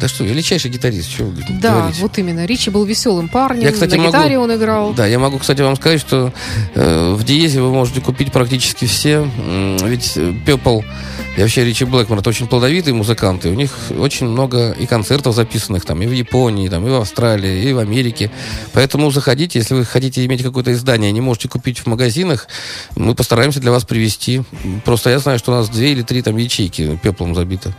Да 0.00 0.08
что, 0.08 0.24
величайший 0.24 0.70
гитарист, 0.70 1.10
что 1.10 1.32
Да, 1.60 1.72
говорить. 1.78 1.98
вот 2.00 2.18
именно. 2.18 2.44
Ричи 2.44 2.68
был 2.70 2.84
веселым 2.84 3.28
парнем, 3.28 3.62
Я, 3.62 3.72
кстати, 3.72 3.92
на 3.92 3.98
могу- 4.04 4.08
гитаре 4.08 4.38
он 4.38 4.54
играл. 4.54 4.92
Да, 4.92 5.06
я 5.06 5.18
могу, 5.18 5.38
кстати, 5.38 5.62
вам 5.62 5.74
сказать, 5.76 6.00
что 6.00 6.32
э, 6.74 7.14
в 7.14 7.24
Диезе 7.24 7.62
вы 7.62 7.70
можете 7.72 8.00
купить 8.02 8.30
практически 8.30 8.84
все. 8.84 9.26
Ведь 9.82 10.18
Пепл 10.44 10.80
и 11.36 11.40
вообще 11.40 11.64
Ричи 11.64 11.84
Блэкмор 11.84 12.18
это 12.18 12.28
очень 12.28 12.46
плодовитые 12.46 12.92
музыканты. 12.94 13.48
У 13.50 13.54
них 13.54 13.70
очень 13.98 14.26
много 14.26 14.72
и 14.72 14.84
концертов 14.86 15.34
записанных 15.34 15.84
там 15.84 16.00
и 16.02 16.06
в 16.06 16.12
Японии, 16.12 16.68
там, 16.68 16.86
и 16.86 16.90
в 16.90 16.94
Австралии, 16.94 17.68
и 17.68 17.72
в 17.72 17.78
Америке. 17.78 18.30
Поэтому 18.72 19.10
заходите, 19.10 19.58
если 19.58 19.74
вы 19.74 19.84
хотите 19.84 20.24
иметь 20.26 20.42
какое-то 20.42 20.72
издание, 20.72 21.10
не 21.12 21.20
можете 21.22 21.48
купить 21.48 21.78
в 21.80 21.86
магазинах, 21.86 22.48
мы 22.96 23.14
постараемся 23.14 23.60
для 23.60 23.70
вас 23.70 23.84
привезти. 23.84 24.42
Просто 24.84 25.10
я 25.10 25.18
знаю, 25.18 25.38
что 25.38 25.52
у 25.52 25.54
нас 25.54 25.68
две 25.70 25.92
или 25.92 26.02
три 26.02 26.20
там 26.22 26.36
ячейки 26.36 26.98
пеплом 27.02 27.34
забиты. 27.34 27.74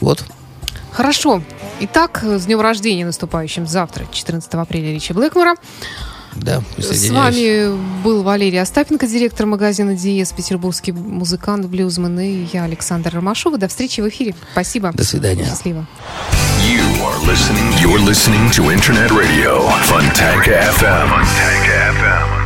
Вот. 0.00 0.24
Хорошо. 0.96 1.42
Итак, 1.80 2.22
с 2.24 2.46
днем 2.46 2.62
рождения 2.62 3.04
наступающим 3.04 3.66
завтра, 3.66 4.06
14 4.10 4.54
апреля, 4.54 4.94
Ричи 4.94 5.12
Блэкмора. 5.12 5.56
Да, 6.34 6.62
С 6.78 7.10
вами 7.10 8.02
был 8.02 8.22
Валерий 8.22 8.60
Остапенко, 8.60 9.06
директор 9.06 9.46
магазина 9.46 9.94
Диез, 9.94 10.32
петербургский 10.32 10.92
музыкант, 10.92 11.66
блюзмен, 11.66 12.18
и 12.20 12.46
я, 12.50 12.64
Александр 12.64 13.14
Ромашова. 13.14 13.58
До 13.58 13.68
встречи 13.68 14.00
в 14.00 14.08
эфире. 14.08 14.34
Спасибо. 14.52 14.90
До 14.92 15.04
свидания. 15.04 15.44
Счастливо. 15.44 15.86
You 16.62 16.82
are 17.04 17.20
listening. 17.26 17.72
You're 17.78 18.00
listening 18.00 18.50
to 18.52 18.70
Internet 18.70 19.10
Radio, 19.10 19.68
Funtanka 19.84 20.62
FM. 20.78 21.08
Funtanka 21.10 21.92
FM. 22.00 22.45